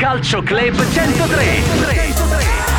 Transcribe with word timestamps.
Calcio 0.00 0.42
Club 0.42 0.74
103. 0.94 2.69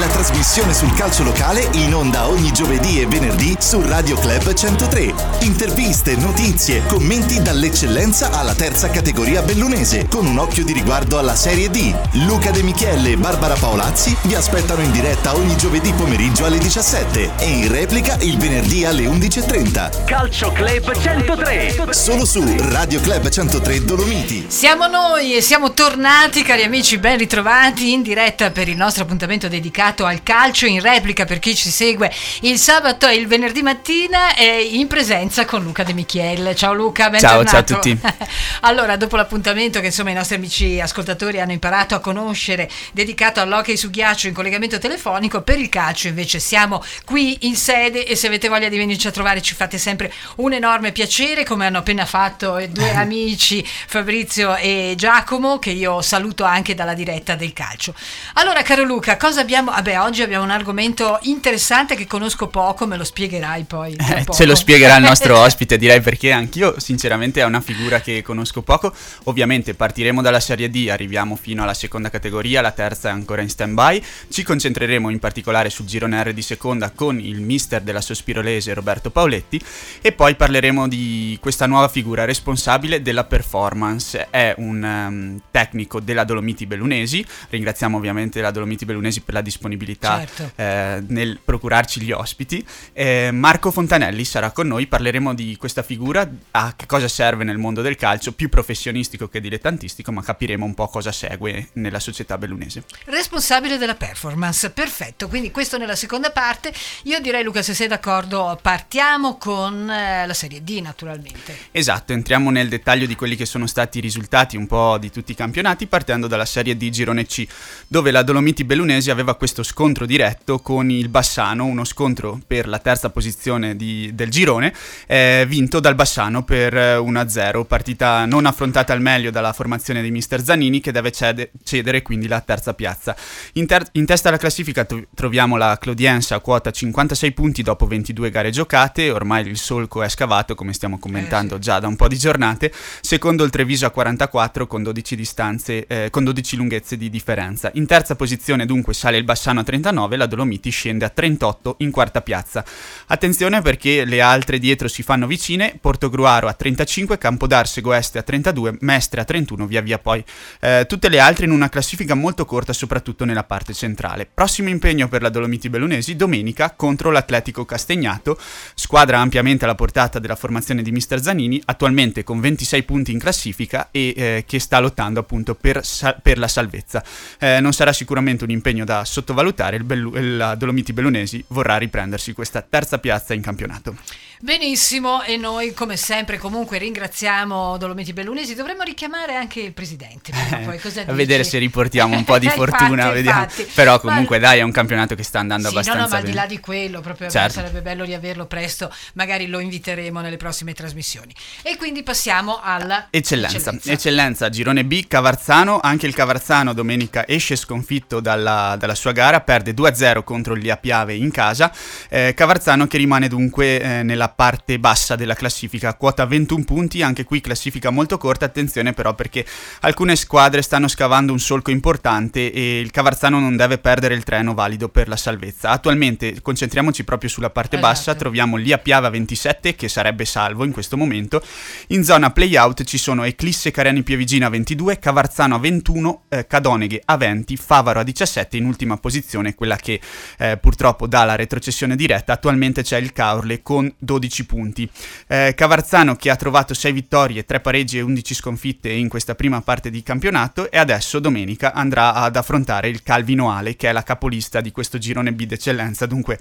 La 0.00 0.06
trasmissione 0.06 0.72
sul 0.72 0.94
calcio 0.94 1.22
locale 1.24 1.68
in 1.72 1.94
onda 1.94 2.26
ogni 2.26 2.50
giovedì 2.52 3.02
e 3.02 3.06
venerdì 3.06 3.54
su 3.58 3.82
Radio 3.82 4.16
Club 4.16 4.54
103. 4.54 5.12
Interviste, 5.40 6.16
notizie, 6.16 6.86
commenti 6.86 7.42
dall'eccellenza 7.42 8.30
alla 8.30 8.54
terza 8.54 8.88
categoria 8.88 9.42
bellunese, 9.42 10.06
con 10.08 10.24
un 10.24 10.38
occhio 10.38 10.64
di 10.64 10.72
riguardo 10.72 11.18
alla 11.18 11.34
Serie 11.34 11.68
D. 11.68 11.94
Luca 12.26 12.50
De 12.50 12.62
Michele 12.62 13.10
e 13.10 13.16
Barbara 13.18 13.56
Paolazzi 13.56 14.16
vi 14.22 14.34
aspettano 14.34 14.80
in 14.80 14.90
diretta 14.90 15.36
ogni 15.36 15.54
giovedì 15.58 15.92
pomeriggio 15.92 16.46
alle 16.46 16.56
17 16.56 17.32
e 17.36 17.44
in 17.44 17.70
replica 17.70 18.16
il 18.20 18.38
venerdì 18.38 18.86
alle 18.86 19.04
11.30. 19.04 20.06
Calcio 20.06 20.50
Club 20.52 20.98
103. 20.98 21.88
Solo 21.90 22.24
su 22.24 22.42
Radio 22.70 23.02
Club 23.02 23.28
103 23.28 23.84
Dolomiti. 23.84 24.46
Siamo 24.48 24.86
noi 24.86 25.36
e 25.36 25.42
siamo 25.42 25.74
tornati, 25.74 26.42
cari 26.42 26.62
amici, 26.62 26.96
ben 26.96 27.18
ritrovati 27.18 27.92
in 27.92 28.00
diretta 28.00 28.50
per 28.50 28.66
il 28.66 28.78
nostro 28.78 29.02
appuntamento 29.02 29.46
dedicato 29.46 29.88
al 29.98 30.22
calcio 30.22 30.66
in 30.66 30.80
replica 30.80 31.24
per 31.24 31.38
chi 31.38 31.54
ci 31.54 31.70
segue 31.70 32.10
il 32.42 32.58
sabato 32.58 33.06
e 33.06 33.16
il 33.16 33.26
venerdì 33.26 33.62
mattina 33.62 34.34
e 34.34 34.68
in 34.72 34.86
presenza 34.86 35.44
con 35.44 35.62
Luca 35.62 35.82
De 35.82 35.92
Michiel. 35.92 36.54
Ciao 36.54 36.72
Luca, 36.72 37.10
bentornato. 37.10 37.44
Ciao, 37.44 37.64
ciao 37.64 37.76
a 37.76 37.80
tutti. 37.80 37.98
allora, 38.62 38.96
dopo 38.96 39.16
l'appuntamento 39.16 39.80
che 39.80 39.86
insomma 39.86 40.10
i 40.10 40.14
nostri 40.14 40.36
amici 40.36 40.80
ascoltatori 40.80 41.40
hanno 41.40 41.52
imparato 41.52 41.94
a 41.94 41.98
conoscere, 41.98 42.70
dedicato 42.92 43.40
all'hockey 43.40 43.76
su 43.76 43.90
ghiaccio 43.90 44.28
in 44.28 44.34
collegamento 44.34 44.78
telefonico, 44.78 45.42
per 45.42 45.58
il 45.58 45.68
calcio 45.68 46.08
invece 46.08 46.38
siamo 46.38 46.82
qui 47.04 47.38
in 47.42 47.56
sede 47.56 48.06
e 48.06 48.16
se 48.16 48.28
avete 48.28 48.48
voglia 48.48 48.68
di 48.68 48.78
venirci 48.78 49.06
a 49.08 49.10
trovare 49.10 49.42
ci 49.42 49.54
fate 49.54 49.78
sempre 49.78 50.12
un 50.36 50.52
enorme 50.52 50.92
piacere, 50.92 51.44
come 51.44 51.66
hanno 51.66 51.78
appena 51.78 52.06
fatto 52.06 52.58
due 52.68 52.90
amici 52.94 53.66
Fabrizio 53.86 54.56
e 54.56 54.94
Giacomo, 54.96 55.58
che 55.58 55.70
io 55.70 56.02
saluto 56.02 56.44
anche 56.44 56.74
dalla 56.74 56.94
diretta 56.94 57.34
del 57.34 57.52
calcio. 57.52 57.94
Allora, 58.34 58.62
caro 58.62 58.84
Luca, 58.84 59.16
cosa 59.16 59.40
abbiamo 59.40 59.69
Vabbè, 59.70 60.00
oggi 60.00 60.22
abbiamo 60.22 60.42
un 60.42 60.50
argomento 60.50 61.16
interessante 61.22 61.94
che 61.94 62.08
conosco 62.08 62.48
poco, 62.48 62.88
me 62.88 62.96
lo 62.96 63.04
spiegherai 63.04 63.62
poi. 63.62 63.94
Eh, 63.94 64.26
ce 64.28 64.44
lo 64.44 64.56
spiegherà 64.56 64.96
il 64.96 65.04
nostro 65.04 65.38
ospite, 65.38 65.78
direi 65.78 66.00
perché 66.00 66.32
anch'io 66.32 66.74
sinceramente 66.80 67.40
è 67.40 67.44
una 67.44 67.60
figura 67.60 68.00
che 68.00 68.20
conosco 68.20 68.62
poco. 68.62 68.92
Ovviamente 69.24 69.74
partiremo 69.74 70.22
dalla 70.22 70.40
Serie 70.40 70.68
D, 70.70 70.88
arriviamo 70.90 71.36
fino 71.36 71.62
alla 71.62 71.72
seconda 71.72 72.10
categoria, 72.10 72.60
la 72.60 72.72
terza 72.72 73.10
è 73.10 73.12
ancora 73.12 73.42
in 73.42 73.48
stand-by. 73.48 74.02
Ci 74.28 74.42
concentreremo 74.42 75.08
in 75.08 75.20
particolare 75.20 75.70
sul 75.70 75.86
girone 75.86 76.20
R 76.20 76.32
di 76.32 76.42
seconda 76.42 76.90
con 76.90 77.20
il 77.20 77.40
mister 77.40 77.80
della 77.80 78.00
Sospirolese 78.00 78.74
Roberto 78.74 79.10
Paoletti 79.10 79.62
e 80.02 80.10
poi 80.10 80.34
parleremo 80.34 80.88
di 80.88 81.38
questa 81.40 81.66
nuova 81.66 81.88
figura 81.88 82.24
responsabile 82.24 83.02
della 83.02 83.24
performance. 83.24 84.26
È 84.30 84.52
un 84.58 84.82
um, 84.82 85.40
tecnico 85.52 86.00
della 86.00 86.24
Dolomiti 86.24 86.66
Bellunesi, 86.66 87.24
ringraziamo 87.50 87.96
ovviamente 87.96 88.40
la 88.40 88.50
Dolomiti 88.50 88.84
Bellunesi 88.84 89.20
per 89.20 89.34
la 89.34 89.40
disponibilità 89.40 89.59
disponibilità 89.60 90.18
certo. 90.18 90.52
eh, 90.56 91.02
nel 91.08 91.38
procurarci 91.44 92.00
gli 92.00 92.12
ospiti. 92.12 92.64
Eh, 92.94 93.30
Marco 93.30 93.70
Fontanelli 93.70 94.24
sarà 94.24 94.50
con 94.52 94.66
noi, 94.66 94.86
parleremo 94.86 95.34
di 95.34 95.56
questa 95.58 95.82
figura, 95.82 96.28
a 96.52 96.72
che 96.74 96.86
cosa 96.86 97.08
serve 97.08 97.44
nel 97.44 97.58
mondo 97.58 97.82
del 97.82 97.96
calcio, 97.96 98.32
più 98.32 98.48
professionistico 98.48 99.28
che 99.28 99.40
dilettantistico, 99.40 100.10
ma 100.12 100.22
capiremo 100.22 100.64
un 100.64 100.74
po' 100.74 100.88
cosa 100.88 101.12
segue 101.12 101.68
nella 101.74 102.00
società 102.00 102.38
bellunese. 102.38 102.84
Responsabile 103.04 103.76
della 103.76 103.94
performance, 103.94 104.70
perfetto, 104.70 105.28
quindi 105.28 105.50
questo 105.50 105.76
nella 105.76 105.96
seconda 105.96 106.30
parte. 106.30 106.72
Io 107.04 107.20
direi 107.20 107.44
Luca, 107.44 107.60
se 107.60 107.74
sei 107.74 107.88
d'accordo, 107.88 108.58
partiamo 108.62 109.36
con 109.36 109.90
eh, 109.90 110.26
la 110.26 110.34
Serie 110.34 110.64
D 110.64 110.80
naturalmente. 110.80 111.56
Esatto, 111.70 112.12
entriamo 112.14 112.50
nel 112.50 112.68
dettaglio 112.68 113.06
di 113.06 113.14
quelli 113.14 113.36
che 113.36 113.44
sono 113.44 113.66
stati 113.66 113.98
i 113.98 114.00
risultati 114.00 114.56
un 114.56 114.66
po' 114.66 114.96
di 114.98 115.10
tutti 115.10 115.32
i 115.32 115.34
campionati, 115.34 115.86
partendo 115.86 116.26
dalla 116.26 116.46
Serie 116.46 116.76
D 116.76 116.88
Girone 116.88 117.26
C, 117.26 117.46
dove 117.86 118.10
la 118.10 118.22
Dolomiti 118.22 118.64
Bellunesi 118.64 119.10
aveva 119.10 119.34
questo 119.34 119.48
questo 119.50 119.64
scontro 119.64 120.06
diretto 120.06 120.60
con 120.60 120.90
il 120.90 121.08
Bassano, 121.08 121.64
uno 121.64 121.82
scontro 121.82 122.38
per 122.46 122.68
la 122.68 122.78
terza 122.78 123.10
posizione 123.10 123.74
di, 123.74 124.12
del 124.14 124.30
girone, 124.30 124.72
eh, 125.08 125.44
vinto 125.48 125.80
dal 125.80 125.96
Bassano 125.96 126.44
per 126.44 126.72
1-0, 126.72 127.64
partita 127.64 128.26
non 128.26 128.46
affrontata 128.46 128.92
al 128.92 129.00
meglio 129.00 129.32
dalla 129.32 129.52
formazione 129.52 130.02
di 130.02 130.10
mister 130.12 130.40
Zanini 130.40 130.78
che 130.78 130.92
deve 130.92 131.10
cede, 131.10 131.50
cedere 131.64 132.02
quindi 132.02 132.28
la 132.28 132.40
terza 132.40 132.74
piazza. 132.74 133.16
In, 133.54 133.66
ter- 133.66 133.88
in 133.92 134.06
testa 134.06 134.28
alla 134.28 134.36
classifica 134.36 134.84
t- 134.84 135.08
troviamo 135.16 135.56
la 135.56 135.76
Clodiense 135.80 136.34
a 136.34 136.38
quota 136.38 136.70
56 136.70 137.32
punti 137.32 137.62
dopo 137.62 137.88
22 137.88 138.30
gare 138.30 138.50
giocate, 138.50 139.10
ormai 139.10 139.48
il 139.48 139.56
solco 139.56 140.04
è 140.04 140.08
scavato 140.08 140.54
come 140.54 140.72
stiamo 140.72 141.00
commentando 141.00 141.54
eh, 141.54 141.56
sì. 141.56 141.62
già 141.64 141.80
da 141.80 141.88
un 141.88 141.96
po' 141.96 142.06
di 142.06 142.16
giornate, 142.16 142.72
secondo 143.00 143.42
il 143.42 143.50
Treviso 143.50 143.86
a 143.86 143.90
44 143.90 144.68
con 144.68 144.84
12, 144.84 145.16
distanze, 145.16 145.86
eh, 145.88 146.08
con 146.10 146.22
12 146.22 146.54
lunghezze 146.54 146.96
di 146.96 147.10
differenza. 147.10 147.68
In 147.74 147.86
terza 147.86 148.14
posizione 148.14 148.64
dunque 148.64 148.94
sale 148.94 149.16
il 149.16 149.24
Bassano 149.24 149.38
Bassano 149.40 149.60
a 149.60 149.64
39, 149.64 150.16
la 150.18 150.26
Dolomiti 150.26 150.68
scende 150.68 151.06
a 151.06 151.08
38 151.08 151.76
in 151.78 151.90
quarta 151.90 152.20
piazza. 152.20 152.62
Attenzione 153.06 153.62
perché 153.62 154.04
le 154.04 154.20
altre 154.20 154.58
dietro 154.58 154.86
si 154.86 155.02
fanno 155.02 155.26
vicine, 155.26 155.78
Portogruaro 155.80 156.46
a 156.46 156.52
35, 156.52 157.16
Campodarsego 157.16 157.94
Este 157.94 158.18
a 158.18 158.22
32, 158.22 158.76
Mestre 158.80 159.22
a 159.22 159.24
31, 159.24 159.66
via 159.66 159.80
via 159.80 159.98
poi 159.98 160.22
eh, 160.60 160.84
tutte 160.86 161.08
le 161.08 161.20
altre 161.20 161.46
in 161.46 161.52
una 161.52 161.70
classifica 161.70 162.14
molto 162.14 162.44
corta 162.44 162.74
soprattutto 162.74 163.24
nella 163.24 163.44
parte 163.44 163.72
centrale. 163.72 164.28
Prossimo 164.32 164.68
impegno 164.68 165.08
per 165.08 165.22
la 165.22 165.30
Dolomiti 165.30 165.70
Bellunesi 165.70 166.16
domenica 166.16 166.74
contro 166.76 167.10
l'Atletico 167.10 167.64
Castagnato, 167.64 168.38
squadra 168.74 169.20
ampiamente 169.20 169.64
alla 169.64 169.74
portata 169.74 170.18
della 170.18 170.36
formazione 170.36 170.82
di 170.82 170.92
Mister 170.92 171.22
Zanini, 171.22 171.62
attualmente 171.64 172.24
con 172.24 172.40
26 172.40 172.82
punti 172.82 173.12
in 173.12 173.18
classifica 173.18 173.88
e 173.90 174.12
eh, 174.14 174.44
che 174.46 174.58
sta 174.58 174.80
lottando 174.80 175.18
appunto 175.18 175.54
per, 175.54 175.82
sal- 175.82 176.20
per 176.20 176.36
la 176.36 176.48
salvezza. 176.48 177.02
Eh, 177.38 177.60
non 177.60 177.72
sarà 177.72 177.94
sicuramente 177.94 178.44
un 178.44 178.50
impegno 178.50 178.84
da 178.84 179.02
sottovalutare 179.06 179.28
sottovalutare, 179.30 179.76
il, 179.76 179.84
Bellu- 179.84 180.16
il 180.16 180.54
Dolomiti 180.58 180.92
Bellunesi 180.92 181.42
vorrà 181.48 181.76
riprendersi 181.78 182.32
questa 182.32 182.62
terza 182.62 182.98
piazza 182.98 183.32
in 183.34 183.42
campionato. 183.42 183.94
Benissimo, 184.42 185.22
e 185.22 185.36
noi 185.36 185.74
come 185.74 185.98
sempre 185.98 186.38
comunque 186.38 186.78
ringraziamo 186.78 187.76
Dolomiti 187.76 188.14
Bellunesi. 188.14 188.54
Dovremmo 188.54 188.84
richiamare 188.84 189.34
anche 189.34 189.60
il 189.60 189.74
presidente. 189.74 190.32
Poi, 190.64 190.80
a 191.06 191.12
vedere 191.12 191.44
se 191.44 191.58
riportiamo 191.58 192.16
un 192.16 192.24
po' 192.24 192.38
di 192.38 192.48
fortuna. 192.56 193.14
infatti, 193.14 193.68
Però 193.74 194.00
comunque 194.00 194.38
ma... 194.38 194.46
dai, 194.46 194.60
è 194.60 194.62
un 194.62 194.72
campionato 194.72 195.14
che 195.14 195.24
sta 195.24 195.40
andando 195.40 195.68
sì, 195.68 195.74
abbastanza 195.74 196.00
no, 196.00 196.06
no, 196.06 196.10
ma 196.10 196.16
bene. 196.22 196.26
al 196.26 196.34
di 196.34 196.40
là 196.40 196.54
di 196.54 196.58
quello, 196.58 197.00
proprio 197.02 197.28
certo. 197.28 197.52
sarebbe 197.52 197.82
bello 197.82 198.02
riaverlo 198.02 198.46
presto. 198.46 198.90
Magari 199.12 199.46
lo 199.46 199.58
inviteremo 199.58 200.20
nelle 200.22 200.38
prossime 200.38 200.72
trasmissioni. 200.72 201.34
E 201.60 201.76
quindi 201.76 202.02
passiamo 202.02 202.60
alla 202.62 203.08
eccellenza. 203.10 203.58
Eccellenza, 203.58 203.92
eccellenza 203.92 204.48
girone 204.48 204.86
B, 204.86 205.06
Cavarzano. 205.06 205.80
Anche 205.82 206.06
il 206.06 206.14
Cavarzano 206.14 206.72
domenica 206.72 207.28
esce 207.28 207.56
sconfitto 207.56 208.20
dalla, 208.20 208.74
dalla 208.78 208.94
sua 208.94 209.12
gara, 209.12 209.42
perde 209.42 209.74
2-0 209.74 210.24
contro 210.24 210.56
gli 210.56 210.72
Piave 210.80 211.14
in 211.14 211.30
casa. 211.30 211.70
Eh, 212.08 212.32
Cavarzano 212.34 212.86
che 212.86 212.96
rimane 212.96 213.28
dunque 213.28 213.80
eh, 213.82 214.02
nella 214.02 214.28
parte 214.30 214.78
bassa 214.78 215.16
della 215.16 215.34
classifica, 215.34 215.94
quota 215.94 216.24
21 216.24 216.64
punti, 216.64 217.02
anche 217.02 217.24
qui 217.24 217.40
classifica 217.40 217.90
molto 217.90 218.18
corta, 218.18 218.44
attenzione 218.46 218.92
però 218.92 219.14
perché 219.14 219.44
alcune 219.80 220.16
squadre 220.16 220.62
stanno 220.62 220.88
scavando 220.88 221.32
un 221.32 221.38
solco 221.38 221.70
importante 221.70 222.52
e 222.52 222.80
il 222.80 222.90
Cavarzano 222.90 223.38
non 223.38 223.56
deve 223.56 223.78
perdere 223.78 224.14
il 224.14 224.24
treno 224.24 224.54
valido 224.54 224.88
per 224.88 225.08
la 225.08 225.16
salvezza. 225.16 225.70
Attualmente 225.70 226.40
concentriamoci 226.40 227.04
proprio 227.04 227.28
sulla 227.28 227.50
parte 227.50 227.76
esatto. 227.76 227.92
bassa, 227.92 228.14
troviamo 228.14 228.56
Lia 228.56 228.78
Piava 228.78 229.10
27 229.10 229.74
che 229.74 229.88
sarebbe 229.88 230.24
salvo 230.24 230.64
in 230.64 230.72
questo 230.72 230.96
momento, 230.96 231.42
in 231.88 232.04
zona 232.04 232.30
playout 232.30 232.84
ci 232.84 232.98
sono 232.98 233.24
Eclisse 233.24 233.70
Cariani 233.70 234.02
Pievigina 234.02 234.48
22, 234.48 234.98
Cavarzano 234.98 235.56
a 235.56 235.58
21, 235.58 236.22
eh, 236.28 236.46
Cadoneghe 236.46 237.02
a 237.04 237.16
20, 237.16 237.56
Favaro 237.56 238.00
a 238.00 238.02
17, 238.02 238.56
in 238.56 238.66
ultima 238.66 238.96
posizione 238.96 239.54
quella 239.54 239.76
che 239.76 240.00
eh, 240.38 240.56
purtroppo 240.56 241.06
dà 241.06 241.24
la 241.24 241.36
retrocessione 241.36 241.96
diretta, 241.96 242.32
attualmente 242.32 242.82
c'è 242.82 242.98
il 242.98 243.12
Caorle 243.12 243.62
con 243.62 243.92
12 243.98 244.19
12 244.20 244.44
punti. 244.44 244.88
Eh, 245.26 245.54
Cavarzano 245.56 246.14
che 246.14 246.30
ha 246.30 246.36
trovato 246.36 246.74
6 246.74 246.92
vittorie, 246.92 247.44
3 247.44 247.60
pareggi 247.60 247.98
e 247.98 248.02
11 248.02 248.34
sconfitte 248.34 248.90
in 248.90 249.08
questa 249.08 249.34
prima 249.34 249.62
parte 249.62 249.90
di 249.90 250.02
campionato 250.02 250.70
e 250.70 250.78
adesso 250.78 251.18
domenica 251.18 251.72
andrà 251.72 252.12
ad 252.12 252.36
affrontare 252.36 252.88
il 252.88 253.02
Calvino 253.02 253.50
Ale 253.50 253.76
che 253.76 253.88
è 253.88 253.92
la 253.92 254.02
capolista 254.02 254.60
di 254.60 254.70
questo 254.70 254.98
girone 254.98 255.32
B 255.32 255.46
d'eccellenza. 255.46 256.06
Dunque 256.06 256.38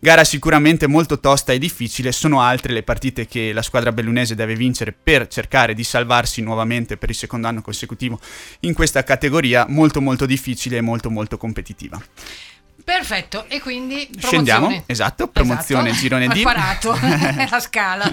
gara 0.00 0.24
sicuramente 0.24 0.88
molto 0.88 1.20
tosta 1.20 1.52
e 1.52 1.58
difficile, 1.58 2.10
sono 2.12 2.42
altre 2.42 2.72
le 2.72 2.82
partite 2.82 3.26
che 3.26 3.52
la 3.52 3.62
squadra 3.62 3.92
bellunese 3.92 4.34
deve 4.34 4.56
vincere 4.56 4.92
per 4.92 5.28
cercare 5.28 5.74
di 5.74 5.84
salvarsi 5.84 6.42
nuovamente 6.42 6.96
per 6.96 7.10
il 7.10 7.16
secondo 7.16 7.46
anno 7.46 7.62
consecutivo 7.62 8.18
in 8.60 8.74
questa 8.74 9.04
categoria 9.04 9.66
molto 9.68 10.00
molto 10.00 10.26
difficile 10.26 10.78
e 10.78 10.80
molto 10.80 11.10
molto 11.10 11.36
competitiva. 11.36 12.00
Perfetto, 12.92 13.44
e 13.48 13.60
quindi. 13.60 14.08
Scendiamo, 14.18 14.82
esatto, 14.86 15.28
promozione 15.28 15.90
Esatto. 15.90 16.02
girone 16.02 16.26
Ho 16.26 16.32
D. 16.32 16.36
imparato 16.36 16.90
la 17.48 17.60
scala. 17.60 18.10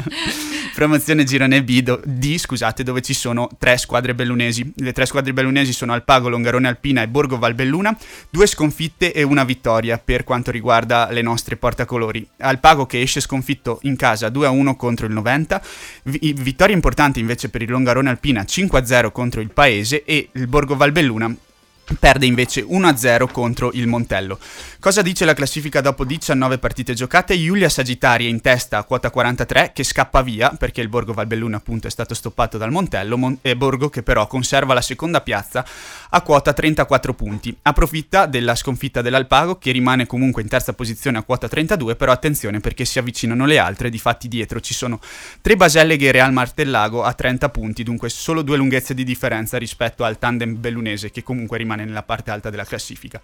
promozione 0.75 1.23
girone 1.23 1.63
B, 1.63 1.81
do- 1.81 1.99
D, 2.03 2.37
scusate, 2.37 2.83
dove 2.83 3.01
ci 3.01 3.13
sono 3.15 3.49
tre 3.57 3.77
squadre 3.79 4.13
bellunesi. 4.13 4.71
Le 4.75 4.93
tre 4.93 5.07
squadre 5.07 5.33
bellunesi 5.33 5.73
sono 5.73 5.93
Alpago, 5.93 6.29
Longarone 6.29 6.67
Alpina 6.67 7.01
e 7.01 7.07
Borgo 7.07 7.39
Valbelluna, 7.39 7.97
due 8.29 8.45
sconfitte 8.45 9.11
e 9.13 9.23
una 9.23 9.43
vittoria 9.43 9.97
per 9.97 10.23
quanto 10.23 10.51
riguarda 10.51 11.09
le 11.09 11.23
nostre 11.23 11.57
portacolori. 11.57 12.27
Alpago 12.37 12.85
che 12.85 13.01
esce 13.01 13.19
sconfitto 13.19 13.79
in 13.83 13.95
casa 13.95 14.27
2-1 14.27 14.75
contro 14.75 15.07
il 15.07 15.13
90, 15.13 15.61
vi- 16.03 16.33
vittoria 16.37 16.75
importante 16.75 17.19
invece 17.19 17.49
per 17.49 17.63
il 17.63 17.71
Longarone 17.71 18.09
Alpina 18.09 18.43
5-0 18.43 19.11
contro 19.11 19.41
il 19.41 19.49
Paese 19.51 20.03
e 20.05 20.29
il 20.33 20.47
Borgo 20.47 20.75
Valbelluna 20.75 21.35
perde 21.99 22.25
invece 22.25 22.63
1-0 22.63 23.31
contro 23.31 23.71
il 23.73 23.87
Montello. 23.87 24.39
Cosa 24.79 25.01
dice 25.01 25.25
la 25.25 25.33
classifica 25.33 25.81
dopo 25.81 26.03
19 26.05 26.57
partite 26.57 26.93
giocate? 26.93 27.37
Giulia 27.37 27.69
Sagittari 27.69 28.27
in 28.27 28.41
testa 28.41 28.77
a 28.77 28.83
quota 28.83 29.09
43 29.09 29.71
che 29.73 29.83
scappa 29.83 30.21
via 30.21 30.49
perché 30.49 30.81
il 30.81 30.89
Borgo 30.89 31.13
Valbelluna 31.13 31.57
appunto 31.57 31.87
è 31.87 31.89
stato 31.89 32.13
stoppato 32.13 32.57
dal 32.57 32.71
Montello 32.71 33.17
Mon- 33.17 33.37
e 33.41 33.55
Borgo 33.55 33.89
che 33.89 34.03
però 34.03 34.27
conserva 34.27 34.73
la 34.73 34.81
seconda 34.81 35.21
piazza 35.21 35.65
a 36.09 36.21
quota 36.21 36.53
34 36.53 37.13
punti. 37.13 37.55
Approfitta 37.61 38.25
della 38.25 38.55
sconfitta 38.55 39.01
dell'Alpago 39.01 39.57
che 39.57 39.71
rimane 39.71 40.05
comunque 40.05 40.41
in 40.41 40.47
terza 40.47 40.73
posizione 40.73 41.17
a 41.17 41.23
quota 41.23 41.47
32 41.47 41.95
però 41.95 42.11
attenzione 42.11 42.59
perché 42.59 42.85
si 42.85 42.99
avvicinano 42.99 43.45
le 43.45 43.57
altre, 43.57 43.89
difatti 43.89 44.27
dietro 44.27 44.59
ci 44.59 44.73
sono 44.73 44.99
tre 45.41 45.55
Baselleghe 45.55 46.07
e 46.07 46.11
Real 46.11 46.33
Martellago 46.33 47.03
a 47.03 47.13
30 47.13 47.49
punti, 47.49 47.83
dunque 47.83 48.09
solo 48.09 48.41
due 48.41 48.57
lunghezze 48.57 48.93
di 48.93 49.03
differenza 49.03 49.57
rispetto 49.57 50.03
al 50.03 50.19
tandem 50.19 50.59
bellunese 50.59 51.11
che 51.11 51.23
comunque 51.23 51.57
rimane 51.57 51.76
nella 51.83 52.03
parte 52.03 52.31
alta 52.31 52.49
della 52.49 52.65
classifica. 52.65 53.21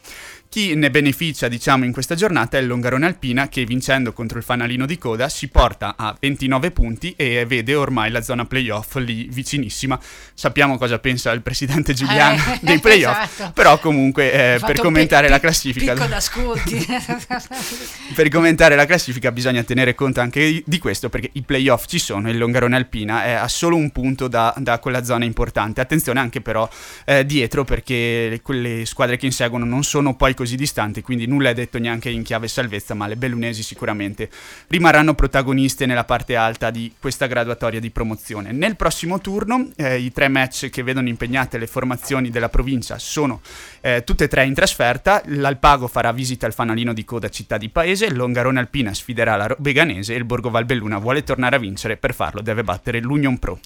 Chi 0.50 0.76
ne 0.76 0.92
beneficia, 0.92 1.48
diciamo, 1.48 1.86
in 1.86 1.92
questa 1.92 2.16
giornata 2.16 2.58
è 2.58 2.62
il 2.62 2.68
Longarone 2.68 3.06
Alpina 3.06 3.48
che 3.50 3.66
vincendo 3.66 4.14
contro 4.14 4.38
il 4.38 4.44
fanalino 4.44 4.86
di 4.86 4.98
coda 4.98 5.30
si 5.30 5.48
porta 5.48 5.96
a 5.98 6.16
29 6.20 6.72
punti 6.72 7.14
e 7.16 7.46
vede 7.46 7.76
ormai 7.76 8.12
la 8.12 8.22
zona 8.22 8.46
playoff 8.46 8.96
lì 8.98 9.28
vicinissima. 9.32 10.00
Sappiamo 10.34 10.78
cosa 10.78 11.00
pensa 11.00 11.32
il 11.32 11.42
presidente 11.42 11.94
Giuliano 11.94 12.36
Eh, 12.36 12.60
dei 12.62 12.80
playoff, 12.80 13.24
esatto. 13.24 13.52
però 13.54 13.80
comunque 13.80 14.56
eh, 14.56 14.60
per 14.60 14.80
commentare 14.80 15.26
pi- 15.26 15.32
la 15.32 15.40
classifica 15.40 15.94
per 18.14 18.30
commentare 18.30 18.76
la 18.76 18.86
classifica 18.86 19.32
bisogna 19.32 19.64
tenere 19.64 19.96
conto 19.96 20.22
anche 20.22 20.64
di 20.66 20.80
questo 20.80 21.10
perché 21.10 21.30
i 21.34 21.42
playoff 21.42 21.86
ci 21.88 22.00
sono 22.00 22.28
e 22.28 22.32
il 22.32 22.38
Longarone 22.38 22.76
Alpina 22.76 23.26
è 23.26 23.32
a 23.32 23.48
solo 23.48 23.76
un 23.76 23.92
punto 23.92 24.28
da, 24.28 24.54
da 24.58 24.80
quella 24.80 25.04
zona 25.04 25.26
importante. 25.26 25.82
Attenzione 25.82 26.20
anche 26.20 26.42
però 26.42 26.68
eh, 27.06 27.26
dietro 27.26 27.64
perché 27.64 28.40
quelle 28.44 28.86
squadre 28.86 29.18
che 29.18 29.25
inseguono 29.25 29.66
non 29.66 29.84
sono 29.84 30.16
poi 30.16 30.36
così 30.36 30.56
distanti, 30.56 31.01
quindi 31.01 31.25
nulla 31.25 31.50
è 31.50 31.54
detto 31.56 31.80
neanche 31.80 32.10
in 32.10 32.22
chiave 32.22 32.48
salvezza, 32.48 32.94
ma 32.94 33.07
le 33.07 33.16
bellunesi 33.16 33.63
sicuramente 33.63 34.30
rimarranno 34.68 35.16
protagoniste 35.16 35.88
nella 35.88 36.04
parte 36.04 36.36
alta 36.36 36.69
di 36.69 36.94
questa 37.00 37.25
graduatoria 37.25 37.80
di 37.80 37.90
promozione. 37.90 38.51
Nel 38.51 38.75
prossimo 38.75 39.19
turno 39.19 39.69
eh, 39.78 39.98
i 39.98 40.12
tre 40.12 40.28
match 40.28 40.69
che 40.69 40.84
vedono 40.84 41.07
impegnate 41.07 41.57
le 41.57 41.66
formazioni 41.66 42.30
della 42.30 42.50
provincia 42.50 43.00
sono 43.00 43.42
eh, 43.81 44.04
tutte 44.04 44.25
e 44.25 44.28
tre 44.28 44.45
in 44.45 44.54
trasferta. 44.54 45.22
L'Alpago 45.25 45.88
farà 45.88 46.12
visita 46.12 46.45
al 46.45 46.54
fanalino 46.54 46.94
di 46.94 47.06
coda 47.06 47.30
città 47.30 47.57
di 47.57 47.69
paese, 47.69 48.12
Longarone 48.13 48.60
Alpina 48.60 48.94
sfiderà 48.94 49.36
la 49.36 49.56
Veganese 49.60 50.13
e 50.13 50.18
il 50.18 50.25
Borgo 50.25 50.50
Valbelluna 50.50 50.98
vuole 50.98 51.24
tornare 51.24 51.56
a 51.56 51.60
vincere. 51.60 51.98
Per 51.98 52.13
farlo 52.13 52.42
deve 52.42 52.63
battere 52.63 53.00
l'Union 53.00 53.40
Pro. 53.40 53.60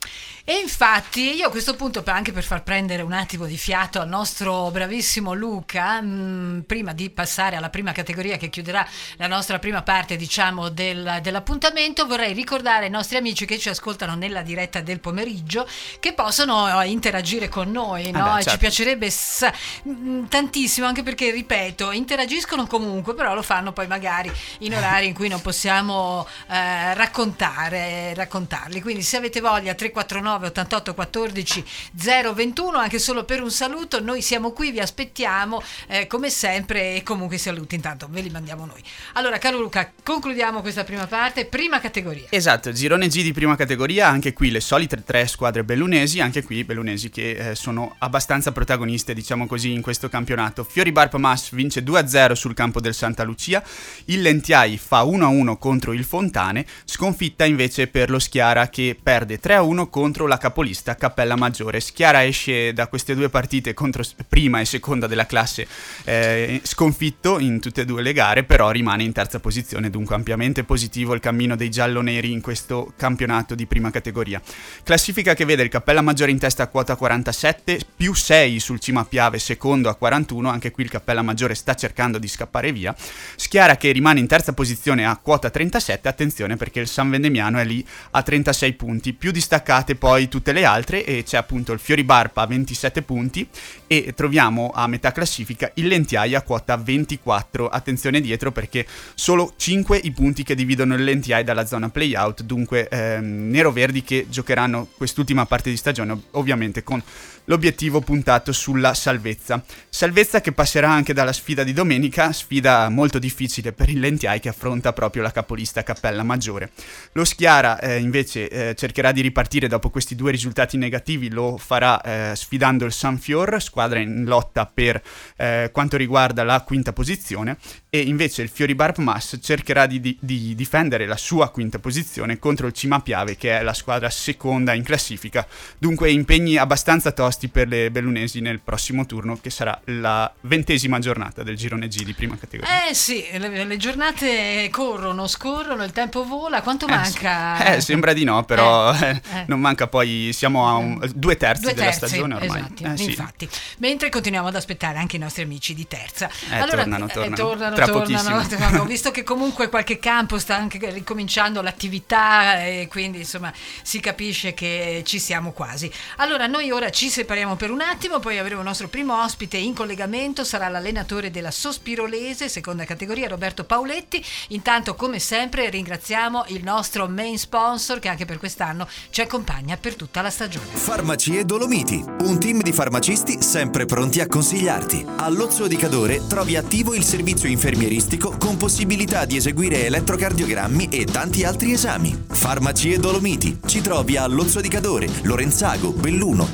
E 0.50 0.60
infatti 0.60 1.36
io 1.36 1.48
a 1.48 1.52
questo 1.52 1.76
punto, 1.76 2.02
anche 2.06 2.32
per 2.32 2.42
far 2.42 2.64
prendere 2.64 3.02
un 3.02 3.12
attimo 3.12 3.46
di 3.48 3.58
fiato 3.58 4.00
al 4.00 4.08
nostro 4.08 4.72
bravissimo 4.72 5.34
Luca, 5.34 6.00
mh, 6.00 6.64
prima 6.66 6.94
di 6.94 7.10
passare 7.10 7.58
alla 7.58 7.70
prima 7.70 7.92
categoria 7.92 8.38
che 8.38 8.48
chiuderà 8.50 8.88
la 9.18 9.28
nostra 9.28 9.60
prima 9.60 9.82
parte, 9.84 10.16
diciamo, 10.16 10.70
del- 10.70 11.20
dell'appuntamento, 11.22 12.06
vorrei 12.08 12.32
ricordare 12.32 12.86
ai 12.86 12.90
nostri 12.92 13.18
amici 13.18 13.46
che 13.46 13.60
ci 13.60 13.68
ascoltano 13.68 14.16
nella 14.16 14.42
diretta 14.42 14.80
del 14.80 15.02
pomeriggio 15.02 15.68
che 16.00 16.14
possono 16.14 16.82
eh, 16.82 16.88
interagire 16.88 17.50
con 17.50 17.70
noi, 17.70 18.10
no? 18.12 18.24
Ah 18.24 18.34
beh, 18.36 18.40
E 18.40 18.44
Ci 18.44 18.44
certo. 18.44 18.58
piacerebbe 18.60 19.10
sa- 19.12 19.52
mh, 19.84 20.28
tantissimo, 20.30 20.88
anche 20.88 21.04
perché, 21.04 21.30
ripeto, 21.30 21.92
interagiscono 21.92 22.66
comunque, 22.68 23.16
però 23.16 23.34
lo 23.34 23.42
fanno 23.42 23.74
poi 23.74 23.88
magari 23.88 24.32
in 24.60 24.74
orari 24.74 25.08
in 25.08 25.14
cui 25.14 25.28
non 25.28 25.42
possiamo 25.42 26.26
eh, 26.48 26.94
raccontare, 26.94 28.14
raccontarli. 28.14 28.80
Quindi 28.82 29.02
se 29.02 29.18
avete 29.18 29.42
voglia 29.42 29.74
349 29.74 30.36
88 30.46 30.94
14 30.94 31.66
021 31.92 32.78
anche 32.78 33.00
solo 33.00 33.24
per 33.24 33.42
un 33.42 33.52
saluto, 33.52 34.02
noi 34.02 34.22
siamo 34.22 34.52
qui, 34.52 34.72
vi 34.72 34.80
aspettiamo 34.80 35.62
eh, 35.88 36.08
come 36.08 36.30
sempre 36.30 36.96
e 36.96 37.04
comunque 37.04 37.38
i 37.38 37.40
saluti 37.40 37.76
intanto 37.76 38.08
ve 38.10 38.22
li 38.22 38.30
mandiamo 38.30 38.66
noi. 38.66 38.82
Allora 39.14 39.38
caro 39.38 39.58
Luca, 39.58 39.92
concludiamo 40.04 40.62
questa 40.62 40.84
prima 40.84 41.08
parte, 41.08 41.46
prima 41.46 41.80
categoria. 41.80 42.28
Esatto, 42.30 42.72
girone 42.72 43.08
G 43.08 43.24
di 43.24 43.34
prima 43.34 43.56
categoria, 43.56 44.08
anche 44.08 44.34
qui 44.34 44.52
le 44.52 44.60
solite 44.60 45.04
tre 45.04 45.28
squadre 45.28 45.64
bellunesi, 45.64 46.20
anche 46.20 46.44
qui 46.44 46.64
bellunesi 46.64 47.10
che 47.10 47.32
eh, 47.32 47.56
sono 47.56 47.96
abbastanza 48.00 48.52
protagoniste, 48.52 49.14
diciamo 49.14 49.48
così, 49.48 49.72
in 49.72 49.82
questo 49.82 50.10
campionato. 50.10 50.64
Fiori 50.64 50.92
Barp 50.92 51.16
Mas 51.16 51.52
vince 51.52 51.84
2-0 51.84 52.34
sul 52.34 52.54
campo 52.54 52.80
del 52.80 52.94
Santa 52.94 53.24
Lucia, 53.24 53.64
il 54.06 54.22
Lentiai 54.22 54.78
fa 54.78 55.04
1-1 55.04 55.58
contro 55.58 55.94
il 55.94 56.04
Fontane, 56.04 56.66
sconfitta 56.86 57.46
invece 57.46 57.88
per 57.88 58.10
lo 58.10 58.20
Schiara 58.20 58.70
che 58.70 58.98
perde 59.02 59.40
3-1 59.40 59.90
contro 59.90 60.27
la 60.28 60.38
capolista 60.38 60.96
Cappella 60.96 61.36
Maggiore. 61.36 61.80
Schiara 61.80 62.26
esce 62.26 62.74
da 62.74 62.88
queste 62.88 63.16
due 63.16 63.30
partite 63.30 63.74
contro 63.74 64.04
prima 64.28 64.60
e 64.60 64.66
seconda 64.66 65.08
della 65.08 65.26
classe 65.26 65.68
eh, 66.04 66.62
sconfitto 66.64 67.40
in 67.40 67.60
tutte 67.60 67.82
e 67.82 67.86
due 67.86 68.02
le 68.02 68.14
gare, 68.14 68.44
però 68.44 68.72
rimane 68.72 69.04
in 69.04 69.12
terza 69.12 69.40
posizione, 69.40 69.90
dunque 69.90 70.16
ampiamente 70.16 70.64
positivo 70.64 71.14
il 71.14 71.20
cammino 71.20 71.56
dei 71.56 71.70
gialloneri 71.70 72.32
in 72.32 72.42
questo 72.42 72.94
campionato 72.96 73.56
di 73.56 73.66
prima 73.66 73.92
categoria. 73.92 74.42
Classifica 74.84 75.34
che 75.34 75.46
vede 75.46 75.64
il 75.64 75.70
Cappella 75.70 76.02
Maggiore 76.02 76.32
in 76.32 76.40
testa 76.40 76.64
a 76.64 76.68
quota 76.68 76.96
47, 76.96 77.80
più 77.96 78.14
6 78.14 78.60
sul 78.60 78.80
Cima 78.80 79.06
Piave, 79.06 79.40
secondo 79.40 79.90
a 79.90 79.96
41, 79.96 80.50
anche 80.50 80.72
qui 80.72 80.84
il 80.84 80.90
Cappella 80.90 81.22
Maggiore 81.22 81.56
sta 81.56 81.76
cercando 81.76 82.18
di 82.18 82.28
scappare 82.28 82.72
via. 82.72 82.96
Schiara 83.36 83.78
che 83.78 83.92
rimane 83.92 84.20
in 84.20 84.28
terza 84.28 84.54
posizione 84.54 85.06
a 85.06 85.18
quota 85.18 85.50
37, 85.50 86.08
attenzione 86.08 86.56
perché 86.56 86.80
il 86.80 86.88
San 86.88 87.10
Vendemiano 87.10 87.60
è 87.60 87.66
lì 87.66 87.86
a 88.12 88.22
36 88.22 88.74
punti, 88.74 89.14
più 89.14 89.32
distaccate 89.32 89.96
poi 89.96 90.17
tutte 90.28 90.52
le 90.52 90.66
altre 90.66 91.06
e 91.06 91.24
c'è 91.24 91.38
appunto 91.38 91.72
il 91.72 91.80
Fiori 91.80 92.04
Barpa 92.04 92.42
a 92.42 92.48
27 92.48 93.04
punti 93.04 93.48
e 93.86 94.14
troviamo 94.16 94.72
a 94.74 94.88
metà 94.88 95.12
classifica 95.12 95.72
il 95.76 95.88
Lentiai 95.88 96.34
a 96.34 96.42
quota 96.42 96.76
24, 96.76 97.70
attenzione 97.70 98.20
dietro 98.22 98.52
perché 98.52 98.86
solo 99.14 99.54
5 99.56 100.00
i 100.04 100.12
punti 100.12 100.44
che 100.44 100.56
dividono 100.56 100.96
il 100.96 101.04
Lentiai 101.04 101.44
dalla 101.44 101.66
zona 101.66 101.90
playout, 101.90 102.42
dunque 102.42 102.88
ehm, 102.90 103.50
nero-verdi 103.50 104.04
che 104.04 104.26
giocheranno 104.30 104.88
quest'ultima 104.98 105.46
parte 105.46 105.70
di 105.70 105.78
stagione 105.78 106.14
ov- 106.14 106.24
ovviamente 106.32 106.84
con 106.84 107.02
l'obiettivo 107.48 108.02
puntato 108.02 108.52
sulla 108.52 108.94
salvezza. 108.94 109.64
Salvezza 109.90 110.42
che 110.42 110.52
passerà 110.52 110.90
anche 110.90 111.14
dalla 111.14 111.34
sfida 111.34 111.64
di 111.64 111.74
domenica, 111.74 112.32
sfida 112.32 112.90
molto 112.90 113.20
difficile 113.20 113.74
per 113.74 113.90
il 113.90 114.00
Lentiai 114.00 114.40
che 114.40 114.50
affronta 114.50 114.94
proprio 114.94 115.24
la 115.24 115.32
capolista 115.32 115.84
Cappella 115.84 116.24
Maggiore. 116.24 116.72
Lo 117.14 117.26
Schiara 117.26 117.80
eh, 117.80 118.00
invece 118.00 118.50
eh, 118.50 118.76
cercherà 118.76 119.12
di 119.12 119.22
ripartire 119.22 119.68
dopo 119.68 119.90
questi 119.90 120.16
due 120.16 120.32
risultati 120.32 120.78
negativi, 120.78 121.30
lo 121.30 121.58
farà 121.58 122.02
eh, 122.02 122.36
sfidando 122.36 122.86
il 122.86 122.92
Sanfior, 122.92 123.62
squadra 123.62 124.00
in 124.00 124.26
lotta 124.26 124.66
per 124.66 125.02
eh, 125.38 125.70
quanto 125.72 125.98
riguarda 125.98 126.44
la 126.44 126.62
quinta 126.62 126.94
posizione, 126.94 127.58
e 127.90 128.02
invece 128.02 128.42
il 128.42 128.50
Fiori 128.50 128.76
Barp 128.76 128.98
Mass 128.98 129.38
cercherà 129.42 129.86
di, 129.88 130.00
di- 130.00 130.18
di 130.20 130.54
difendere 130.54 131.06
la 131.06 131.18
sua 131.18 131.50
quinta 131.50 131.80
posizione 131.80 132.40
contro 132.40 132.68
il 132.68 132.74
Cima 132.74 133.00
Piave 133.00 133.36
che 133.38 133.58
è 133.58 133.64
la 133.64 133.74
squadra 133.74 134.10
seconda 134.10 134.74
in 134.74 134.84
classifica. 134.84 135.48
Dunque 135.78 136.12
impegni 136.12 136.58
abbastanza 136.58 137.12
tosti 137.12 137.37
per 137.48 137.68
le 137.68 137.92
bellunesi 137.92 138.42
nel 138.42 138.60
prossimo 138.60 139.06
turno 139.06 139.38
che 139.40 139.50
sarà 139.52 139.80
la 139.86 140.32
ventesima 140.42 140.98
giornata 141.00 141.44
del 141.44 141.56
girone 141.56 141.88
G 141.88 142.04
di 142.04 142.14
prima 142.14 142.36
categoria. 142.38 142.88
Eh 142.90 142.94
sì, 142.96 143.24
le, 143.38 143.64
le 143.64 143.78
giornate 143.78 144.68
corrono, 144.72 145.28
scorrono, 145.28 145.84
il 145.84 145.92
tempo 145.92 146.26
vola, 146.26 146.62
quanto 146.62 146.88
Eh, 146.88 146.90
manca? 146.92 147.76
Eh, 147.76 147.82
sembra 147.82 148.14
di 148.14 148.24
no, 148.24 148.44
però 148.44 148.92
Eh, 148.94 149.08
eh, 149.10 149.22
eh. 149.40 149.44
non 149.48 149.60
manca 149.60 149.88
poi, 149.88 150.32
siamo 150.34 150.68
a 150.68 150.74
un- 150.76 151.12
due 151.14 151.38
terzi 151.38 151.62
Due 151.64 151.74
della 151.74 151.86
terzi, 151.92 152.08
stagione 152.08 152.36
ormai. 152.36 152.60
esatti, 152.60 152.84
Eh, 152.84 152.98
sì. 152.98 153.04
infatti. 153.10 153.50
Mentre 153.78 154.10
continuiamo 154.10 154.48
ad 154.48 154.56
aspettare 154.56 154.98
anche 154.98 155.18
i 155.18 155.20
nostri 155.20 155.44
amici 155.44 155.74
di 155.76 155.88
terza. 155.88 156.28
Eh, 156.50 156.66
tornano, 156.66 157.06
tornano. 157.08 157.36
tornano, 157.36 157.76
Tra 157.76 157.86
tornano. 157.86 158.46
pochissimo. 158.46 158.82
Ho 158.82 158.86
visto 158.90 159.12
che 159.12 159.24
comunque 159.24 159.70
qualche 159.70 160.00
campo 160.00 160.40
sta 160.40 160.56
anche 160.56 160.80
ricominciando 160.92 161.62
l'attività 161.62 162.64
e 162.66 162.88
quindi 162.90 163.20
insomma 163.20 163.52
si 163.82 164.00
capisce 164.00 164.54
che 164.54 165.02
ci 165.06 165.20
siamo 165.20 165.52
quasi. 165.52 165.92
Allora 166.18 166.48
noi 166.48 166.72
ora 166.72 166.90
ci, 166.90 167.10
separiamo 167.28 167.58
per 167.58 167.72
un 167.72 167.82
attimo, 167.82 168.20
poi 168.20 168.38
avremo 168.38 168.62
il 168.62 168.68
nostro 168.68 168.88
primo 168.88 169.22
ospite 169.22 169.58
in 169.58 169.74
collegamento, 169.74 170.46
sarà 170.46 170.70
l'allenatore 170.70 171.30
della 171.30 171.52
Sospirolese, 171.52 172.48
seconda 172.48 172.86
categoria, 172.86 173.28
Roberto 173.28 173.66
Pauletti. 173.66 174.24
Intanto, 174.50 174.96
come 174.96 175.20
sempre, 175.20 175.70
ringraziamo 175.70 176.46
il 176.48 176.64
nostro 176.64 177.06
main 177.10 177.38
sponsor 177.38 178.00
che 178.00 178.08
anche 178.08 178.24
per 178.24 178.38
quest'anno 178.38 178.88
ci 179.10 179.20
accompagna 179.20 179.76
per 179.76 179.96
tutta 179.96 180.22
la 180.22 180.30
stagione. 180.30 180.68
Farmacie 180.72 181.44
Dolomiti, 181.44 182.02
un 182.22 182.40
team 182.40 182.62
di 182.62 182.72
farmacisti 182.72 183.42
sempre 183.42 183.84
pronti 183.84 184.22
a 184.22 184.28
consigliarti. 184.28 185.06
All'Ozzo 185.18 185.68
di 185.68 185.76
Cadore 185.76 186.26
trovi 186.30 186.56
attivo 186.56 186.96
il 186.96 187.04
servizio 187.04 187.50
infermieristico 187.50 188.38
con 188.38 188.56
possibilità 188.56 189.26
di 189.26 189.36
eseguire 189.36 189.84
elettrocardiogrammi 189.84 190.88
e 190.88 191.04
tanti 191.04 191.44
altri 191.44 191.74
esami. 191.74 192.24
Farmacie 192.30 193.00
Dolomiti, 193.00 193.60
ci 193.66 193.82
trovi 193.82 194.16
all'Ozzo 194.16 194.62
di 194.62 194.70
Cadore, 194.70 195.10
Lorenzago, 195.24 195.92
Belluno, 195.92 196.48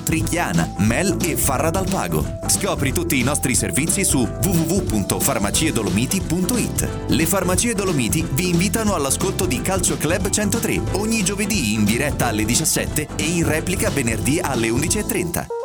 Trichiana, 0.54 0.72
Mel 0.78 1.18
e 1.22 1.36
Farra 1.36 1.70
dal 1.72 1.90
Pago. 1.90 2.38
Scopri 2.48 2.94
tutti 2.94 3.20
i 3.20 3.24
nostri 3.24 3.56
servizi 3.56 4.06
su 4.06 4.20
www.farmaciedolomiti.it. 4.20 6.90
Le 7.08 7.26
Farmacie 7.26 7.74
Dolomiti 7.74 8.26
vi 8.32 8.50
invitano 8.50 8.94
all'ascolto 8.94 9.46
di 9.46 9.62
Calcio 9.62 9.98
Club 9.98 10.30
103 10.30 10.82
ogni 10.94 11.24
giovedì 11.24 11.74
in 11.74 11.84
diretta 11.84 12.28
alle 12.28 12.46
17 12.46 13.08
e 13.16 13.24
in 13.24 13.48
replica 13.48 13.90
venerdì 13.90 14.40
alle 14.40 14.70
11.30. 14.70 15.63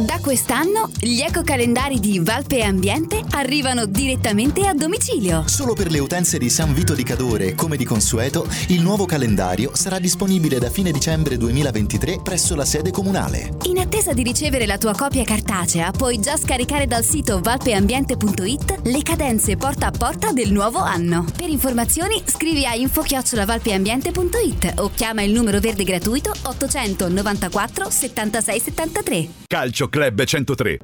Da 0.00 0.18
quest'anno 0.18 0.90
gli 0.98 1.20
ecocalendari 1.20 2.00
di 2.00 2.20
Valpe 2.20 2.62
Ambiente 2.62 3.22
arrivano 3.32 3.84
direttamente 3.84 4.66
a 4.66 4.72
domicilio. 4.72 5.46
Solo 5.46 5.74
per 5.74 5.90
le 5.90 5.98
utenze 5.98 6.38
di 6.38 6.48
San 6.48 6.72
Vito 6.72 6.94
di 6.94 7.02
Cadore, 7.02 7.54
come 7.54 7.76
di 7.76 7.84
consueto, 7.84 8.48
il 8.68 8.80
nuovo 8.80 9.04
calendario 9.04 9.72
sarà 9.74 9.98
disponibile 9.98 10.58
da 10.58 10.70
fine 10.70 10.90
dicembre 10.90 11.36
2023 11.36 12.20
presso 12.22 12.54
la 12.54 12.64
sede 12.64 12.90
comunale. 12.90 13.58
In 13.64 13.76
attesa 13.78 14.14
di 14.14 14.22
ricevere 14.22 14.64
la 14.64 14.78
tua 14.78 14.94
copia 14.94 15.22
cartacea, 15.22 15.90
puoi 15.90 16.18
già 16.18 16.38
scaricare 16.38 16.86
dal 16.86 17.04
sito 17.04 17.40
valpeambiente.it 17.40 18.80
le 18.84 19.02
cadenze 19.02 19.58
porta 19.58 19.88
a 19.88 19.90
porta 19.90 20.32
del 20.32 20.50
nuovo 20.50 20.78
anno. 20.78 21.26
Per 21.36 21.50
informazioni 21.50 22.22
scrivi 22.24 22.64
a 22.64 22.74
info-valpeambiente.it 22.74 24.72
o 24.76 24.90
chiama 24.94 25.20
il 25.20 25.32
numero 25.32 25.60
verde 25.60 25.84
gratuito 25.84 26.32
894 26.42 27.90
76 27.90 28.60
73. 28.60 29.28
Calcio 29.46 29.88
Club 29.90 30.24
103. 30.24 30.78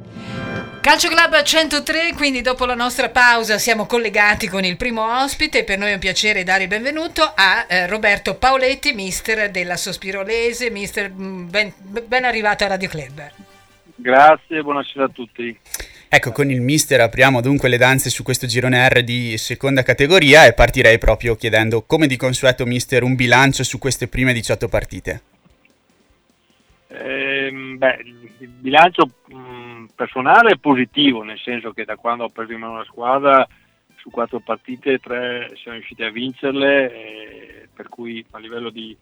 Calcio 0.81 1.09
Club 1.09 1.43
103, 1.43 2.13
quindi 2.15 2.43
dopo 2.43 2.65
la 2.65 2.75
nostra 2.75 3.09
pausa 3.09 3.59
siamo 3.59 3.87
collegati 3.87 4.47
con 4.47 4.65
il 4.65 4.77
primo 4.77 5.21
ospite. 5.23 5.65
Per 5.65 5.79
noi 5.79 5.91
è 5.91 5.95
un 5.95 5.99
piacere 5.99 6.45
dare 6.45 6.65
il 6.65 6.69
benvenuto 6.69 7.23
a 7.23 7.67
eh, 7.69 7.87
Roberto 7.87 8.35
Paoletti, 8.35 8.93
mister 8.93 9.51
della 9.51 9.77
Sospirolese. 9.77 10.71
Mister, 10.71 11.11
mm, 11.11 11.49
ben, 11.49 11.73
ben 11.79 12.25
arrivato 12.25 12.65
a 12.65 12.69
Radio 12.69 12.89
Club. 12.89 13.31
Grazie, 13.97 14.63
buonasera 14.63 15.07
a 15.07 15.09
tutti. 15.09 15.59
Ecco, 16.09 16.31
con 16.31 16.51
il 16.51 16.61
mister 16.61 17.01
apriamo 17.01 17.41
dunque 17.41 17.69
le 17.69 17.79
danze 17.79 18.09
su 18.09 18.23
questo 18.23 18.47
girone 18.47 18.89
R 18.89 19.03
di 19.03 19.37
seconda 19.39 19.83
categoria 19.83 20.47
e 20.47 20.53
partirei 20.53 20.99
proprio 20.99 21.35
chiedendo, 21.35 21.83
come 21.83 22.07
di 22.07 22.17
consueto, 22.17 22.65
mister, 22.65 23.03
un 23.03 23.17
bilancio 23.17 23.65
su 23.65 23.79
queste 23.79 24.07
prime 24.07 24.33
18 24.33 24.69
partite. 24.69 25.23
Eh, 26.99 27.51
beh, 27.77 28.03
il 28.39 28.49
bilancio 28.49 29.11
mh, 29.27 29.87
personale 29.95 30.53
è 30.53 30.59
positivo, 30.59 31.23
nel 31.23 31.39
senso 31.39 31.73
che 31.73 31.85
da 31.85 31.97
quando 31.97 32.25
ho 32.25 32.29
preso 32.31 32.53
in 32.53 32.61
mano 32.61 32.79
la 32.79 32.85
squadra 32.85 33.47
su 33.97 34.11
quattro 34.11 34.41
partite, 34.41 34.99
tre 34.99 35.53
siamo 35.57 35.77
riusciti 35.77 36.03
a 36.03 36.11
vincerle, 36.11 36.93
eh, 36.93 37.69
per 37.75 37.89
cui 37.89 38.25
a 38.31 38.39
livello 38.39 38.71
di, 38.71 38.97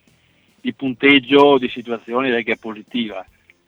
di, 0.61 0.73
punteggio, 0.73 1.59
di 1.59 1.69
situazioni 1.69 2.29
direi 2.29 2.43
che 2.43 2.53
è 2.53 2.59
positiva. 2.59 3.25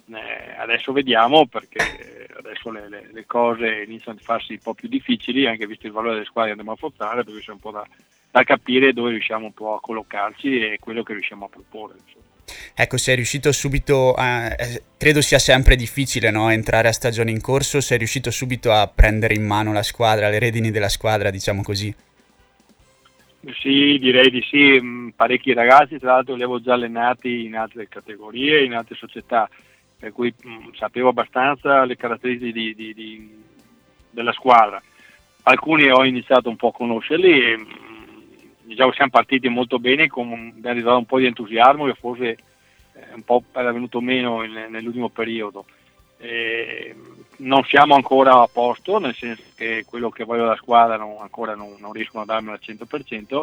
Eh, 0.09 0.55
adesso 0.57 0.93
vediamo 0.93 1.47
perché 1.47 2.29
adesso 2.37 2.71
le, 2.71 2.89
le, 2.89 3.09
le, 3.13 3.27
cose 3.27 3.83
iniziano 3.87 4.19
a 4.21 4.25
farsi 4.25 4.53
un 4.53 4.61
po' 4.63 4.75
più 4.75 4.89
difficili, 4.89 5.47
anche 5.47 5.67
visto 5.67 5.87
il 5.87 5.93
valore 5.93 6.15
delle 6.15 6.25
squadre 6.27 6.53
che 6.53 6.59
andiamo 6.59 6.73
a 6.73 6.75
affrontare, 6.75 7.25
perché 7.25 7.41
c'è 7.41 7.53
un 7.53 7.59
po' 7.59 7.71
da, 7.71 7.87
da 8.31 8.43
capire 8.43 8.93
dove 8.93 9.11
riusciamo 9.11 9.47
un 9.47 9.55
po' 9.55 9.75
a 9.75 9.81
collocarci 9.81 10.59
e 10.59 10.79
quello 10.81 11.03
che 11.03 11.13
riusciamo 11.13 11.45
a 11.45 11.49
proporre. 11.49 11.95
Insomma. 12.05 12.26
Ecco, 12.75 12.97
sei 12.97 13.17
riuscito 13.17 13.53
subito 13.53 14.15
a... 14.15 14.47
Eh, 14.47 14.83
credo 14.97 15.21
sia 15.21 15.39
sempre 15.39 15.77
difficile 15.77 16.31
no? 16.31 16.51
entrare 16.51 16.89
a 16.89 16.93
stagione 16.93 17.31
in 17.31 17.41
corso, 17.41 17.81
sei 17.81 17.99
riuscito 17.99 18.31
subito 18.31 18.73
a 18.73 18.87
prendere 18.87 19.35
in 19.35 19.45
mano 19.45 19.73
la 19.73 19.83
squadra, 19.83 20.29
le 20.29 20.39
redini 20.39 20.71
della 20.71 20.89
squadra, 20.89 21.31
diciamo 21.31 21.63
così. 21.63 21.95
Sì, 23.61 23.97
direi 23.99 24.31
di 24.31 24.43
sì, 24.43 24.81
mm, 24.81 25.09
parecchi 25.11 25.53
ragazzi 25.53 25.99
tra 25.99 26.15
l'altro 26.15 26.35
li 26.35 26.43
avevo 26.43 26.61
già 26.61 26.75
allenati 26.75 27.45
in 27.45 27.55
altre 27.55 27.89
categorie, 27.89 28.65
in 28.65 28.75
altre 28.75 28.97
società, 28.97 29.49
per 29.99 30.13
cui 30.13 30.35
mh, 30.37 30.51
mm, 30.51 30.73
sapevo 30.75 31.11
abbastanza 31.11 31.85
le 31.85 31.97
caratteristiche 31.97 32.53
di, 32.53 32.75
di, 32.75 32.95
di, 32.95 33.31
della 34.11 34.33
squadra. 34.33 34.83
Alcuni 35.43 35.89
ho 35.89 36.05
iniziato 36.05 36.49
un 36.49 36.57
po' 36.57 36.69
a 36.69 36.73
conoscerli 36.73 37.57
mm, 37.57 37.86
diciamo 38.67 38.93
siamo 38.93 39.11
partiti 39.11 39.49
molto 39.49 39.79
bene 39.79 40.09
con 40.09 40.59
è 40.63 40.69
arrivato 40.69 40.99
un 40.99 41.07
po' 41.07 41.19
di 41.19 41.27
entusiasmo 41.27 41.87
che 41.87 41.95
forse 41.95 42.37
eh, 42.93 43.15
un 43.15 43.23
po' 43.23 43.45
era 43.53 43.73
venuto 43.73 44.01
meno 44.01 44.43
in, 44.43 44.67
nell'ultimo 44.71 45.09
periodo. 45.09 45.65
E 46.19 46.95
non 47.39 47.63
siamo 47.65 47.95
ancora 47.95 48.41
a 48.41 48.49
posto, 48.51 48.99
nel 48.99 49.15
senso 49.15 49.43
che 49.55 49.85
quello 49.87 50.11
che 50.11 50.25
voglio 50.25 50.45
dalla 50.45 50.57
squadra 50.57 50.97
non, 50.97 51.17
ancora 51.21 51.55
non, 51.55 51.77
non 51.79 51.93
riescono 51.93 52.23
a 52.23 52.27
darmi 52.27 52.51
al 52.51 52.61
100%, 52.63 53.41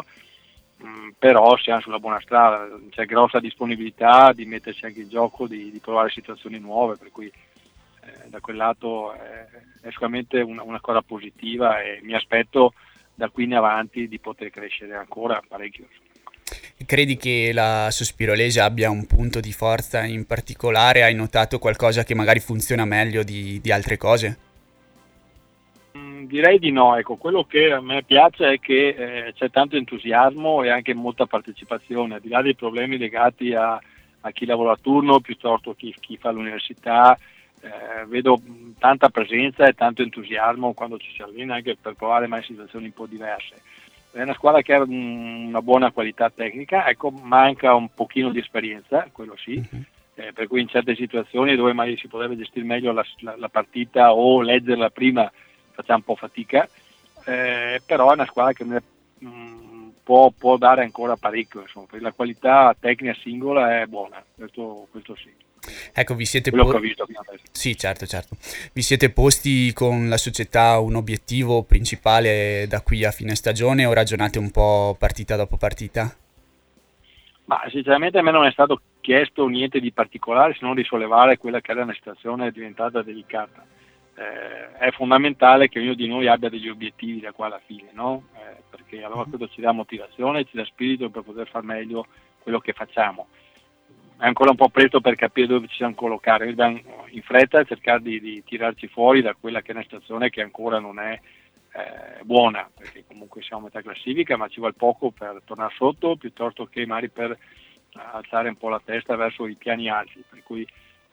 mh, 0.78 0.86
mm, 0.86 1.08
però 1.18 1.56
siamo 1.56 1.80
sulla 1.80 2.00
buona 2.00 2.20
strada, 2.20 2.68
c'è 2.90 3.06
grossa 3.06 3.38
disponibilità 3.38 4.32
di 4.32 4.44
mettersi 4.44 4.84
anche 4.84 5.00
in 5.00 5.08
gioco, 5.08 5.46
di, 5.46 5.70
di 5.70 5.78
provare 5.78 6.10
situazioni 6.10 6.58
nuove, 6.58 6.96
per 6.96 7.10
cui 7.12 7.26
eh, 7.26 8.28
da 8.28 8.40
quel 8.40 8.56
lato 8.56 9.12
è, 9.12 9.46
è 9.80 9.90
sicuramente 9.90 10.40
una, 10.40 10.62
una 10.62 10.80
cosa 10.80 11.00
positiva 11.00 11.80
e 11.80 12.00
mi 12.02 12.14
aspetto 12.14 12.74
da 13.14 13.28
qui 13.28 13.44
in 13.44 13.54
avanti 13.54 14.08
di 14.08 14.18
poter 14.18 14.50
crescere 14.50 14.94
ancora 14.94 15.40
parecchio. 15.46 15.86
Credi 16.86 17.16
che 17.16 17.52
la 17.54 17.88
Sospirolese 17.90 18.60
abbia 18.60 18.90
un 18.90 19.06
punto 19.06 19.40
di 19.40 19.52
forza 19.52 20.04
in 20.04 20.26
particolare? 20.26 21.02
Hai 21.02 21.14
notato 21.14 21.58
qualcosa 21.58 22.04
che 22.04 22.14
magari 22.14 22.40
funziona 22.40 22.84
meglio 22.84 23.22
di, 23.22 23.60
di 23.60 23.70
altre 23.70 23.96
cose? 23.96 24.38
Mm, 25.96 26.24
direi 26.24 26.58
di 26.58 26.72
no, 26.72 26.96
ecco, 26.96 27.16
quello 27.16 27.44
che 27.44 27.70
a 27.70 27.80
me 27.80 28.02
piace 28.02 28.54
è 28.54 28.58
che 28.58 28.88
eh, 28.88 29.32
c'è 29.34 29.50
tanto 29.50 29.76
entusiasmo 29.76 30.62
e 30.62 30.70
anche 30.70 30.92
molta 30.92 31.26
partecipazione, 31.26 32.16
al 32.16 32.20
di 32.20 32.28
là 32.28 32.42
dei 32.42 32.56
problemi 32.56 32.98
legati 32.98 33.54
a, 33.54 33.80
a 34.20 34.30
chi 34.32 34.44
lavora 34.44 34.72
a 34.72 34.78
turno 34.80 35.20
piuttosto 35.20 35.74
che 35.74 35.92
chi, 35.92 35.94
chi 36.00 36.16
fa 36.16 36.32
l'università, 36.32 37.16
eh, 37.64 38.04
vedo 38.06 38.40
tanta 38.78 39.08
presenza 39.08 39.66
e 39.66 39.72
tanto 39.72 40.02
entusiasmo 40.02 40.74
quando 40.74 40.98
ci 40.98 41.10
si 41.12 41.22
allena 41.22 41.54
anche 41.54 41.76
per 41.80 41.94
provare 41.94 42.26
mai 42.26 42.42
situazioni 42.42 42.86
un 42.86 42.92
po' 42.92 43.06
diverse. 43.06 43.62
È 44.12 44.22
una 44.22 44.34
squadra 44.34 44.62
che 44.62 44.74
ha 44.74 44.82
una 44.82 45.62
buona 45.62 45.90
qualità 45.90 46.30
tecnica, 46.30 46.86
ecco, 46.86 47.10
manca 47.10 47.74
un 47.74 47.88
pochino 47.92 48.30
di 48.30 48.38
esperienza, 48.38 49.08
quello 49.10 49.36
sì, 49.36 49.56
mhm. 49.56 49.84
eh, 50.14 50.32
per 50.32 50.46
cui 50.46 50.60
in 50.60 50.68
certe 50.68 50.94
situazioni 50.94 51.56
dove 51.56 51.72
magari 51.72 51.96
si 51.96 52.06
potrebbe 52.06 52.36
gestire 52.36 52.64
meglio 52.64 52.92
la, 52.92 53.04
la, 53.20 53.34
la 53.36 53.48
partita 53.48 54.12
o 54.12 54.40
leggerla 54.42 54.90
prima 54.90 55.30
facciamo 55.72 55.98
un 55.98 56.04
po' 56.04 56.14
fatica, 56.14 56.68
eh, 57.24 57.82
però 57.84 58.10
è 58.10 58.14
una 58.14 58.26
squadra 58.26 58.52
che 58.52 58.64
mh, 58.64 58.80
mm, 59.26 59.88
può, 60.04 60.30
può, 60.30 60.56
dare 60.58 60.82
ancora 60.82 61.16
parecchio, 61.16 61.62
insomma, 61.62 61.86
la 61.98 62.12
qualità 62.12 62.76
tecnica 62.78 63.14
singola 63.14 63.80
è 63.80 63.86
buona, 63.86 64.22
questo, 64.36 64.86
questo 64.90 65.16
sì. 65.16 65.43
Ecco, 65.92 66.14
vi 66.14 66.24
siete, 66.24 66.50
po- 66.50 66.80
sì, 67.52 67.76
certo, 67.76 68.06
certo. 68.06 68.36
vi 68.72 68.82
siete 68.82 69.10
posti 69.10 69.72
con 69.72 70.08
la 70.08 70.16
società 70.16 70.78
un 70.78 70.96
obiettivo 70.96 71.62
principale 71.62 72.66
da 72.68 72.82
qui 72.82 73.04
a 73.04 73.10
fine 73.10 73.34
stagione 73.34 73.84
o 73.86 73.92
ragionate 73.92 74.38
un 74.38 74.50
po' 74.50 74.96
partita 74.98 75.36
dopo 75.36 75.56
partita? 75.56 76.14
Ma 77.46 77.62
sinceramente 77.68 78.18
a 78.18 78.22
me 78.22 78.30
non 78.30 78.46
è 78.46 78.50
stato 78.50 78.80
chiesto 79.00 79.46
niente 79.46 79.80
di 79.80 79.92
particolare 79.92 80.54
se 80.54 80.60
non 80.62 80.74
di 80.74 80.84
sollevare 80.84 81.36
quella 81.36 81.60
che 81.60 81.72
era 81.72 81.82
una 81.82 81.92
situazione 81.92 82.50
diventata 82.50 83.02
delicata. 83.02 83.64
Eh, 84.16 84.78
è 84.78 84.90
fondamentale 84.92 85.68
che 85.68 85.80
ognuno 85.80 85.94
di 85.94 86.06
noi 86.06 86.26
abbia 86.28 86.48
degli 86.48 86.68
obiettivi 86.68 87.20
da 87.20 87.32
qua 87.32 87.46
alla 87.46 87.60
fine, 87.66 87.90
no? 87.92 88.28
eh, 88.34 88.62
perché 88.70 89.02
allora 89.02 89.24
questo 89.24 89.48
ci 89.48 89.60
dà 89.60 89.72
motivazione, 89.72 90.44
ci 90.44 90.56
dà 90.56 90.64
spirito 90.64 91.10
per 91.10 91.22
poter 91.22 91.48
fare 91.48 91.66
meglio 91.66 92.06
quello 92.38 92.60
che 92.60 92.72
facciamo 92.72 93.26
è 94.24 94.26
ancora 94.26 94.50
un 94.52 94.56
po' 94.56 94.70
presto 94.70 95.02
per 95.02 95.16
capire 95.16 95.46
dove 95.48 95.68
ci 95.68 95.76
siamo 95.76 95.94
collocare, 95.94 96.46
dobbiamo 96.46 96.80
in 97.08 97.20
fretta 97.20 97.62
cercare 97.64 98.00
di, 98.00 98.18
di, 98.20 98.42
tirarci 98.42 98.88
fuori 98.88 99.20
da 99.20 99.36
quella 99.38 99.60
che 99.60 99.72
è 99.72 99.74
una 99.74 99.82
situazione 99.82 100.30
che 100.30 100.40
ancora 100.40 100.78
non 100.78 100.98
è 100.98 101.12
eh, 101.12 102.22
buona, 102.22 102.66
perché 102.74 103.04
comunque 103.06 103.42
siamo 103.42 103.60
a 103.60 103.64
metà 103.66 103.82
classifica, 103.82 104.38
ma 104.38 104.48
ci 104.48 104.60
vuole 104.60 104.72
poco 104.72 105.10
per 105.10 105.42
tornare 105.44 105.74
sotto 105.76 106.16
piuttosto 106.16 106.64
che 106.64 106.86
magari 106.86 107.10
per 107.10 107.36
alzare 107.92 108.48
un 108.48 108.56
po' 108.56 108.70
la 108.70 108.80
testa 108.82 109.14
verso 109.14 109.46
i 109.46 109.56
piani 109.56 109.90
alti. 109.90 110.24
Per 110.26 110.42
cui 110.42 110.66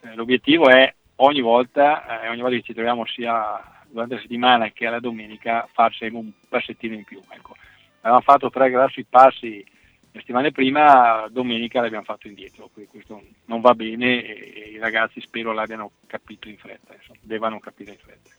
eh, 0.03 0.15
l'obiettivo 0.15 0.69
è 0.69 0.93
ogni 1.17 1.41
volta, 1.41 2.21
eh, 2.21 2.29
ogni 2.29 2.39
volta 2.39 2.55
che 2.55 2.63
ci 2.63 2.73
troviamo 2.73 3.05
sia 3.07 3.61
durante 3.89 4.15
la 4.15 4.21
settimana 4.21 4.69
che 4.69 4.87
alla 4.87 5.01
domenica, 5.01 5.67
farci 5.73 6.05
un 6.05 6.31
passettino 6.47 6.93
in 6.93 7.03
più. 7.03 7.19
Ecco. 7.27 7.57
Abbiamo 8.03 8.21
fatto 8.21 8.49
tre 8.49 8.69
grossi 8.69 9.03
passi 9.03 9.65
settimane 10.13 10.51
prima, 10.51 11.27
domenica 11.29 11.81
l'abbiamo 11.81 12.03
fatto 12.03 12.27
indietro, 12.27 12.69
quindi 12.71 12.91
questo 12.91 13.21
non 13.45 13.61
va 13.61 13.73
bene 13.73 14.23
e, 14.23 14.71
i 14.73 14.77
ragazzi 14.77 15.21
spero 15.21 15.53
l'abbiano 15.53 15.91
capito 16.07 16.49
in 16.49 16.57
fretta, 16.57 16.93
insomma, 16.93 17.19
devono 17.21 17.59
capire 17.59 17.91
in 17.91 17.97
fretta. 17.97 18.29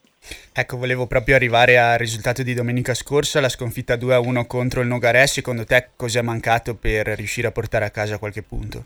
Ecco, 0.53 0.77
volevo 0.77 1.07
proprio 1.07 1.35
arrivare 1.35 1.79
al 1.79 1.99
risultato 1.99 2.43
di 2.43 2.55
domenica 2.55 2.95
scorsa, 2.95 3.41
la 3.41 3.49
sconfitta 3.49 3.95
2-1 3.95 4.47
contro 4.47 4.81
il 4.81 4.87
Nogaré. 4.87 5.27
Secondo 5.27 5.65
te 5.65 5.91
cosa 5.97 6.21
è 6.21 6.23
mancato 6.23 6.77
per 6.77 7.07
riuscire 7.09 7.49
a 7.49 7.53
portare 7.53 7.87
a 7.87 7.91
casa 7.91 8.19
qualche 8.19 8.43
punto? 8.43 8.85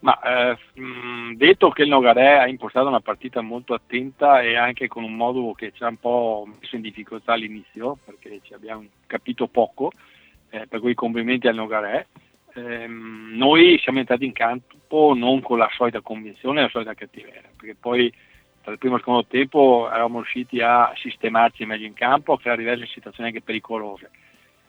Ma 0.00 0.18
eh, 0.20 0.58
detto 1.36 1.70
che 1.70 1.82
il 1.82 1.88
Nogaré 1.88 2.40
ha 2.40 2.48
impostato 2.48 2.88
una 2.88 3.00
partita 3.00 3.40
molto 3.40 3.72
attenta 3.72 4.42
e 4.42 4.56
anche 4.56 4.88
con 4.88 5.04
un 5.04 5.14
modo 5.14 5.52
che 5.52 5.70
ci 5.72 5.84
ha 5.84 5.88
un 5.88 5.98
po' 5.98 6.46
messo 6.60 6.74
in 6.74 6.82
difficoltà 6.82 7.32
all'inizio, 7.34 7.96
perché 8.04 8.40
ci 8.42 8.52
abbiamo 8.52 8.84
capito 9.06 9.46
poco, 9.46 9.92
eh, 10.52 10.66
per 10.66 10.80
cui 10.80 10.94
complimenti 10.94 11.48
al 11.48 11.54
Nogaré. 11.54 12.08
Eh, 12.54 12.86
noi 12.86 13.78
siamo 13.82 13.98
entrati 13.98 14.26
in 14.26 14.32
campo 14.32 15.14
non 15.16 15.40
con 15.40 15.56
la 15.56 15.70
solita 15.74 16.02
convinzione 16.02 16.60
e 16.60 16.62
la 16.64 16.68
solita 16.68 16.94
cattiveria, 16.94 17.48
perché 17.56 17.74
poi 17.74 18.12
tra 18.60 18.72
il 18.72 18.78
primo 18.78 18.94
e 18.94 18.98
il 18.98 19.02
secondo 19.02 19.26
tempo 19.26 19.88
eravamo 19.88 20.18
riusciti 20.18 20.60
a 20.60 20.92
sistemarci 20.96 21.64
meglio 21.64 21.86
in 21.86 21.94
campo, 21.94 22.34
a 22.34 22.38
creare 22.38 22.60
diverse 22.62 22.86
situazioni 22.86 23.30
anche 23.30 23.42
pericolose. 23.42 24.10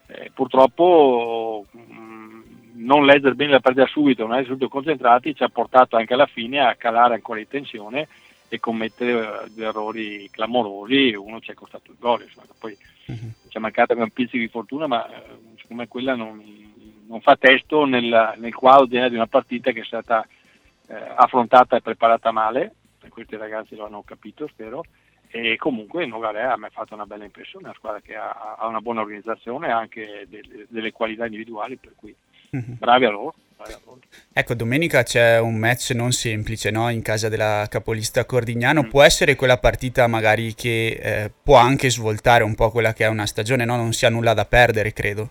Eh, 0.07 0.31
purtroppo 0.33 1.65
mh, 1.69 1.93
mm, 1.93 2.41
non 2.75 3.05
leggere 3.05 3.35
bene 3.35 3.51
la 3.51 3.59
partita 3.59 3.85
subito, 3.85 4.23
non 4.23 4.33
essere 4.33 4.47
subito 4.47 4.69
concentrati, 4.69 5.35
ci 5.35 5.43
ha 5.43 5.49
portato 5.49 5.97
anche 5.97 6.13
alla 6.13 6.25
fine 6.25 6.59
a 6.59 6.75
calare 6.75 7.15
ancora 7.15 7.39
in 7.39 7.47
tensione 7.47 8.07
e 8.53 8.59
commettere 8.59 9.13
uh, 9.13 9.49
due 9.53 9.65
errori 9.65 10.29
clamorosi, 10.31 11.15
uno 11.15 11.39
ci 11.39 11.51
è 11.51 11.53
costato 11.53 11.91
il 11.91 11.97
gol, 11.99 12.21
insomma, 12.21 12.45
poi 12.59 12.77
uh-huh. 13.07 13.31
ci 13.49 13.57
è 13.57 13.59
mancata 13.59 13.95
un 13.95 14.09
pizzico 14.11 14.37
di 14.37 14.47
fortuna, 14.47 14.85
ma 14.85 15.05
uh, 15.07 15.52
secondo 15.63 15.81
me 15.81 15.87
quella 15.87 16.15
non, 16.15 16.43
non 17.07 17.21
fa 17.21 17.35
testo 17.35 17.85
nel, 17.85 18.35
nel 18.37 18.53
quadro 18.53 18.85
di 18.85 18.97
una 18.97 19.27
partita 19.27 19.71
che 19.71 19.81
è 19.81 19.85
stata 19.85 20.27
uh, 20.87 20.93
affrontata 21.15 21.77
e 21.77 21.81
preparata 21.81 22.31
male, 22.31 22.75
questi 23.09 23.37
ragazzi 23.37 23.75
lo 23.75 23.85
hanno 23.85 24.03
capito, 24.03 24.47
spero. 24.47 24.83
E 25.29 25.55
comunque 25.55 26.05
Nogare 26.05 26.43
a 26.43 26.57
me 26.57 26.67
ha 26.67 26.71
fatto 26.71 26.93
una 26.93 27.07
bella 27.07 27.23
impressione, 27.23 27.65
una 27.65 27.75
squadra 27.75 28.01
che 28.01 28.15
ha, 28.15 28.55
ha 28.59 28.67
una 28.67 28.81
buona 28.81 29.01
organizzazione 29.01 29.67
e 29.67 29.71
anche 29.71 30.27
delle, 30.29 30.67
delle 30.67 30.91
qualità 30.91 31.25
individuali, 31.25 31.75
per 31.77 31.93
cui 31.95 32.15
mm-hmm. 32.55 32.75
bravi 32.77 33.05
a 33.05 33.09
loro. 33.09 33.33
Ecco, 34.33 34.55
domenica 34.55 35.03
c'è 35.03 35.39
un 35.39 35.55
match 35.55 35.91
non 35.91 36.11
semplice 36.11 36.69
no? 36.69 36.89
in 36.89 37.01
casa 37.01 37.29
della 37.29 37.65
capolista 37.69 38.25
Cordignano. 38.25 38.83
Mm. 38.83 38.89
Può 38.89 39.01
essere 39.01 39.35
quella 39.35 39.57
partita 39.57 40.05
magari 40.07 40.53
che 40.53 40.99
eh, 41.01 41.31
può 41.41 41.55
anche 41.55 41.89
svoltare 41.89 42.43
un 42.43 42.55
po' 42.55 42.69
quella 42.69 42.93
che 42.93 43.05
è 43.05 43.07
una 43.07 43.25
stagione, 43.25 43.65
no? 43.65 43.75
non 43.75 43.93
si 43.93 44.05
ha 44.05 44.09
nulla 44.09 44.33
da 44.33 44.45
perdere, 44.45 44.91
credo. 44.91 45.29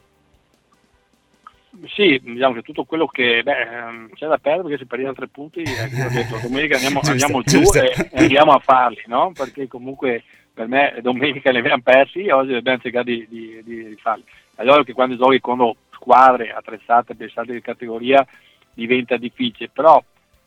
Sì, 1.89 2.21
diciamo 2.23 2.55
che 2.55 2.63
tutto 2.63 2.85
quello 2.85 3.07
che 3.07 3.43
beh, 3.43 3.61
ehm, 3.61 4.11
c'è 4.15 4.29
da 4.29 4.39
perdere 4.39 4.69
perché 4.69 4.79
si 4.79 4.87
perdono 4.87 5.15
tre 5.15 5.27
punti, 5.27 5.63
eh, 5.63 6.05
ho 6.05 6.09
detto, 6.11 6.39
domenica 6.47 6.77
andiamo, 6.77 7.01
andiamo 7.03 7.43
giù 7.43 7.61
e, 7.75 7.93
e, 8.13 8.23
andiamo 8.23 8.53
a 8.53 8.61
farli, 8.61 9.03
no? 9.07 9.33
perché 9.35 9.67
comunque 9.67 10.23
per 10.55 10.69
me 10.69 10.99
domenica 11.01 11.51
li 11.51 11.59
abbiamo 11.59 11.83
persi 11.83 12.25
e 12.25 12.33
oggi 12.33 12.53
dobbiamo 12.53 12.79
cercare 12.79 13.05
di, 13.05 13.27
di, 13.29 13.63
di, 13.65 13.89
di 13.89 13.97
farli. 13.97 14.25
Allora 14.57 14.85
che 14.85 14.93
quando 14.93 15.17
giochi 15.17 15.41
con 15.41 15.75
squadre 15.91 16.53
attrezzate 16.53 17.17
per 17.17 17.31
salti 17.33 17.53
di 17.53 17.61
categoria 17.61 18.25
diventa 18.73 19.17
difficile, 19.17 19.69
però 19.73 20.03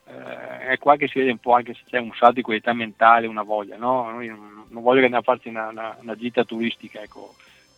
eh, 0.06 0.68
è 0.68 0.78
qua 0.78 0.96
che 0.96 1.08
si 1.08 1.18
vede 1.18 1.32
un 1.32 1.38
po' 1.38 1.52
anche 1.52 1.74
se 1.74 1.82
c'è 1.86 1.98
un 1.98 2.12
salto 2.14 2.36
di 2.36 2.42
qualità 2.42 2.72
mentale, 2.72 3.26
una 3.26 3.42
voglia, 3.42 3.76
no? 3.76 4.10
Noi 4.10 4.28
non, 4.28 4.64
non 4.68 4.82
voglio 4.82 5.00
che 5.00 5.06
andiamo 5.06 5.24
a 5.26 5.34
farci 5.34 5.48
una, 5.48 5.68
una, 5.68 5.96
una 6.00 6.14
gita 6.14 6.44
turistica, 6.44 7.02
ecco 7.02 7.34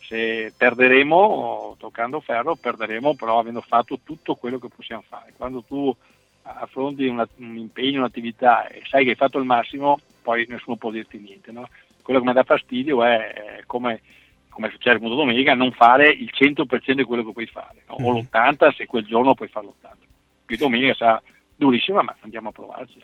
se 0.09 0.51
perderemo 0.57 1.75
toccando 1.77 2.19
ferro, 2.19 2.55
perderemo 2.55 3.13
però 3.13 3.37
avendo 3.37 3.61
fatto 3.61 3.99
tutto 4.03 4.33
quello 4.33 4.57
che 4.57 4.67
possiamo 4.67 5.03
fare. 5.07 5.33
Quando 5.37 5.61
tu 5.61 5.95
affronti 6.41 7.05
una, 7.05 7.27
un 7.35 7.57
impegno, 7.57 7.99
un'attività 7.99 8.67
e 8.67 8.81
sai 8.89 9.03
che 9.03 9.11
hai 9.11 9.15
fatto 9.15 9.37
il 9.37 9.45
massimo, 9.45 9.99
poi 10.23 10.47
nessuno 10.49 10.77
può 10.77 10.89
dirti 10.89 11.19
niente. 11.19 11.51
No? 11.51 11.69
Quello 12.01 12.21
che 12.21 12.25
mi 12.25 12.33
dà 12.33 12.41
fastidio 12.41 13.03
è, 13.03 13.61
come, 13.67 14.01
come 14.49 14.71
succede 14.71 14.95
appunto 14.95 15.13
domenica, 15.13 15.53
non 15.53 15.71
fare 15.73 16.09
il 16.09 16.31
100% 16.33 16.91
di 16.93 17.03
quello 17.03 17.23
che 17.23 17.31
puoi 17.31 17.45
fare, 17.45 17.83
no? 17.87 17.97
o 18.01 18.11
l'80% 18.17 18.73
se 18.73 18.87
quel 18.87 19.05
giorno 19.05 19.35
puoi 19.35 19.47
fare 19.47 19.67
l'80%. 19.67 19.91
Qui 20.43 20.57
domenica 20.57 20.95
sarà 20.95 21.21
durissima, 21.55 22.01
ma 22.01 22.15
andiamo 22.21 22.49
a 22.49 22.51
provarci. 22.51 22.99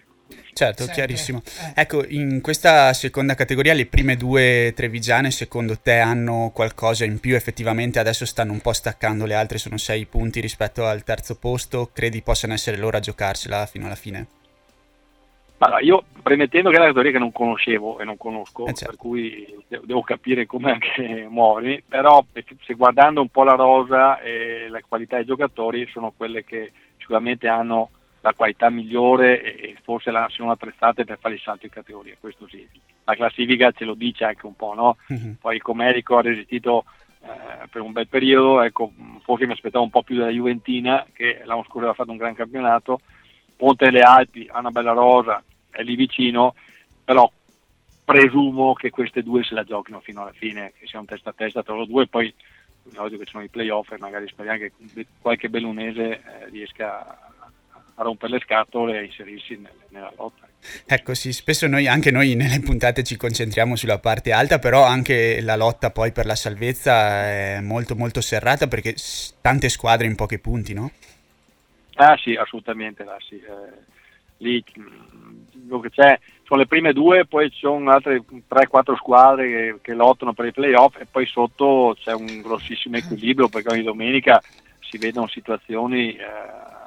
Certo, 0.54 0.84
Sempre. 0.84 0.94
chiarissimo. 0.96 1.42
Eh. 1.76 1.82
Ecco, 1.82 2.06
in 2.08 2.42
questa 2.42 2.94
seconda 2.94 3.36
categoria 3.36 3.74
le 3.74 3.86
prime 3.86 4.16
due 4.16 4.72
trevigiane 4.76 5.30
secondo 5.30 5.78
te 5.78 6.00
hanno 6.00 6.52
qualcosa 6.54 7.04
in 7.04 7.20
più? 7.20 7.36
Effettivamente 7.36 8.00
adesso 8.00 8.26
stanno 8.26 8.54
un 8.54 8.62
po' 8.62 8.74
staccando, 8.74 9.26
le 9.26 9.36
altre 9.36 9.58
sono 9.58 9.78
sei 9.78 10.06
punti 10.06 10.40
rispetto 10.40 10.86
al 10.86 11.04
terzo 11.04 11.38
posto, 11.38 11.90
credi 11.94 12.22
possano 12.22 12.54
essere 12.54 12.78
loro 12.78 12.98
a 12.98 13.02
giocarsela 13.02 13.66
fino 13.66 13.86
alla 13.86 13.96
fine? 13.96 14.28
Allora, 15.58 15.80
io 15.80 16.04
premettendo 16.22 16.70
che 16.70 16.76
è 16.76 16.80
una 16.80 16.88
categoria 16.88 17.14
che 17.14 17.20
non 17.20 17.32
conoscevo 17.32 18.00
e 18.00 18.04
non 18.04 18.18
conosco, 18.18 18.66
eh 18.66 18.74
certo. 18.74 18.86
per 18.86 18.96
cui 18.96 19.56
devo 19.68 20.02
capire 20.02 20.46
come 20.46 20.72
anche 20.72 21.26
muovermi, 21.30 21.84
però 21.88 22.24
se 22.66 22.74
guardando 22.74 23.22
un 23.22 23.30
po' 23.30 23.44
la 23.44 23.56
rosa 23.56 24.20
e 24.20 24.68
la 24.70 24.82
qualità 24.88 25.16
dei 25.18 25.26
giocatori 25.26 25.88
sono 25.92 26.14
quelle 26.16 26.44
che 26.44 26.72
sicuramente 26.98 27.48
hanno 27.48 27.90
la 28.26 28.34
qualità 28.34 28.72
migliore 28.72 29.40
e 29.56 29.78
forse 29.84 30.10
la, 30.10 30.26
sono 30.32 30.50
attrezzate 30.50 31.06
per 31.06 31.20
fare 31.20 31.36
il 31.36 31.42
salto 31.42 31.68
in 31.68 31.72
categoria, 31.72 32.16
questo 32.20 32.48
sì. 32.48 32.68
La 33.04 33.14
classifica 33.14 33.70
ce 33.72 33.86
lo 33.86 33.94
dice 33.94 34.24
anche 34.24 34.48
un 34.48 34.56
po', 34.56 34.74
no? 34.74 34.98
Mm-hmm. 35.14 35.34
Poi 35.34 35.60
come 35.60 35.88
Erico 35.88 36.18
ha 36.18 36.24
resistito 36.24 36.86
eh, 37.22 37.68
per 37.70 37.82
un 37.82 37.92
bel 37.92 38.08
periodo, 38.08 38.62
ecco, 38.62 38.92
forse 39.22 39.46
mi 39.46 39.52
aspettavo 39.52 39.84
un 39.84 39.92
po' 39.92 40.02
più 40.02 40.16
della 40.16 40.32
Juventina, 40.32 41.06
che 41.14 41.42
l'anno 41.46 41.62
scorso 41.62 41.78
aveva 41.78 41.94
fatto 41.94 42.10
un 42.10 42.18
gran 42.18 42.34
campionato, 42.34 43.00
Ponte 43.56 43.86
delle 43.86 44.02
Alpi 44.02 44.50
ha 44.52 44.58
una 44.58 44.72
bella 44.72 44.94
rosa, 44.94 45.44
è 45.70 45.84
lì 45.84 45.96
vicino, 45.96 46.56
però 47.04 47.32
presumo 48.04 48.74
che 48.74 48.90
queste 48.90 49.22
due 49.22 49.44
se 49.44 49.54
la 49.54 49.64
giochino 49.64 50.00
fino 50.00 50.24
alla 50.24 50.34
fine, 50.34 50.74
che 50.80 50.88
siano 50.88 51.06
testa 51.06 51.30
a 51.30 51.34
testa 51.34 51.62
tra 51.62 51.74
loro 51.74 51.86
due, 51.86 52.08
poi 52.08 52.34
oggi 52.96 53.18
che 53.18 53.26
sono 53.26 53.44
i 53.44 53.50
playoff 53.50 53.92
e 53.92 53.98
magari 54.00 54.28
speriamo 54.28 54.58
che 54.58 54.72
qualche 55.22 55.50
bellunese 55.50 56.04
eh, 56.04 56.50
riesca 56.50 57.25
a 57.96 58.02
a 58.02 58.04
rompere 58.04 58.34
le 58.34 58.40
scatole 58.40 59.00
e 59.00 59.06
inserirsi 59.06 59.58
nel, 59.58 59.72
nella 59.90 60.12
lotta. 60.18 60.48
Ecco 60.86 61.14
sì, 61.14 61.32
spesso 61.32 61.68
noi, 61.68 61.88
anche 61.88 62.12
noi 62.12 62.36
nelle 62.36 62.60
puntate 62.60 63.04
ci 63.04 63.18
concentriamo 63.18 63.76
sulla 63.76 64.00
parte 64.00 64.32
alta, 64.32 64.60
però 64.60 64.84
anche 64.84 65.40
la 65.42 65.56
lotta 65.56 65.92
poi 65.92 66.12
per 66.12 66.26
la 66.26 66.36
salvezza 66.36 67.24
è 67.24 67.60
molto 67.62 67.96
molto 67.96 68.20
serrata 68.22 68.68
perché 68.68 68.96
tante 69.42 69.70
squadre 69.70 70.08
in 70.08 70.16
pochi 70.16 70.40
punti, 70.40 70.74
no? 70.74 70.92
Ah 71.96 72.18
sì, 72.18 72.36
assolutamente, 72.36 73.04
là, 73.04 73.16
sì. 73.20 73.36
Eh, 73.36 73.94
lì 74.38 74.62
quello 74.74 75.78
mm, 75.78 75.82
che 75.82 75.90
c'è 75.92 76.20
sono 76.44 76.60
le 76.60 76.68
prime 76.68 76.94
due, 76.94 77.26
poi 77.26 77.50
ci 77.50 77.60
sono 77.60 77.90
altre 77.90 78.24
3-4 78.50 78.96
squadre 78.96 79.48
che, 79.48 79.76
che, 79.82 79.94
lottano 79.94 80.34
per 80.34 80.46
i 80.46 80.52
playoff 80.52 81.00
e 81.00 81.08
poi 81.10 81.26
sotto 81.26 81.96
c'è 81.98 82.14
un 82.14 82.42
grossissimo 82.42 82.98
equilibrio 82.98 83.48
perché 83.48 83.72
ogni 83.72 83.84
domenica 83.84 84.42
si 84.80 84.98
vedono 84.98 85.28
situazioni... 85.28 86.16
Eh, 86.16 86.84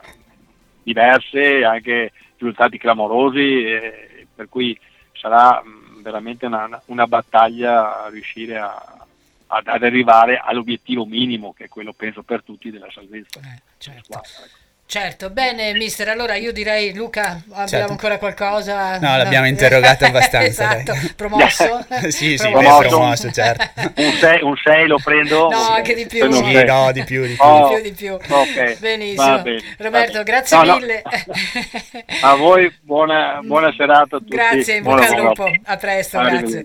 diverse, 0.89 1.65
anche 1.65 2.13
risultati 2.37 2.79
clamorosi, 2.79 3.65
eh, 3.65 4.27
per 4.35 4.49
cui 4.49 4.79
sarà 5.13 5.63
mh, 5.63 6.03
veramente 6.03 6.47
una, 6.47 6.81
una, 6.87 7.07
battaglia 7.07 8.05
a 8.05 8.09
riuscire 8.09 8.59
a, 8.59 9.07
ad, 9.49 9.67
ad, 9.67 9.83
arrivare 9.83 10.39
all'obiettivo 10.39 11.05
minimo, 11.05 11.53
che 11.53 11.65
è 11.65 11.69
quello 11.69 11.93
penso 11.93 12.23
per 12.23 12.43
tutti 12.43 12.71
della 12.71 12.91
salvezza. 12.91 13.41
Eh, 13.41 13.63
certo. 13.77 14.21
Certo, 14.91 15.29
bene 15.29 15.75
mister, 15.75 16.09
allora 16.09 16.37
io 16.37 16.51
direi 16.51 16.95
Luca, 16.95 17.43
abbiamo 17.51 17.67
certo. 17.67 17.93
ancora 17.93 18.17
qualcosa? 18.17 18.99
No, 18.99 19.19
l'abbiamo 19.19 19.45
no. 19.45 19.51
interrogato 19.51 20.07
abbastanza. 20.07 20.79
esatto, 20.81 20.95
promosso? 21.15 21.85
sì, 22.09 22.39
sì, 22.39 22.49
promosso, 22.49 22.89
promosso 22.89 23.31
certo. 23.31 23.67
un 24.47 24.57
6 24.57 24.87
lo 24.87 24.97
prendo? 24.97 25.51
No, 25.51 25.59
anche 25.59 25.95
di 25.95 26.07
più. 26.07 26.33
Sì, 26.33 26.65
no, 26.65 26.91
di 26.91 27.05
più, 27.05 27.27
di 27.27 27.35
più. 27.35 27.45
Oh, 27.45 27.69
di 27.69 27.75
più, 27.75 27.83
di 27.83 27.93
più. 27.93 28.35
Okay. 28.35 28.79
Benissimo. 28.79 29.43
Bene, 29.43 29.63
Roberto, 29.77 30.23
grazie 30.23 30.57
no, 30.57 30.77
mille. 30.79 31.03
No. 31.05 32.07
A 32.23 32.35
voi 32.37 32.75
buona, 32.81 33.41
buona, 33.43 33.71
serata 33.77 34.17
a 34.17 34.19
tutti. 34.21 34.35
Grazie, 34.35 34.77
in 34.77 34.85
bocca 34.85 35.07
al 35.07 35.21
lupo. 35.21 35.51
A 35.65 35.77
presto, 35.77 36.19
grazie. 36.19 36.65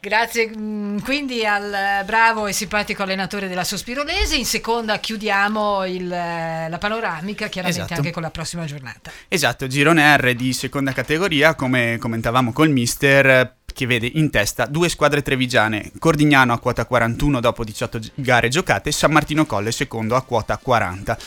Grazie 0.00 0.50
mm, 0.56 1.00
quindi 1.00 1.44
al 1.44 2.02
bravo 2.06 2.46
e 2.46 2.54
simpatico 2.54 3.02
allenatore 3.02 3.48
della 3.48 3.64
Sospirolese. 3.64 4.34
In 4.34 4.46
seconda 4.46 4.98
chiudiamo 4.98 5.84
il, 5.84 6.08
la 6.08 6.78
panoramica 6.78 7.48
chiaramente 7.48 7.84
esatto. 7.84 8.00
anche 8.00 8.10
con 8.10 8.22
la 8.22 8.30
prossima 8.30 8.64
giornata. 8.64 9.12
Esatto, 9.28 9.66
girone 9.66 10.16
R 10.16 10.32
di 10.34 10.54
seconda 10.54 10.92
categoria, 10.92 11.54
come 11.54 11.98
commentavamo 11.98 12.50
col 12.50 12.70
mister 12.70 13.58
che 13.72 13.86
vede 13.86 14.10
in 14.14 14.30
testa 14.30 14.66
due 14.66 14.88
squadre 14.88 15.22
trevigiane, 15.22 15.92
Cordignano 15.98 16.52
a 16.52 16.58
quota 16.58 16.84
41 16.84 17.40
dopo 17.40 17.64
18 17.64 18.00
gare 18.14 18.48
giocate, 18.48 18.92
San 18.92 19.12
Martino 19.12 19.46
Colle 19.46 19.72
secondo 19.72 20.16
a 20.16 20.22
quota 20.22 20.56
40. 20.56 21.18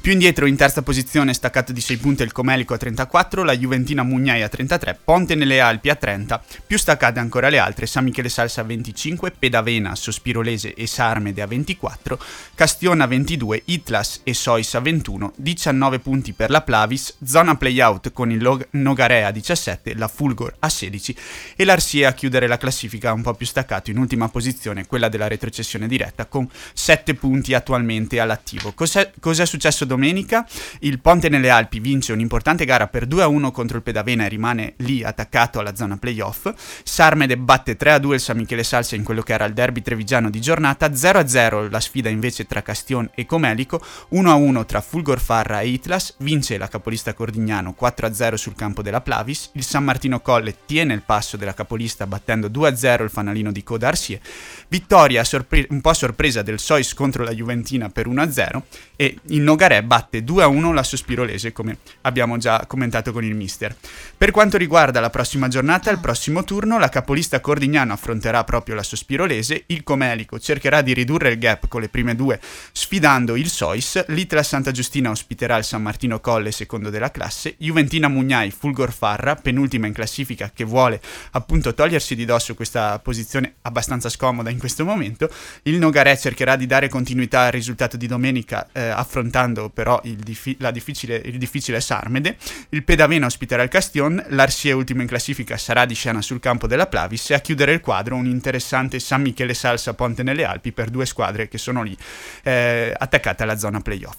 Più 0.00 0.12
indietro 0.12 0.46
in 0.46 0.56
terza 0.56 0.82
posizione 0.82 1.34
staccato 1.34 1.72
di 1.72 1.80
6 1.80 1.96
punti 1.98 2.22
il 2.22 2.32
Comelico 2.32 2.74
a 2.74 2.78
34, 2.78 3.44
la 3.44 3.56
Juventina 3.56 4.02
Mugnai 4.02 4.42
a 4.42 4.48
33, 4.48 4.98
Ponte 5.04 5.34
nelle 5.34 5.60
Alpi 5.60 5.88
a 5.90 5.94
30, 5.94 6.42
più 6.66 6.78
staccate 6.78 7.18
ancora 7.18 7.48
le 7.48 7.58
altre, 7.58 7.86
San 7.86 8.04
Michele 8.04 8.28
Salsa 8.28 8.62
a 8.62 8.64
25, 8.64 9.32
Pedavena, 9.38 9.94
Sospirolese 9.94 10.74
e 10.74 10.86
Sarmede 10.86 11.42
a 11.42 11.46
24, 11.46 12.18
Castiona 12.54 13.04
a 13.04 13.06
22, 13.06 13.62
Itlas 13.66 14.20
e 14.24 14.34
Sois 14.34 14.74
a 14.74 14.80
21, 14.80 15.32
19 15.36 15.98
punti 16.00 16.32
per 16.32 16.50
la 16.50 16.62
Plavis, 16.62 17.16
zona 17.24 17.56
playout 17.56 18.12
con 18.12 18.30
il 18.30 18.42
Log- 18.42 18.68
Nogarea 18.70 19.28
a 19.28 19.30
17, 19.30 19.94
la 19.94 20.08
Fulgor 20.08 20.54
a 20.58 20.68
16 20.68 21.16
e 21.56 21.64
l'Arsia 21.92 22.08
a 22.08 22.12
chiudere 22.12 22.46
la 22.46 22.56
classifica 22.56 23.12
un 23.12 23.22
po' 23.22 23.34
più 23.34 23.44
staccato 23.44 23.90
in 23.90 23.98
ultima 23.98 24.28
posizione, 24.28 24.86
quella 24.86 25.08
della 25.08 25.28
retrocessione 25.28 25.86
diretta, 25.86 26.26
con 26.26 26.48
7 26.72 27.14
punti 27.14 27.52
attualmente 27.52 28.18
all'attivo. 28.18 28.72
Cos'è, 28.72 29.12
cos'è 29.20 29.44
successo 29.44 29.84
domenica? 29.84 30.46
Il 30.80 31.00
Ponte 31.00 31.28
nelle 31.28 31.50
Alpi 31.50 31.80
vince 31.80 32.12
un'importante 32.12 32.64
gara 32.64 32.86
per 32.86 33.06
2-1 33.06 33.50
contro 33.50 33.76
il 33.76 33.82
Pedavena 33.82 34.24
e 34.24 34.28
rimane 34.28 34.74
lì 34.78 35.02
attaccato 35.02 35.58
alla 35.58 35.74
zona 35.74 35.96
playoff. 35.98 36.50
Sarmede 36.82 37.36
batte 37.36 37.76
3-2 37.76 38.12
il 38.14 38.20
San 38.20 38.36
Michele 38.38 38.64
Salsa 38.64 38.96
in 38.96 39.04
quello 39.04 39.22
che 39.22 39.34
era 39.34 39.44
il 39.44 39.52
derby 39.52 39.82
trevigiano 39.82 40.30
di 40.30 40.40
giornata, 40.40 40.88
0-0 40.88 41.70
la 41.70 41.80
sfida 41.80 42.08
invece 42.08 42.46
tra 42.46 42.62
Castion 42.62 43.10
e 43.14 43.26
Comelico, 43.26 43.84
1-1 44.12 44.64
tra 44.64 44.80
Fulgor 44.80 45.20
Farra 45.20 45.60
e 45.60 45.68
Itlas, 45.68 46.14
vince 46.18 46.56
la 46.56 46.68
capolista 46.68 47.12
Cordignano 47.12 47.74
4-0 47.78 48.34
sul 48.34 48.54
campo 48.54 48.82
della 48.82 49.00
Plavis, 49.00 49.50
il 49.54 49.64
San 49.64 49.84
Martino 49.84 50.20
Colle 50.20 50.56
tiene 50.64 50.94
il 50.94 51.02
passo 51.02 51.36
della 51.36 51.54
capolista 51.54 51.80
battendo 52.06 52.48
2-0 52.48 53.02
il 53.02 53.10
fanalino 53.10 53.52
di 53.52 53.62
Coda 53.62 53.88
Arsie, 53.88 54.20
vittoria 54.68 55.24
sorpre- 55.24 55.66
un 55.70 55.80
po' 55.80 55.92
sorpresa 55.92 56.42
del 56.42 56.58
Sois 56.58 56.94
contro 56.94 57.24
la 57.24 57.32
Juventina 57.32 57.88
per 57.88 58.08
1-0 58.08 58.62
e 58.96 59.18
il 59.28 59.40
Nogarè 59.40 59.82
batte 59.82 60.24
2-1 60.24 60.72
la 60.72 60.82
Sospirolese 60.82 61.52
come 61.52 61.78
abbiamo 62.02 62.36
già 62.38 62.64
commentato 62.66 63.12
con 63.12 63.24
il 63.24 63.34
mister. 63.34 63.74
Per 64.16 64.30
quanto 64.30 64.56
riguarda 64.56 65.00
la 65.00 65.10
prossima 65.10 65.48
giornata, 65.48 65.90
il 65.90 65.98
prossimo 65.98 66.44
turno, 66.44 66.78
la 66.78 66.88
capolista 66.88 67.40
Cordignano 67.40 67.92
affronterà 67.92 68.44
proprio 68.44 68.74
la 68.74 68.82
Sospirolese, 68.82 69.64
il 69.66 69.82
Comelico 69.82 70.38
cercherà 70.38 70.82
di 70.82 70.94
ridurre 70.94 71.30
il 71.30 71.38
gap 71.38 71.68
con 71.68 71.80
le 71.80 71.88
prime 71.88 72.14
due 72.14 72.40
sfidando 72.72 73.36
il 73.36 73.48
Sois, 73.48 74.04
l'Itra 74.08 74.42
Santa 74.42 74.70
Giustina 74.70 75.10
ospiterà 75.10 75.56
il 75.56 75.64
San 75.64 75.82
Martino 75.82 76.20
Colle 76.20 76.52
secondo 76.52 76.90
della 76.90 77.10
classe, 77.10 77.54
Juventina 77.58 78.08
Mugnai 78.08 78.50
Fulgor 78.50 78.92
Farra, 78.92 79.34
penultima 79.34 79.86
in 79.86 79.92
classifica 79.92 80.50
che 80.54 80.64
vuole 80.64 81.00
appunto 81.32 81.71
togliersi 81.74 82.14
di 82.14 82.24
dosso 82.24 82.54
questa 82.54 82.98
posizione 82.98 83.54
abbastanza 83.62 84.08
scomoda 84.08 84.50
in 84.50 84.58
questo 84.58 84.84
momento, 84.84 85.30
il 85.62 85.78
Nogarè 85.78 86.16
cercherà 86.16 86.56
di 86.56 86.66
dare 86.66 86.88
continuità 86.88 87.42
al 87.42 87.52
risultato 87.52 87.96
di 87.96 88.06
domenica 88.06 88.68
eh, 88.72 88.80
affrontando 88.80 89.68
però 89.68 90.00
il, 90.04 90.16
diffi- 90.16 90.56
difficile, 90.72 91.20
il 91.24 91.38
difficile 91.38 91.80
Sarmede, 91.80 92.36
il 92.70 92.84
Pedavena 92.84 93.26
ospiterà 93.26 93.62
il 93.62 93.68
Castion, 93.68 94.22
l'Arsie 94.28 94.72
ultima 94.72 95.02
in 95.02 95.08
classifica 95.08 95.56
sarà 95.56 95.84
di 95.84 95.94
scena 95.94 96.22
sul 96.22 96.40
campo 96.40 96.66
della 96.66 96.86
Plavis. 96.86 97.30
E 97.30 97.34
a 97.34 97.40
chiudere 97.40 97.72
il 97.72 97.80
quadro 97.80 98.16
un 98.16 98.26
interessante 98.26 98.98
San 98.98 99.22
Michele 99.22 99.54
Salsa 99.54 99.94
Ponte 99.94 100.22
nelle 100.22 100.44
Alpi 100.44 100.72
per 100.72 100.90
due 100.90 101.06
squadre 101.06 101.48
che 101.48 101.58
sono 101.58 101.82
lì 101.82 101.96
eh, 102.42 102.94
attaccate 102.96 103.42
alla 103.42 103.56
zona 103.56 103.80
playoff. 103.80 104.16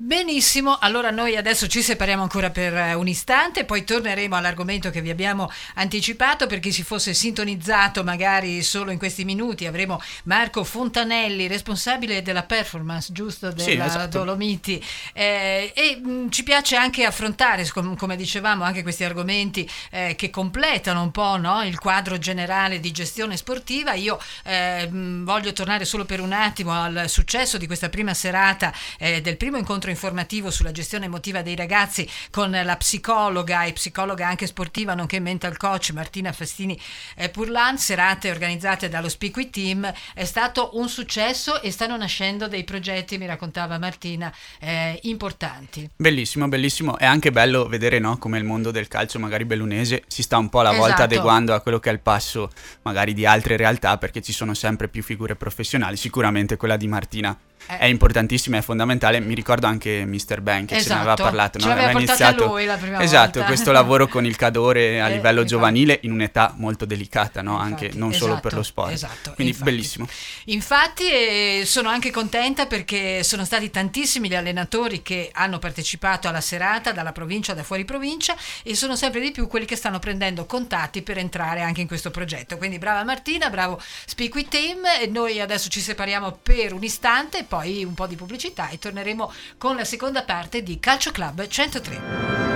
Benissimo, 0.00 0.78
allora 0.78 1.10
noi 1.10 1.36
adesso 1.36 1.66
ci 1.66 1.82
separiamo 1.82 2.22
ancora 2.22 2.50
per 2.50 2.72
eh, 2.72 2.94
un 2.94 3.08
istante, 3.08 3.64
poi 3.64 3.82
torneremo 3.82 4.36
all'argomento 4.36 4.90
che 4.90 5.00
vi 5.00 5.10
abbiamo 5.10 5.50
anticipato. 5.74 6.46
Per 6.46 6.60
chi 6.60 6.70
si 6.70 6.84
fosse 6.84 7.14
sintonizzato 7.14 8.04
magari 8.04 8.62
solo 8.62 8.92
in 8.92 8.98
questi 8.98 9.24
minuti, 9.24 9.66
avremo 9.66 10.00
Marco 10.24 10.62
Fontanelli, 10.62 11.48
responsabile 11.48 12.22
della 12.22 12.44
performance, 12.44 13.12
giusto, 13.12 13.50
della 13.50 13.62
Sì, 13.62 13.72
esatto. 13.72 14.18
Dolomiti. 14.18 14.80
Eh, 15.12 15.72
e 15.74 15.96
mh, 15.96 16.30
ci 16.30 16.44
piace 16.44 16.76
anche 16.76 17.04
affrontare, 17.04 17.68
com- 17.68 17.96
come 17.96 18.14
dicevamo, 18.14 18.62
anche 18.62 18.84
questi 18.84 19.02
argomenti 19.02 19.68
eh, 19.90 20.14
che 20.16 20.30
completano 20.30 21.02
un 21.02 21.10
po' 21.10 21.36
no, 21.38 21.64
il 21.64 21.76
quadro 21.80 22.18
generale 22.18 22.78
di 22.78 22.92
gestione 22.92 23.36
sportiva. 23.36 23.94
Io 23.94 24.20
eh, 24.44 24.88
mh, 24.88 25.24
voglio 25.24 25.52
tornare 25.52 25.84
solo 25.84 26.04
per 26.04 26.20
un 26.20 26.32
attimo 26.32 26.72
al 26.72 27.06
successo 27.08 27.58
di 27.58 27.66
questa 27.66 27.88
prima 27.88 28.14
serata 28.14 28.72
eh, 28.96 29.20
del 29.20 29.36
primo 29.36 29.47
incontro 29.56 29.90
informativo 29.90 30.50
sulla 30.50 30.72
gestione 30.72 31.06
emotiva 31.06 31.40
dei 31.42 31.56
ragazzi 31.56 32.06
con 32.30 32.50
la 32.50 32.76
psicologa 32.76 33.64
e 33.64 33.72
psicologa 33.72 34.26
anche 34.28 34.46
sportiva 34.46 34.94
nonché 34.94 35.20
mental 35.20 35.56
coach 35.56 35.90
Martina 35.92 36.32
Fastini 36.32 36.78
eh, 37.16 37.28
Purlan, 37.30 37.78
serate 37.78 38.30
organizzate 38.30 38.88
dallo 38.88 39.08
Speak 39.08 39.50
Team, 39.50 39.90
è 40.14 40.24
stato 40.24 40.70
un 40.74 40.88
successo 40.88 41.62
e 41.62 41.70
stanno 41.70 41.96
nascendo 41.96 42.48
dei 42.48 42.64
progetti, 42.64 43.18
mi 43.18 43.26
raccontava 43.26 43.78
Martina, 43.78 44.32
eh, 44.60 44.98
importanti. 45.02 45.88
Bellissimo, 45.96 46.48
bellissimo. 46.48 46.98
È 46.98 47.04
anche 47.04 47.30
bello 47.30 47.66
vedere 47.66 47.98
no, 47.98 48.18
come 48.18 48.38
il 48.38 48.44
mondo 48.44 48.70
del 48.70 48.88
calcio, 48.88 49.18
magari 49.18 49.44
bellunese, 49.44 50.04
si 50.06 50.22
sta 50.22 50.38
un 50.38 50.48
po' 50.48 50.60
alla 50.60 50.70
volta 50.70 50.86
Esatto. 50.86 51.02
adeguando 51.02 51.54
a 51.54 51.60
quello 51.60 51.78
che 51.78 51.90
è 51.90 51.92
il 51.92 52.00
passo 52.00 52.50
magari 52.82 53.14
di 53.14 53.24
altre 53.24 53.56
realtà, 53.56 53.98
perché 53.98 54.20
ci 54.22 54.32
sono 54.32 54.54
sempre 54.54 54.88
più 54.88 55.02
figure 55.02 55.36
professionali. 55.36 55.96
Sicuramente 55.96 56.56
quella 56.56 56.76
di 56.76 56.88
Martina. 56.88 57.38
È 57.66 57.84
importantissima, 57.86 58.58
è 58.58 58.62
fondamentale. 58.62 59.20
Mi 59.20 59.34
ricordo 59.34 59.66
anche 59.66 60.04
Mr. 60.04 60.40
Ben 60.40 60.66
che 60.66 60.80
ce 60.80 60.88
ne 60.88 60.94
aveva 60.96 61.12
Esatto. 61.12 61.22
parlato. 61.22 61.58
Ce 61.58 61.64
no? 61.66 61.72
l'aveva 61.74 61.90
Aveva 61.90 61.98
portata 62.06 62.24
iniziato 62.30 62.52
lui 62.52 62.64
la 62.64 62.76
prima 62.76 63.00
esatto, 63.02 63.30
volta. 63.32 63.44
questo 63.46 63.72
lavoro 63.72 64.06
con 64.08 64.24
il 64.24 64.36
cadore 64.36 65.00
a 65.00 65.06
Eh, 65.08 65.12
livello 65.12 65.40
infatti. 65.40 65.46
giovanile 65.48 65.98
in 66.02 66.12
un'età 66.12 66.54
molto 66.56 66.84
delicata, 66.84 67.42
no? 67.42 67.52
Infatti, 67.62 67.84
anche 67.86 67.98
non 67.98 68.12
solo 68.12 68.34
per 68.34 68.40
esatto, 68.52 68.56
lo 68.56 68.62
sport. 68.62 68.92
esatto, 68.92 69.32
Quindi 69.34 69.52
infatti. 69.52 69.70
bellissimo. 69.70 70.08
Infatti 70.44 71.04
eh, 71.10 71.62
sono 71.66 71.88
anche 71.88 72.10
contenta 72.10 72.66
perché 72.66 73.22
sono 73.22 73.44
stati 73.44 73.70
tantissimi 73.70 74.28
gli 74.28 74.34
allenatori 74.34 75.02
che 75.02 75.30
hanno 75.32 75.58
partecipato 75.58 76.28
alla 76.28 76.40
serata 76.40 76.92
dalla 76.92 77.12
provincia, 77.12 77.54
da 77.54 77.62
fuori 77.62 77.84
provincia 77.84 78.36
e 78.62 78.74
sono 78.74 78.96
sempre 78.96 79.20
di 79.20 79.30
più 79.30 79.46
quelli 79.46 79.66
che 79.66 79.76
stanno 79.76 79.98
prendendo 79.98 80.46
contatti 80.46 81.02
per 81.02 81.18
entrare 81.18 81.62
anche 81.62 81.80
in 81.80 81.86
questo 81.86 82.10
progetto. 82.10 82.56
Quindi 82.56 82.78
brava 82.78 83.04
Martina, 83.04 83.50
bravo 83.50 83.80
Speak 84.06 84.34
with 84.34 84.48
Team 84.48 84.80
e 85.00 85.06
noi 85.06 85.40
adesso 85.40 85.68
ci 85.68 85.80
separiamo 85.80 86.38
per 86.42 86.72
un 86.72 86.82
istante, 86.82 87.44
poi 87.48 87.82
un 87.84 87.94
po' 87.94 88.06
di 88.06 88.14
pubblicità 88.14 88.68
e 88.68 88.78
torneremo 88.78 89.32
con 89.56 89.74
la 89.74 89.84
seconda 89.84 90.22
parte 90.22 90.62
di 90.62 90.78
Calcio 90.78 91.10
Club 91.10 91.46
103. 91.46 92.48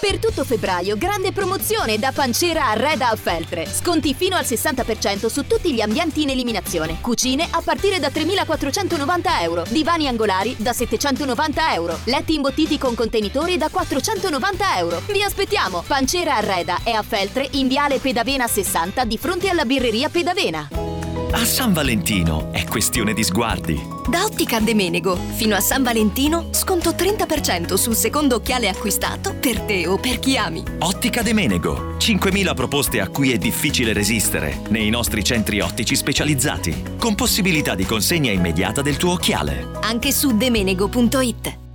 Per 0.00 0.20
tutto 0.20 0.44
febbraio, 0.44 0.96
grande 0.96 1.32
promozione 1.32 1.98
da 1.98 2.12
Pancera 2.12 2.68
a 2.68 2.72
Reda 2.72 3.08
al 3.08 3.18
Feltre. 3.18 3.66
Sconti 3.66 4.14
fino 4.14 4.36
al 4.36 4.44
60% 4.44 5.26
su 5.26 5.46
tutti 5.46 5.74
gli 5.74 5.80
ambienti 5.80 6.22
in 6.22 6.30
eliminazione. 6.30 7.00
Cucine 7.00 7.46
a 7.50 7.60
partire 7.60 7.98
da 7.98 8.08
3.490 8.08 9.42
euro. 9.42 9.64
Divani 9.68 10.06
angolari 10.06 10.54
da 10.56 10.72
790 10.72 11.74
euro. 11.74 11.98
Letti 12.04 12.34
imbottiti 12.34 12.78
con 12.78 12.94
contenitori 12.94 13.58
da 13.58 13.68
490 13.68 14.78
euro. 14.78 15.02
Vi 15.10 15.22
aspettiamo! 15.22 15.82
Pancera 15.86 16.36
a 16.36 16.40
Reda 16.40 16.78
è 16.84 16.92
a 16.92 17.02
Feltre 17.02 17.46
in 17.52 17.68
viale 17.68 17.98
Pedavena 17.98 18.46
60 18.46 19.04
di 19.04 19.18
fronte 19.18 19.48
alla 19.50 19.64
birreria 19.64 20.08
Pedavena. 20.08 20.97
A 21.30 21.44
San 21.44 21.74
Valentino 21.74 22.50
è 22.52 22.64
questione 22.64 23.12
di 23.12 23.22
sguardi. 23.22 23.78
Da 24.08 24.24
Ottica 24.24 24.60
De 24.60 24.74
Menego, 24.74 25.14
fino 25.34 25.54
a 25.54 25.60
San 25.60 25.82
Valentino, 25.82 26.48
sconto 26.52 26.90
30% 26.90 27.74
sul 27.74 27.94
secondo 27.94 28.36
occhiale 28.36 28.68
acquistato 28.68 29.34
per 29.34 29.60
te 29.60 29.86
o 29.86 29.98
per 29.98 30.18
chi 30.20 30.38
ami. 30.38 30.62
Ottica 30.78 31.20
De 31.20 31.34
Menego. 31.34 31.96
5.000 31.98 32.54
proposte 32.54 33.00
a 33.00 33.08
cui 33.08 33.32
è 33.32 33.36
difficile 33.36 33.92
resistere 33.92 34.62
nei 34.70 34.88
nostri 34.88 35.22
centri 35.22 35.60
ottici 35.60 35.94
specializzati, 35.94 36.96
con 36.98 37.14
possibilità 37.14 37.74
di 37.74 37.84
consegna 37.84 38.30
immediata 38.30 38.80
del 38.80 38.96
tuo 38.96 39.12
occhiale. 39.12 39.68
Anche 39.82 40.12
su 40.12 40.34
demenego.it. 40.34 41.67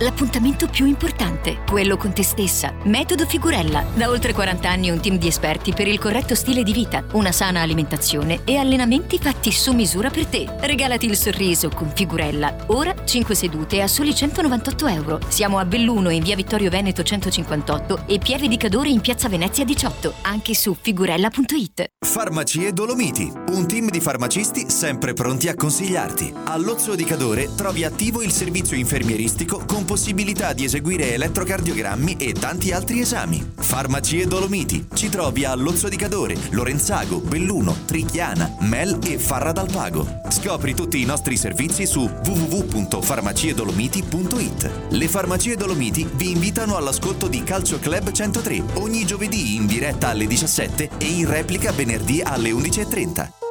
L'appuntamento 0.00 0.66
più 0.66 0.86
importante, 0.86 1.58
quello 1.68 1.96
con 1.96 2.12
te 2.12 2.22
stessa. 2.22 2.74
Metodo 2.84 3.24
Figurella. 3.26 3.84
Da 3.94 4.08
oltre 4.08 4.32
40 4.32 4.68
anni 4.68 4.90
un 4.90 5.00
team 5.00 5.16
di 5.16 5.28
esperti 5.28 5.72
per 5.72 5.86
il 5.86 5.98
corretto 5.98 6.34
stile 6.34 6.62
di 6.62 6.72
vita, 6.72 7.04
una 7.12 7.30
sana 7.30 7.60
alimentazione 7.60 8.40
e 8.44 8.56
allenamenti 8.56 9.18
fatti 9.18 9.52
su 9.52 9.72
misura 9.72 10.10
per 10.10 10.26
te. 10.26 10.46
Regalati 10.60 11.06
il 11.06 11.16
sorriso 11.16 11.68
con 11.68 11.92
Figurella. 11.94 12.64
Ora 12.68 12.94
5 13.04 13.34
sedute 13.34 13.80
a 13.80 13.86
soli 13.86 14.14
198 14.14 14.86
euro. 14.88 15.20
Siamo 15.28 15.58
a 15.58 15.64
Belluno 15.64 16.10
in 16.10 16.22
via 16.22 16.34
Vittorio 16.34 16.70
Veneto 16.70 17.02
158 17.02 18.04
e 18.06 18.18
Pieve 18.18 18.48
di 18.48 18.56
Cadore 18.56 18.88
in 18.88 19.00
piazza 19.00 19.28
Venezia 19.28 19.64
18. 19.64 20.14
Anche 20.22 20.54
su 20.54 20.76
figurella.it. 20.80 21.90
Farmacie 22.04 22.72
Dolomiti, 22.72 23.30
un 23.50 23.66
team 23.68 23.88
di 23.88 24.00
farmacisti 24.00 24.68
sempre 24.68 25.12
pronti 25.12 25.48
a 25.48 25.54
consigliarti. 25.54 26.32
All'Ozzo 26.44 26.96
di 26.96 27.04
Cadore 27.04 27.54
trovi 27.54 27.84
attivo 27.84 28.22
il 28.22 28.32
servizio 28.32 28.76
infermieristico 28.76 29.62
con 29.64 29.81
con 29.82 29.84
possibilità 29.84 30.52
di 30.52 30.64
eseguire 30.64 31.14
elettrocardiogrammi 31.14 32.16
e 32.16 32.32
tanti 32.32 32.72
altri 32.72 33.00
esami. 33.00 33.52
Farmacie 33.56 34.26
Dolomiti. 34.26 34.86
Ci 34.92 35.08
trovi 35.08 35.44
a 35.44 35.54
Lozzo 35.54 35.88
di 35.88 35.94
Cadore, 35.96 36.36
Lorenzago, 36.50 37.18
Belluno, 37.18 37.76
Trichiana, 37.84 38.56
Mel 38.60 38.98
e 39.04 39.18
Farra 39.18 39.50
dal 39.52 39.70
Pago. 39.70 40.20
Scopri 40.28 40.74
tutti 40.74 41.00
i 41.00 41.04
nostri 41.04 41.36
servizi 41.36 41.86
su 41.86 42.02
www.farmaciedolomiti.it. 42.02 44.70
Le 44.90 45.08
Farmacie 45.08 45.56
Dolomiti 45.56 46.08
vi 46.14 46.30
invitano 46.30 46.76
all'ascolto 46.76 47.26
di 47.28 47.42
Calcio 47.42 47.78
Club 47.78 48.12
103 48.12 48.62
ogni 48.74 49.04
giovedì 49.04 49.56
in 49.56 49.66
diretta 49.66 50.08
alle 50.08 50.26
17 50.26 50.90
e 50.98 51.04
in 51.04 51.28
replica 51.28 51.72
venerdì 51.72 52.22
alle 52.22 52.50
11.30. 52.50 53.41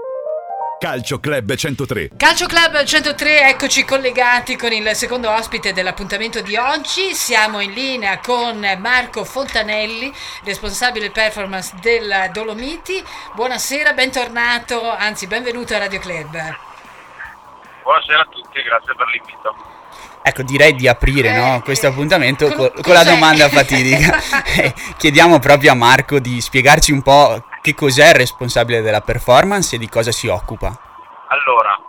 Calcio 0.82 1.20
Club 1.20 1.54
103. 1.54 2.10
Calcio 2.18 2.48
Club 2.48 2.84
103, 2.84 3.50
eccoci 3.50 3.86
collegati 3.86 4.56
con 4.56 4.72
il 4.72 4.90
secondo 4.96 5.30
ospite 5.30 5.74
dell'appuntamento 5.74 6.42
di 6.42 6.56
oggi. 6.58 7.14
Siamo 7.14 7.60
in 7.60 7.72
linea 7.72 8.18
con 8.18 8.60
Marco 8.80 9.24
Fontanelli, 9.24 10.12
responsabile 10.44 11.12
performance 11.12 11.76
del 11.82 12.32
Dolomiti. 12.34 13.00
Buonasera, 13.36 13.94
bentornato, 13.94 14.90
anzi 14.92 15.28
benvenuto 15.28 15.76
a 15.76 15.78
Radio 15.78 16.00
Club. 16.00 16.32
Buonasera 17.84 18.20
a 18.22 18.28
tutti, 18.32 18.60
grazie 18.64 18.96
per 18.96 19.06
l'invito. 19.14 19.56
Ecco, 20.24 20.42
direi 20.42 20.74
di 20.74 20.88
aprire 20.88 21.36
no, 21.36 21.58
Eh, 21.58 21.62
questo 21.62 21.86
eh, 21.86 21.90
appuntamento 21.90 22.48
co- 22.48 22.72
co- 22.72 22.82
con 22.82 22.94
la 22.94 23.04
domanda 23.04 23.48
fatidica. 23.50 24.20
Eh, 24.58 24.74
Chiediamo 24.98 25.38
proprio 25.38 25.74
a 25.74 25.76
Marco 25.76 26.18
di 26.18 26.42
spiegarci 26.42 26.92
un 26.92 27.04
po' 27.04 27.44
che 27.62 27.76
cos'è 27.76 28.10
il 28.10 28.16
responsabile 28.16 28.82
della 28.82 29.02
performance 29.02 29.76
e 29.76 29.80
di 29.80 29.88
cosa 29.88 30.12
si 30.12 30.28
occupa. 30.28 30.74
Allora, 31.28 31.80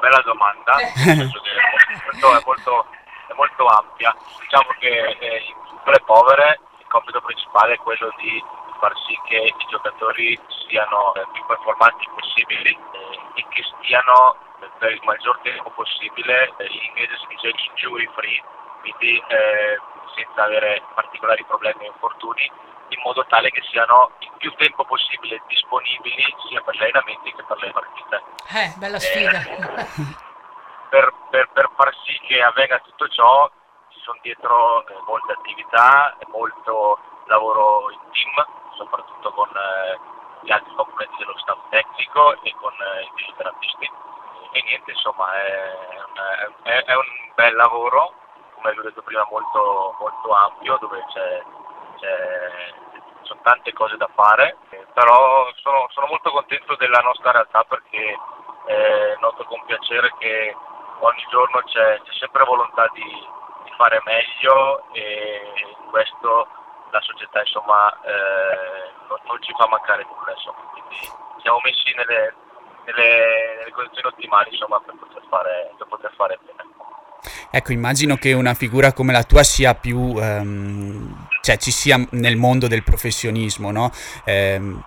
bella 0.00 0.20
domanda, 0.24 0.76
senso 0.94 1.40
che 1.40 1.50
è 1.50 2.42
molto, 2.44 2.86
è 3.28 3.32
molto, 3.34 3.66
ampia. 3.66 4.14
Diciamo 4.40 4.74
che 4.78 5.16
eh, 5.18 5.42
in 5.46 5.54
tutte 5.68 5.90
le 5.90 6.02
povere 6.04 6.60
il 6.78 6.86
compito 6.88 7.20
principale 7.20 7.74
è 7.74 7.78
quello 7.78 8.12
di 8.18 8.42
far 8.80 8.92
sì 9.06 9.16
che 9.28 9.54
i 9.56 9.66
giocatori 9.68 10.38
siano 10.66 11.14
eh, 11.14 11.24
più 11.32 11.44
performanti 11.46 12.08
possibili 12.16 12.70
eh, 12.72 13.40
e 13.40 13.46
che 13.50 13.62
stiano 13.62 14.36
eh, 14.60 14.70
per 14.78 14.92
il 14.92 15.00
maggior 15.04 15.38
tempo 15.42 15.70
possibile, 15.70 16.52
eh, 16.56 16.66
in 16.66 16.82
inglese 16.82 17.16
si 17.20 17.26
dice 17.28 17.52
injury 17.70 18.08
free, 18.16 18.42
quindi 18.80 19.22
eh, 19.28 19.78
senza 20.16 20.44
avere 20.44 20.82
particolari 20.94 21.44
problemi 21.44 21.86
o 21.86 21.92
infortuni, 21.92 22.50
in 22.90 23.00
modo 23.04 23.24
tale 23.26 23.50
che 23.50 23.62
siano 23.70 24.10
il 24.20 24.30
più 24.38 24.52
tempo 24.54 24.84
possibile 24.84 25.40
disponibili 25.46 26.24
sia 26.48 26.60
per 26.62 26.74
gli 26.76 26.82
allenamenti 26.82 27.32
che 27.32 27.42
per 27.44 27.58
le 27.62 27.70
partite. 27.72 28.22
Eh, 28.54 28.72
bella 28.76 28.98
sfida. 28.98 29.40
Per, 30.90 31.12
per- 31.30 31.48
per 31.52 31.70
far 31.76 31.94
sì 32.04 32.18
che 32.26 32.42
avvenga 32.42 32.80
tutto 32.80 33.06
ciò 33.08 33.48
ci 33.90 34.00
sono 34.00 34.18
dietro 34.22 34.84
eh, 34.88 34.94
molte 35.06 35.32
attività, 35.34 36.16
molto 36.32 36.98
lavoro 37.26 37.92
in 37.92 38.00
team, 38.10 38.44
soprattutto 38.74 39.30
con 39.30 39.48
eh, 39.54 39.98
gli 40.42 40.50
altri 40.50 40.74
componenti 40.74 41.14
dello 41.18 41.38
staff 41.38 41.58
tecnico 41.70 42.42
e 42.42 42.52
con 42.60 42.72
eh, 42.72 43.02
i 43.02 43.10
fisioterapisti. 43.14 43.90
E 44.50 44.62
niente, 44.64 44.90
insomma, 44.90 45.32
è 45.32 45.72
un, 46.08 46.54
è- 46.64 46.84
è 46.86 46.94
un 46.96 47.06
bel 47.36 47.54
lavoro, 47.54 48.12
come 48.56 48.72
vi 48.72 48.78
ho 48.80 48.82
detto 48.82 49.02
prima, 49.02 49.24
molto, 49.30 49.94
molto 50.00 50.34
ampio, 50.34 50.76
dove 50.80 51.04
c'è, 51.12 51.40
c'è- 52.00 52.72
ci 53.20 53.26
sono 53.26 53.40
tante 53.42 53.72
cose 53.72 53.96
da 53.96 54.08
fare, 54.14 54.56
però 54.94 55.48
sono, 55.56 55.86
sono 55.90 56.06
molto 56.06 56.30
contento 56.30 56.74
della 56.76 57.00
nostra 57.00 57.30
realtà 57.30 57.64
perché 57.64 58.16
eh, 58.66 59.16
noto 59.20 59.44
con 59.44 59.62
piacere 59.66 60.12
che 60.18 60.54
ogni 61.00 61.24
giorno 61.30 61.62
c'è, 61.64 62.00
c'è 62.02 62.12
sempre 62.18 62.44
volontà 62.44 62.88
di, 62.92 63.02
di 63.02 63.70
fare 63.76 64.00
meglio 64.04 64.84
e 64.92 65.52
in 65.56 65.90
questo 65.90 66.48
la 66.90 67.00
società 67.00 67.40
insomma 67.40 67.88
eh, 68.02 68.90
non, 69.08 69.18
non 69.26 69.42
ci 69.42 69.52
fa 69.56 69.66
mancare 69.68 70.04
nulla 70.04 70.32
insomma. 70.32 70.58
quindi 70.72 70.96
siamo 71.40 71.60
messi 71.62 71.92
nelle, 71.94 72.34
nelle, 72.84 73.56
nelle 73.58 73.70
condizioni 73.72 74.08
ottimali 74.08 74.50
insomma, 74.50 74.80
per, 74.80 74.94
poter 74.96 75.22
fare, 75.28 75.74
per 75.76 75.86
poter 75.86 76.12
fare 76.14 76.38
bene. 76.44 76.68
Ecco, 77.50 77.72
immagino 77.72 78.16
che 78.16 78.32
una 78.32 78.54
figura 78.54 78.92
come 78.92 79.12
la 79.12 79.24
tua 79.24 79.42
sia 79.42 79.74
più, 79.74 80.14
ehm, 80.16 80.89
cioè 81.40 81.56
ci 81.56 81.70
sia 81.70 81.96
nel 82.10 82.36
mondo 82.36 82.66
del 82.66 82.82
professionismo, 82.82 83.70
no? 83.70 83.90
Ehm, 84.24 84.82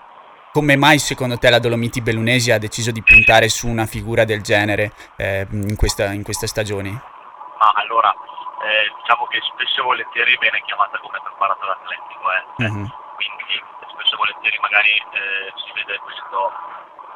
come 0.54 0.78
mai 0.78 1.00
secondo 1.00 1.40
te 1.40 1.50
la 1.50 1.58
Dolomiti 1.58 2.02
Bellunesi 2.02 2.52
ha 2.52 2.60
deciso 2.60 2.92
di 2.92 3.02
puntare 3.02 3.50
su 3.50 3.68
una 3.68 3.88
figura 3.88 4.24
del 4.24 4.44
genere 4.44 4.94
eh, 5.18 5.48
in, 5.50 5.76
questa, 5.76 6.14
in 6.14 6.22
queste 6.22 6.46
stagioni? 6.46 6.92
Ma 6.92 7.72
allora 7.74 8.14
eh, 8.14 8.86
diciamo 9.02 9.26
che 9.28 9.40
spesso 9.42 9.82
e 9.82 9.84
volentieri 9.84 10.38
viene 10.40 10.62
chiamata 10.66 11.00
come 11.00 11.20
preparatore 11.24 11.72
atletico, 11.72 12.26
eh. 12.30 12.70
Mhm. 12.70 12.86
quindi 13.18 13.54
spesso 13.98 14.14
e 14.14 14.18
volentieri 14.18 14.58
magari 14.62 14.94
eh, 14.94 15.50
si 15.58 15.72
vede 15.74 15.98
questo, 15.98 16.52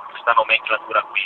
questa 0.09 0.33
nomenclatura 0.33 1.01
qui. 1.03 1.21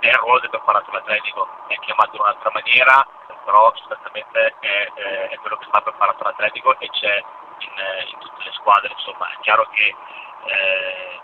È 0.00 0.06
il 0.08 0.14
ruolo 0.14 0.40
del 0.40 0.50
preparatore 0.50 0.98
atletico, 0.98 1.46
è 1.68 1.74
chiamato 1.80 2.14
in 2.16 2.20
un'altra 2.22 2.50
maniera, 2.52 3.06
però 3.44 3.70
sostanzialmente 3.76 4.54
è, 4.60 4.90
è- 4.94 5.28
è 5.28 5.36
quello 5.38 5.56
che 5.58 5.66
fa 5.70 5.78
il 5.78 5.84
preparatore 5.84 6.30
atletico 6.30 6.78
e 6.78 6.88
c'è 6.90 7.22
in, 7.58 7.70
in 8.12 8.18
tutte 8.18 8.42
le 8.44 8.52
squadre, 8.52 8.90
insomma 8.90 9.28
è 9.30 9.36
chiaro 9.40 9.68
che 9.72 9.94
eh, 10.46 11.20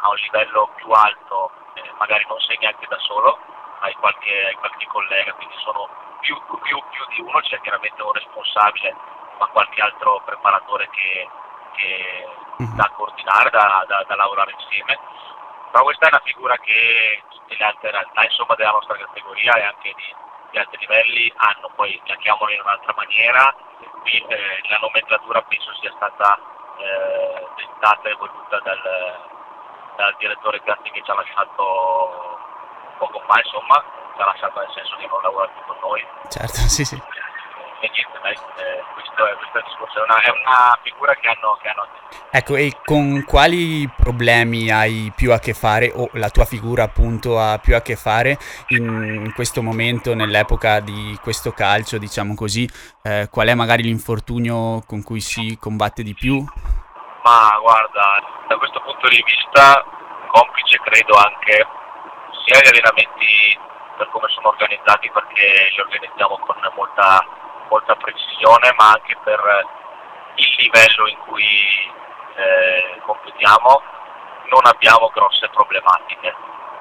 a 0.00 0.08
un 0.10 0.14
livello 0.16 0.70
più 0.76 0.90
alto 0.90 1.50
eh, 1.74 1.90
magari 1.98 2.24
non 2.28 2.38
sei 2.40 2.58
neanche 2.60 2.86
da 2.86 2.98
solo, 2.98 3.38
hai 3.80 3.94
qualche, 3.94 4.54
qualche 4.58 4.86
collega, 4.86 5.32
quindi 5.34 5.54
sono 5.58 5.88
più, 6.20 6.36
più- 6.62 6.82
più 6.90 7.04
di 7.08 7.20
uno, 7.20 7.40
c'è 7.40 7.60
chiaramente 7.60 8.02
un 8.02 8.12
responsabile, 8.12 8.94
ma 9.38 9.46
qualche 9.46 9.80
altro 9.80 10.20
preparatore 10.24 10.88
che, 10.90 11.28
che 11.76 12.28
da 12.74 12.90
coordinare, 12.94 13.50
da, 13.50 13.84
da- 13.86 14.04
da 14.06 14.14
lavorare 14.16 14.52
insieme. 14.52 14.98
Però 15.70 15.84
questa 15.84 16.06
è 16.06 16.08
una 16.08 16.22
figura 16.24 16.56
che 16.58 17.22
tutte 17.28 17.56
le 17.56 17.64
altre 17.64 17.90
realtà 17.90 18.24
insomma, 18.24 18.54
della 18.54 18.70
nostra 18.70 18.96
categoria 18.96 19.52
e 19.54 19.62
anche 19.62 19.92
di, 19.96 20.14
di 20.50 20.58
altri 20.58 20.78
livelli 20.78 21.32
hanno, 21.36 21.70
poi 21.74 22.00
la 22.06 22.16
chiamano 22.16 22.50
in 22.50 22.60
un'altra 22.60 22.94
maniera, 22.96 23.54
qui 24.00 24.24
eh, 24.28 24.60
la 24.68 24.78
nomenclatura 24.78 25.42
penso 25.42 25.74
sia 25.80 25.92
stata 25.96 26.38
eh, 26.78 27.46
dettata 27.56 28.08
e 28.08 28.14
voluta 28.14 28.58
dal, 28.60 28.80
dal 29.96 30.14
direttore 30.18 30.60
Gatti 30.64 30.90
che 30.90 31.02
ci 31.02 31.10
ha 31.10 31.14
lasciato 31.14 32.38
poco 32.98 33.22
fa, 33.26 33.38
insomma, 33.38 33.82
ci 34.16 34.22
ha 34.22 34.24
lasciato 34.24 34.58
nel 34.60 34.72
senso 34.74 34.96
di 34.96 35.06
non 35.06 35.22
lavorare 35.22 35.52
più 35.52 35.62
con 35.66 35.76
noi. 35.80 36.06
Certo, 36.28 36.56
sì, 36.68 36.84
sì. 36.84 37.00
E 37.80 37.90
niente, 37.92 38.18
dai, 38.22 38.32
eh, 38.32 38.82
questo 38.94 39.26
è, 39.26 39.36
questo 39.36 39.58
è 39.58 39.60
il 39.60 39.64
discorso, 39.66 39.98
è 39.98 40.02
una, 40.02 40.20
è 40.20 40.30
una 40.30 40.78
figura 40.82 41.14
che 41.14 41.28
hanno, 41.28 41.58
che 41.62 41.68
hanno 41.68 41.86
Ecco, 42.30 42.56
e 42.56 42.76
con 42.84 43.24
quali 43.24 43.88
problemi 43.88 44.70
hai 44.70 45.12
più 45.16 45.32
a 45.32 45.38
che 45.38 45.54
fare, 45.54 45.90
o 45.94 46.10
la 46.12 46.28
tua 46.28 46.44
figura 46.44 46.82
appunto 46.82 47.38
ha 47.38 47.58
più 47.58 47.74
a 47.74 47.80
che 47.80 47.96
fare 47.96 48.36
in 48.68 49.32
questo 49.34 49.62
momento, 49.62 50.14
nell'epoca 50.14 50.80
di 50.80 51.18
questo 51.22 51.52
calcio, 51.52 51.96
diciamo 51.96 52.34
così? 52.34 52.68
Eh, 53.02 53.28
qual 53.30 53.48
è 53.48 53.54
magari 53.54 53.82
l'infortunio 53.82 54.82
con 54.86 55.02
cui 55.02 55.20
si 55.20 55.56
combatte 55.58 56.02
di 56.02 56.14
più? 56.14 56.44
Ma 57.24 57.58
guarda, 57.60 58.22
da 58.46 58.56
questo 58.56 58.80
punto 58.80 59.08
di 59.08 59.22
vista, 59.24 59.84
complice 60.28 60.78
credo 60.84 61.16
anche 61.16 61.66
sia 62.44 62.60
gli 62.60 62.68
allenamenti 62.68 63.58
per 63.96 64.08
come 64.10 64.28
sono 64.28 64.48
organizzati, 64.48 65.10
perché 65.10 65.70
li 65.72 65.80
organizziamo 65.80 66.38
con 66.38 66.56
molta, 66.76 67.24
molta 67.68 67.94
precisione, 67.96 68.72
ma 68.76 68.90
anche 68.92 69.16
per 69.22 69.40
il 70.36 70.54
livello 70.58 71.06
in 71.08 71.18
cui 71.26 71.92
eh, 72.36 73.00
competiamo, 73.04 73.82
non 74.50 74.60
abbiamo 74.64 75.10
grosse 75.12 75.48
problematiche. 75.48 76.34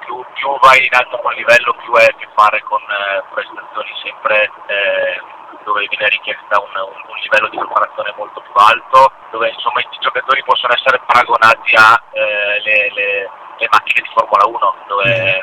Più, 0.05 0.23
più 0.35 0.57
vai 0.61 0.85
in 0.85 0.93
alto 0.95 1.17
con 1.19 1.33
livello, 1.33 1.73
più 1.83 1.91
hai 1.93 2.05
a 2.05 2.15
che 2.15 2.27
fare 2.33 2.61
con 2.63 2.79
eh, 2.81 3.23
prestazioni 3.33 3.91
sempre 4.03 4.49
eh, 4.67 5.21
dove 5.65 5.85
viene 5.89 6.07
richiesta 6.07 6.61
un, 6.61 6.71
un- 6.75 7.03
un 7.07 7.17
livello 7.19 7.49
di 7.49 7.57
preparazione 7.57 8.13
molto 8.15 8.39
più 8.39 8.53
alto, 8.55 9.11
dove 9.31 9.49
insomma 9.49 9.81
i 9.81 9.87
giocatori 9.99 10.41
possono 10.43 10.71
essere 10.73 11.01
paragonati 11.05 11.75
a 11.75 12.01
eh, 12.11 12.61
le, 12.63 12.91
le- 12.93 13.29
le 13.57 13.67
macchine 13.69 14.01
di 14.01 14.09
Formula 14.13 14.45
1, 14.47 14.75
dove 14.87 15.03
eh, 15.11 15.41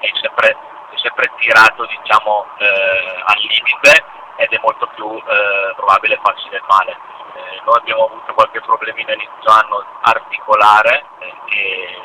è 0.00 0.10
sempre, 0.20 0.48
è 0.90 0.96
sempre 0.98 1.30
tirato 1.38 1.84
diciamo 1.86 2.46
eh, 2.58 3.22
al 3.24 3.38
limite 3.38 4.04
ed 4.36 4.52
è 4.52 4.58
molto 4.62 4.86
più 4.94 5.06
eh, 5.16 5.72
probabile 5.74 6.20
farsi 6.22 6.48
del 6.48 6.62
male. 6.68 6.96
Eh, 7.34 7.60
noi 7.64 7.76
abbiamo 7.76 8.06
avuto 8.06 8.32
qualche 8.32 8.60
problemino 8.60 9.12
inizio 9.12 9.50
anno 9.50 9.84
articolare, 10.02 11.04
eh, 11.18 11.34
che 11.46 11.96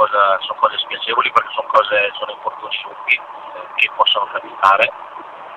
cosa, 0.00 0.38
sono 0.40 0.58
cose 0.58 0.78
spiacevoli 0.78 1.30
perché 1.30 1.52
sono 1.52 1.68
cose, 1.68 2.10
sono 2.16 2.32
infortuni 2.32 2.80
lunghi 2.84 3.14
eh, 3.14 3.66
che 3.76 3.90
possono 3.94 4.26
capitare, 4.32 4.90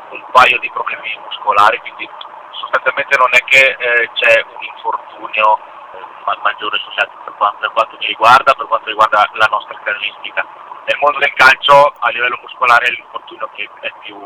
un 0.10 0.24
paio 0.32 0.60
di 0.60 0.70
problemi 0.70 1.18
muscolari, 1.24 1.80
quindi 1.80 2.10
sostanzialmente 2.52 3.18
non 3.18 3.30
è 3.32 3.40
che 3.46 3.76
eh, 3.80 4.10
c'è 4.14 4.44
un 4.44 4.64
infortunio 4.64 5.58
eh, 5.58 6.06
ma- 6.26 6.38
maggiore 6.44 6.78
per 6.78 7.34
quanto, 7.38 7.60
per 7.60 7.72
quanto 7.72 7.96
mi 7.98 8.06
riguarda, 8.08 8.54
per 8.54 8.68
quanto 8.68 8.88
riguarda 8.90 9.30
la 9.34 9.48
nostra 9.50 9.80
caratteristica. 9.80 10.46
Nel 10.86 10.98
mondo 11.00 11.20
del 11.20 11.34
calcio 11.34 11.94
a 11.98 12.10
livello 12.10 12.38
muscolare 12.42 12.88
è 12.88 12.92
l'infortunio 12.92 13.50
che 13.56 13.70
è 13.80 13.92
più, 14.02 14.20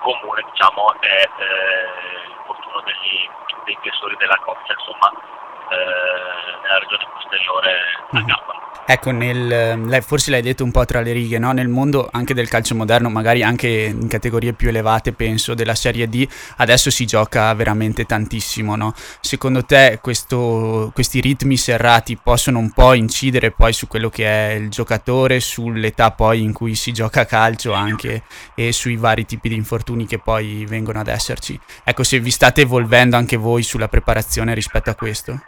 comune 0.00 0.44
diciamo, 0.50 0.94
è 1.00 1.22
eh, 1.22 2.26
l'infortunio 2.26 2.82
degli, 2.84 3.28
dei 3.64 3.78
tesori 3.82 4.16
della 4.16 4.38
coppia, 4.44 4.74
insomma, 4.74 5.37
eh, 5.70 6.62
nella 6.62 6.78
regione 6.78 7.04
posteriore 7.12 7.70
a 8.12 8.20
gamba. 8.20 8.58
Ecco, 8.90 9.10
nel, 9.10 9.82
lei, 9.84 10.00
forse 10.00 10.30
l'hai 10.30 10.40
detto 10.40 10.64
un 10.64 10.70
po' 10.70 10.86
tra 10.86 11.02
le 11.02 11.12
righe, 11.12 11.38
no? 11.38 11.52
nel 11.52 11.68
mondo 11.68 12.08
anche 12.10 12.32
del 12.32 12.48
calcio 12.48 12.74
moderno, 12.74 13.10
magari 13.10 13.42
anche 13.42 13.68
in 13.68 14.08
categorie 14.08 14.54
più 14.54 14.70
elevate, 14.70 15.12
penso, 15.12 15.52
della 15.52 15.74
Serie 15.74 16.08
D, 16.08 16.26
adesso 16.56 16.88
si 16.88 17.04
gioca 17.04 17.52
veramente 17.52 18.06
tantissimo. 18.06 18.76
No? 18.76 18.94
Secondo 19.20 19.62
te 19.66 19.98
questo, 20.00 20.90
questi 20.94 21.20
ritmi 21.20 21.58
serrati 21.58 22.16
possono 22.16 22.60
un 22.60 22.72
po' 22.72 22.94
incidere 22.94 23.50
poi 23.50 23.74
su 23.74 23.88
quello 23.88 24.08
che 24.08 24.24
è 24.24 24.54
il 24.54 24.70
giocatore, 24.70 25.38
sull'età 25.38 26.12
poi 26.12 26.42
in 26.42 26.54
cui 26.54 26.74
si 26.74 26.90
gioca 26.90 27.20
a 27.20 27.26
calcio 27.26 27.74
anche 27.74 28.22
e 28.54 28.72
sui 28.72 28.96
vari 28.96 29.26
tipi 29.26 29.50
di 29.50 29.54
infortuni 29.54 30.06
che 30.06 30.18
poi 30.18 30.64
vengono 30.64 31.00
ad 31.00 31.08
esserci? 31.08 31.60
Ecco, 31.84 32.04
se 32.04 32.20
vi 32.20 32.30
state 32.30 32.62
evolvendo 32.62 33.16
anche 33.16 33.36
voi 33.36 33.62
sulla 33.62 33.88
preparazione 33.88 34.54
rispetto 34.54 34.88
a 34.88 34.94
questo. 34.94 35.38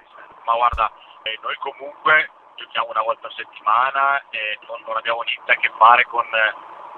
Ma 0.51 0.57
guarda, 0.57 0.91
eh, 1.23 1.39
noi 1.43 1.55
comunque 1.59 2.29
giochiamo 2.57 2.91
una 2.91 3.03
volta 3.03 3.29
a 3.29 3.31
settimana 3.31 4.21
e 4.31 4.59
non, 4.67 4.83
non 4.85 4.97
abbiamo 4.97 5.23
niente 5.23 5.53
a 5.53 5.55
che 5.55 5.71
fare 5.79 6.05
con, 6.07 6.27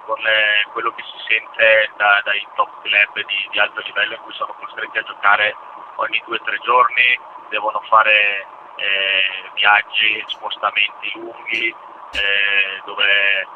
con 0.06 0.18
le, 0.20 0.66
quello 0.72 0.90
che 0.94 1.02
si 1.02 1.18
sente 1.28 1.90
da, 1.98 2.22
dai 2.24 2.40
top 2.54 2.80
club 2.80 3.26
di, 3.26 3.48
di, 3.50 3.58
alto 3.58 3.82
livello 3.84 4.14
in 4.14 4.22
cui 4.22 4.32
sono 4.32 4.54
costretti 4.54 4.96
a 4.96 5.02
giocare 5.02 5.54
ogni 5.96 6.22
due 6.24 6.38
o 6.38 6.42
tre 6.42 6.58
giorni, 6.60 7.20
devono 7.50 7.78
fare 7.90 8.46
eh, 8.76 9.50
viaggi, 9.52 10.24
spostamenti 10.28 11.12
lunghi 11.12 11.68
eh, 11.68 12.80
dove 12.86 13.48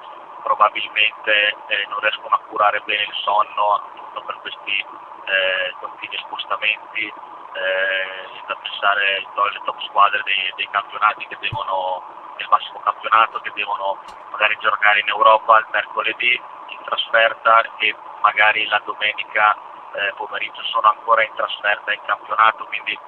probabilmente 0.42 1.56
eh, 1.68 1.86
non 1.88 2.00
riescono 2.00 2.34
a 2.34 2.40
curare 2.46 2.82
bene 2.84 3.02
il 3.02 3.14
sonno 3.24 3.80
appunto 3.80 4.20
per 4.26 4.36
questi 4.42 4.76
eh, 4.76 5.74
continui 5.80 6.18
spostamenti 6.18 7.12
eh, 7.56 8.44
da 8.46 8.54
pensare 8.56 9.24
alle 9.34 9.60
top 9.64 9.80
squadre 9.82 10.20
dei, 10.24 10.52
dei, 10.56 10.68
campionati 10.70 11.26
che 11.26 11.36
devono, 11.40 12.02
nel 12.36 12.46
massimo 12.50 12.80
campionato, 12.80 13.40
che 13.40 13.52
devono 13.54 13.98
magari 14.30 14.56
giocare 14.60 15.00
in 15.00 15.08
Europa 15.08 15.58
il 15.58 15.66
mercoledì 15.72 16.40
in 16.68 16.78
trasferta 16.84 17.62
e 17.78 17.94
magari 18.22 18.66
la 18.66 18.80
domenica 18.84 19.56
eh, 19.92 20.12
pomeriggio 20.14 20.62
sono 20.64 20.88
ancora 20.88 21.24
in 21.24 21.32
trasferta 21.34 21.92
in 21.92 22.00
campionato, 22.04 22.64
quindi 22.66 22.98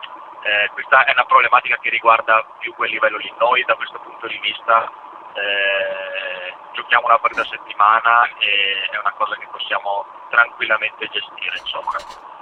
eh, 0.43 0.71
questa 0.73 1.05
è 1.05 1.13
una 1.13 1.25
problematica 1.25 1.77
che 1.79 1.91
riguarda 1.91 2.45
più 2.59 2.75
quel 2.75 2.91
livello 2.91 3.19
lì. 3.19 3.33
Noi 3.39 3.65
da 3.65 3.75
questo 3.75 3.99
punto 3.99 4.27
di 4.27 4.39
vista 4.39 4.91
eh, 5.35 6.55
giochiamo 6.73 7.07
una 7.07 7.19
partita 7.19 7.43
a 7.43 7.47
settimana 7.47 8.29
e 8.39 8.89
è 8.91 8.99
una 8.99 9.13
cosa 9.13 9.37
che 9.37 9.47
possiamo 9.51 10.07
tranquillamente 10.31 11.09
gestire. 11.09 11.59
Insomma. 11.59 12.38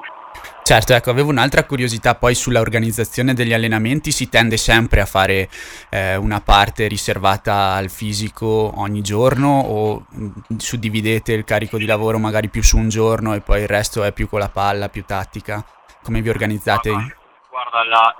Certo, 0.67 0.95
ecco, 0.95 1.11
avevo 1.11 1.31
un'altra 1.31 1.63
curiosità 1.63 2.17
poi 2.17 2.35
sull'organizzazione 2.35 3.35
degli 3.35 3.53
allenamenti, 3.53 4.11
si 4.11 4.29
tende 4.29 4.57
sempre 4.57 5.01
a 5.01 5.07
fare 5.07 5.49
eh, 5.91 6.17
una 6.17 6.41
parte 6.41 6.89
riservata 6.89 7.75
al 7.75 7.89
fisico 7.89 8.73
ogni 8.75 9.01
giorno 9.01 9.61
o 9.61 10.07
mh, 10.11 10.57
suddividete 10.57 11.35
il 11.35 11.45
carico 11.45 11.79
di 11.79 11.87
lavoro 11.87 12.19
magari 12.19 12.49
più 12.49 12.65
su 12.65 12.79
un 12.79 12.89
giorno 12.89 13.33
e 13.35 13.43
poi 13.43 13.61
il 13.61 13.69
resto 13.69 14.03
è 14.03 14.11
più 14.11 14.29
con 14.29 14.41
la 14.41 14.49
palla, 14.49 14.89
più 14.89 15.05
tattica? 15.05 15.65
Come 16.03 16.21
vi 16.21 16.31
organizzate? 16.31 16.91
Guarda, 16.91 17.85
la, 17.85 18.13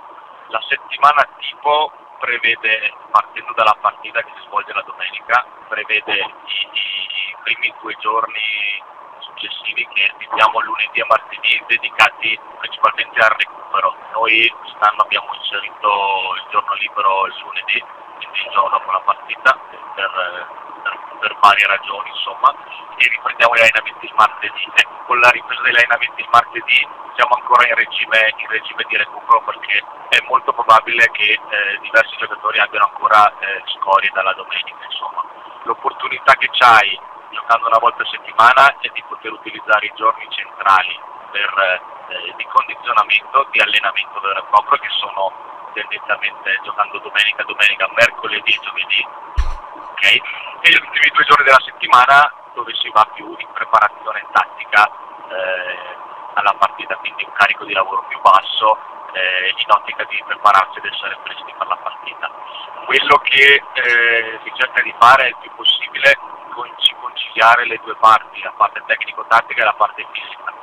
la 0.47 0.61
settimana 0.69 1.27
tipo 1.43 1.91
prevede, 2.17 2.95
partendo 3.11 3.51
dalla 3.57 3.75
partita 3.81 4.21
che 4.23 4.31
si 4.39 4.47
svolge 4.47 4.71
la 4.71 4.85
domenica, 4.87 5.43
prevede 5.67 6.15
i, 6.15 6.59
i 6.71 7.35
primi 7.43 7.73
due 7.81 7.93
giorni 7.99 8.95
successivi 9.37 9.87
che 9.93 10.11
dividiamo 10.17 10.59
lunedì 10.59 10.99
e 10.99 11.05
martedì 11.07 11.63
dedicati 11.67 12.39
principalmente 12.57 13.19
al 13.21 13.35
recupero. 13.37 13.95
Noi 14.13 14.49
quest'anno 14.49 15.01
abbiamo 15.03 15.29
inserito 15.35 16.33
il 16.35 16.45
giorno 16.49 16.73
libero 16.73 17.25
il 17.27 17.35
lunedì, 17.45 17.79
quindi 18.17 18.39
il 18.39 18.51
giorno 18.51 18.69
dopo 18.69 18.91
la 18.91 19.01
partita, 19.01 19.53
per, 19.93 20.11
per, 20.81 20.99
per 21.19 21.37
varie 21.39 21.67
ragioni 21.67 22.09
insomma, 22.09 22.51
e 22.97 23.07
riprendiamo 23.07 23.53
gli 23.53 23.61
allenamenti 23.61 24.05
il 24.05 24.13
martedì. 24.17 24.65
Ecco, 24.73 24.95
con 25.05 25.19
la 25.19 25.29
ripresa 25.29 25.61
degli 25.61 25.77
allenamenti 25.77 26.21
il 26.21 26.29
martedì 26.31 26.87
siamo 27.13 27.35
ancora 27.37 27.67
in 27.67 27.75
regime, 27.75 28.33
in 28.37 28.49
regime 28.49 28.83
di 28.87 28.97
recupero 28.97 29.41
perché 29.41 29.83
è 30.09 30.17
molto 30.25 30.51
probabile 30.51 31.09
che 31.11 31.29
eh, 31.29 31.77
diversi 31.81 32.15
giocatori 32.17 32.59
abbiano 32.59 32.89
ancora 32.91 33.29
eh, 33.37 33.61
scorie 33.77 34.09
dalla 34.13 34.33
domenica. 34.33 34.83
Insomma. 34.83 35.23
L'opportunità 35.63 36.33
che 36.35 36.49
c'hai 36.51 36.97
giocando 37.31 37.67
una 37.67 37.79
volta 37.79 38.03
a 38.03 38.07
settimana 38.07 38.75
e 38.79 38.91
di 38.93 39.03
poter 39.07 39.31
utilizzare 39.31 39.85
i 39.85 39.93
giorni 39.95 40.27
centrali 40.29 40.99
per, 41.31 41.49
eh, 42.09 42.33
di 42.35 42.45
condizionamento, 42.45 43.47
di 43.51 43.59
allenamento 43.59 44.19
vero 44.19 44.39
e 44.39 44.45
proprio 44.49 44.79
che 44.79 44.89
sono 44.99 45.31
tendenzialmente 45.73 46.59
giocando 46.63 46.97
domenica, 46.99 47.43
domenica, 47.43 47.89
mercoledì 47.93 48.53
e 48.53 48.59
giovedì 48.61 49.05
okay? 49.91 50.21
e 50.61 50.69
gli 50.69 50.79
ultimi 50.81 51.09
due 51.13 51.23
giorni 51.25 51.45
della 51.45 51.61
settimana 51.63 52.33
dove 52.53 52.73
si 52.75 52.89
va 52.89 53.05
più 53.13 53.35
in 53.37 53.47
preparazione 53.53 54.25
tattica 54.31 54.89
eh, 54.89 55.95
alla 56.33 56.53
partita, 56.57 56.95
quindi 56.97 57.23
un 57.25 57.33
carico 57.33 57.65
di 57.65 57.73
lavoro 57.73 58.05
più 58.07 58.19
basso 58.21 58.77
eh, 59.13 59.53
in 59.55 59.65
ottica 59.69 60.03
di 60.05 60.21
prepararsi 60.25 60.79
ed 60.79 60.85
essere 60.85 61.17
presti 61.23 61.53
per 61.57 61.67
la 61.67 61.77
partita. 61.77 62.29
Quello 62.85 63.17
che 63.17 63.61
eh, 63.73 64.39
si 64.43 64.51
cerca 64.55 64.81
di 64.81 64.93
fare 64.99 65.25
è 65.25 65.27
il 65.27 65.37
più 65.41 65.51
possibile 65.55 66.17
conciliare 66.99 67.65
le 67.65 67.79
due 67.83 67.95
parti, 67.95 68.41
la 68.41 68.53
parte 68.57 68.83
tecnico-tattica 68.85 69.61
e 69.61 69.65
la 69.65 69.73
parte 69.73 70.05
fisica, 70.11 70.53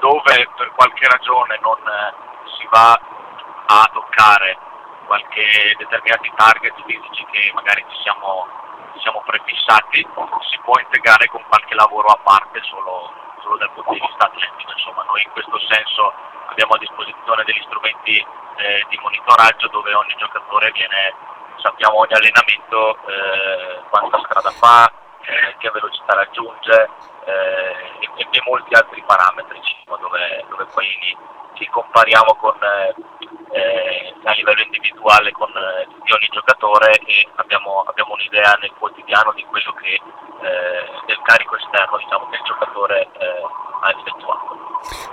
dove 0.00 0.48
per 0.56 0.72
qualche 0.72 1.08
ragione 1.08 1.58
non 1.60 1.78
eh, 1.78 2.14
si 2.56 2.66
va 2.70 2.92
a 2.92 3.90
toccare 3.92 4.58
qualche 5.06 5.74
determinati 5.78 6.30
target 6.36 6.74
fisici 6.84 7.24
che 7.30 7.50
magari 7.54 7.84
ci 7.88 8.02
siamo, 8.02 8.46
ci 8.92 9.00
siamo 9.00 9.22
prefissati, 9.24 10.06
si 10.50 10.58
può 10.62 10.78
integrare 10.78 11.26
con 11.28 11.42
qualche 11.48 11.74
lavoro 11.74 12.08
a 12.08 12.20
parte 12.22 12.60
solo, 12.62 13.10
solo 13.40 13.56
dal 13.56 13.70
punto 13.72 13.92
di 13.92 14.00
vista 14.00 14.26
atletico. 14.26 14.72
Insomma, 14.72 15.02
noi 15.08 15.22
in 15.24 15.30
questo 15.32 15.58
senso 15.66 16.12
abbiamo 16.48 16.74
a 16.74 16.78
disposizione 16.78 17.44
degli 17.44 17.62
strumenti 17.64 18.16
eh, 18.56 18.84
di 18.88 18.98
monitoraggio 19.00 19.68
dove 19.68 19.94
ogni 19.94 20.14
giocatore 20.18 20.70
viene, 20.72 21.14
sappiamo 21.56 22.00
ogni 22.00 22.12
allenamento 22.12 22.96
eh, 23.06 23.80
quanta 23.88 24.18
strada 24.24 24.50
fa, 24.50 24.92
eh, 25.28 25.54
che 25.58 25.70
velocità 25.70 26.14
raggiunge 26.14 26.88
eh, 27.24 28.08
e, 28.16 28.26
e, 28.30 28.40
molti 28.46 28.74
altri 28.74 29.02
parametri 29.06 29.60
dove, 29.84 30.44
dove 30.48 30.66
poi 30.72 31.16
ci 31.58 31.68
compariamo 31.70 32.34
con, 32.36 32.54
eh, 32.62 34.14
a 34.24 34.32
livello 34.32 34.62
individuale 34.62 35.32
con 35.32 35.50
eh, 35.50 35.86
di 36.04 36.12
ogni 36.12 36.28
giocatore 36.30 36.92
e 37.04 37.26
abbiamo, 37.36 37.84
abbiamo, 37.86 38.14
un'idea 38.14 38.56
nel 38.60 38.72
quotidiano 38.78 39.32
di 39.34 39.44
quello 39.50 39.74
che 39.74 39.98
eh, 39.98 40.86
del 41.06 41.18
carico 41.22 41.56
esterno 41.56 41.98
diciamo, 41.98 42.28
che 42.30 42.36
il 42.36 42.42
giocatore 42.46 43.08
eh, 43.18 43.42
ha 43.82 43.90
effettuato. 43.90 44.56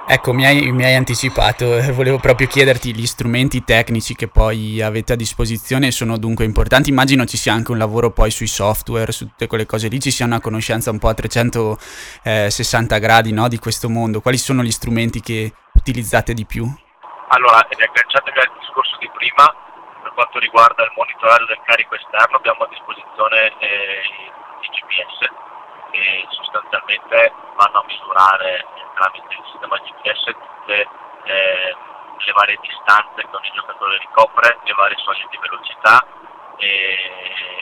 Ecco, 0.08 0.34
mi 0.34 0.46
hai, 0.46 0.72
mi 0.72 0.84
hai, 0.84 0.94
anticipato, 0.94 1.82
volevo 1.94 2.20
proprio 2.20 2.46
chiederti 2.46 2.94
gli 2.94 3.08
strumenti 3.08 3.64
tecnici 3.64 4.16
che 4.16 4.28
poi 4.28 4.80
avete 4.82 5.14
a 5.14 5.16
disposizione 5.16 5.90
sono 5.90 6.18
dunque 6.18 6.46
importanti, 6.46 6.92
immagino 6.92 7.26
ci 7.26 7.38
sia 7.38 7.54
anche 7.54 7.72
un 7.72 7.80
lavoro 7.80 8.12
poi 8.12 8.30
sui 8.30 8.48
software, 8.48 9.12
su 9.12 9.28
tutte 9.28 9.48
quelle 9.48 9.66
cose 9.66 9.88
lì, 9.88 10.00
ci 10.00 10.12
sia 10.12 10.26
una 10.26 10.40
conoscenza 10.40 10.92
un 10.92 11.00
po' 11.00 11.08
a 11.08 11.16
360 11.16 12.98
gradi 13.00 13.34
no, 13.34 13.48
di 13.48 13.58
questo 13.58 13.90
mondo, 13.90 14.22
quali 14.22 14.38
sono 14.38 14.62
gli 14.62 14.72
strumenti 14.72 15.22
che 15.22 15.52
utilizzate 15.76 16.34
di 16.34 16.46
più? 16.46 16.66
Allora, 17.30 17.58
agganciatevi 17.58 18.40
al 18.40 18.52
discorso 18.60 18.98
di 18.98 19.10
prima, 19.14 19.46
per 20.02 20.14
quanto 20.14 20.40
riguarda 20.40 20.84
il 20.84 20.94
monitoraggio 20.96 21.46
del 21.46 21.62
carico 21.64 21.96
esterno 21.96 22.38
abbiamo 22.38 22.64
a 22.64 22.68
disposizione 22.68 23.58
eh, 23.60 24.02
i 24.62 24.68
GPS 24.70 25.30
che 25.92 26.26
sostanzialmente 26.30 27.32
vanno 27.56 27.80
a 27.80 27.86
misurare 27.88 28.66
tramite 28.96 29.28
il 29.30 29.44
sistema 29.52 29.78
GPS 29.78 30.24
tutte 30.24 30.88
eh, 31.26 31.76
le 32.18 32.32
varie 32.32 32.58
distanze 32.62 33.22
che 33.22 33.36
ogni 33.36 33.52
giocatore 33.54 33.98
ricopre, 34.00 34.58
le 34.64 34.74
varie 34.74 34.98
soglie 34.98 35.28
di 35.30 35.38
velocità 35.38 36.06
e, 36.58 36.68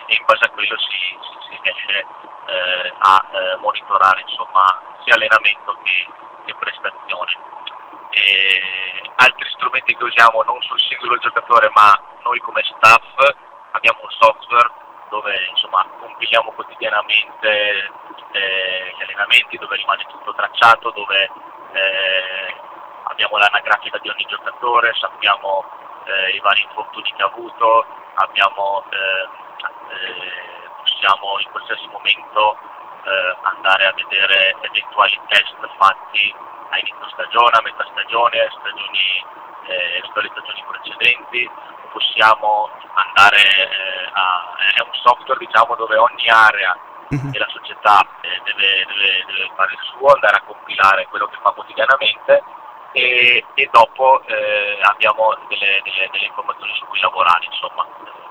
e 0.05 0.13
in 0.13 0.23
base 0.25 0.45
a 0.45 0.49
quello 0.49 0.77
si, 0.77 1.17
si, 1.19 1.35
si 1.49 1.59
riesce 1.61 2.05
eh, 2.45 2.93
a 2.99 3.25
eh, 3.31 3.57
monitorare 3.57 4.21
insomma, 4.21 4.81
sia 5.03 5.15
allenamento 5.15 5.77
che, 5.83 6.07
che 6.45 6.55
prestazioni. 6.55 7.37
E 8.13 8.61
altri 9.15 9.49
strumenti 9.51 9.95
che 9.95 10.03
usiamo 10.03 10.43
non 10.43 10.61
sul 10.61 10.79
singolo 10.79 11.17
giocatore 11.17 11.69
ma 11.73 11.91
noi 12.23 12.39
come 12.39 12.61
staff 12.63 13.03
abbiamo 13.71 13.99
un 14.01 14.09
software 14.09 14.81
dove 15.13 15.45
insomma, 15.49 15.85
compiliamo 15.99 16.51
quotidianamente 16.53 17.91
eh, 18.31 18.93
gli 18.97 19.03
allenamenti, 19.03 19.57
dove 19.57 19.75
rimane 19.75 20.05
tutto 20.09 20.33
tracciato, 20.33 20.89
dove 20.89 21.29
eh, 21.73 22.55
abbiamo 23.03 23.37
l'anagrafica 23.37 23.99
di 23.99 24.09
ogni 24.09 24.25
giocatore, 24.25 24.91
sappiamo 24.95 25.63
eh, 26.05 26.35
i 26.35 26.39
vari 26.39 26.63
infortuni 26.63 27.13
che 27.15 27.21
ha 27.21 27.27
avuto, 27.27 27.85
abbiamo, 28.15 28.83
eh, 28.89 29.27
eh, 29.93 30.69
possiamo 30.81 31.37
in 31.39 31.49
qualsiasi 31.51 31.87
momento 31.89 32.57
eh, 33.05 33.37
andare 33.53 33.85
a 33.85 33.93
vedere 33.93 34.55
eventuali 34.61 35.19
test 35.27 35.55
fatti 35.77 36.33
a 36.73 36.77
inizio 36.79 37.07
stagione, 37.13 37.53
a 37.57 37.61
metà 37.61 37.85
stagione, 37.91 38.49
stagioni, 38.49 39.05
eh, 39.67 40.01
le 40.01 40.29
stagioni 40.33 40.63
precedenti, 40.67 41.49
possiamo 41.91 42.69
andare 42.95 43.37
eh, 43.45 44.09
a... 44.13 44.55
è 44.75 44.81
un 44.81 44.93
software 44.93 45.37
diciamo 45.45 45.75
dove 45.75 45.95
ogni 45.97 46.27
area 46.29 46.75
Mhm. 47.13 47.29
della 47.29 47.47
società 47.49 47.99
eh, 48.21 48.41
deve, 48.43 48.85
deve- 48.87 49.23
deve 49.27 49.51
fare 49.55 49.71
il 49.73 49.79
suo, 49.91 50.07
andare 50.13 50.37
a 50.37 50.41
compilare 50.41 51.05
quello 51.07 51.27
che 51.27 51.37
fa 51.43 51.51
quotidianamente 51.51 52.41
e, 52.93 53.45
e 53.53 53.69
dopo 53.71 54.23
eh, 54.25 54.79
abbiamo 54.81 55.35
delle, 55.47 55.81
delle- 55.83 56.09
delle 56.11 56.25
informazioni 56.25 56.73
su 56.73 56.87
cui 56.87 56.99
lavorare, 57.01 57.45
insomma, 57.45 57.85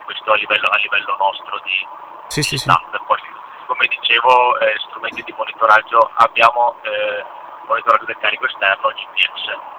questo 0.05 0.33
a 0.33 0.37
livello, 0.37 0.66
a 0.68 0.76
livello 0.78 1.14
nostro 1.16 1.61
di 1.62 1.87
Sì, 2.26 2.42
sì, 2.42 2.57
sì. 2.59 2.64
staff. 2.68 2.83
Poi, 3.07 3.20
come 3.66 3.87
dicevo, 3.87 4.59
eh, 4.59 4.74
strumenti 4.88 5.22
di 5.22 5.35
monitoraggio, 5.37 6.11
abbiamo 6.14 6.76
eh, 6.83 7.24
monitoraggio 7.66 8.05
del 8.05 8.16
carico 8.20 8.46
esterno, 8.46 8.88
GPS. 8.88 9.72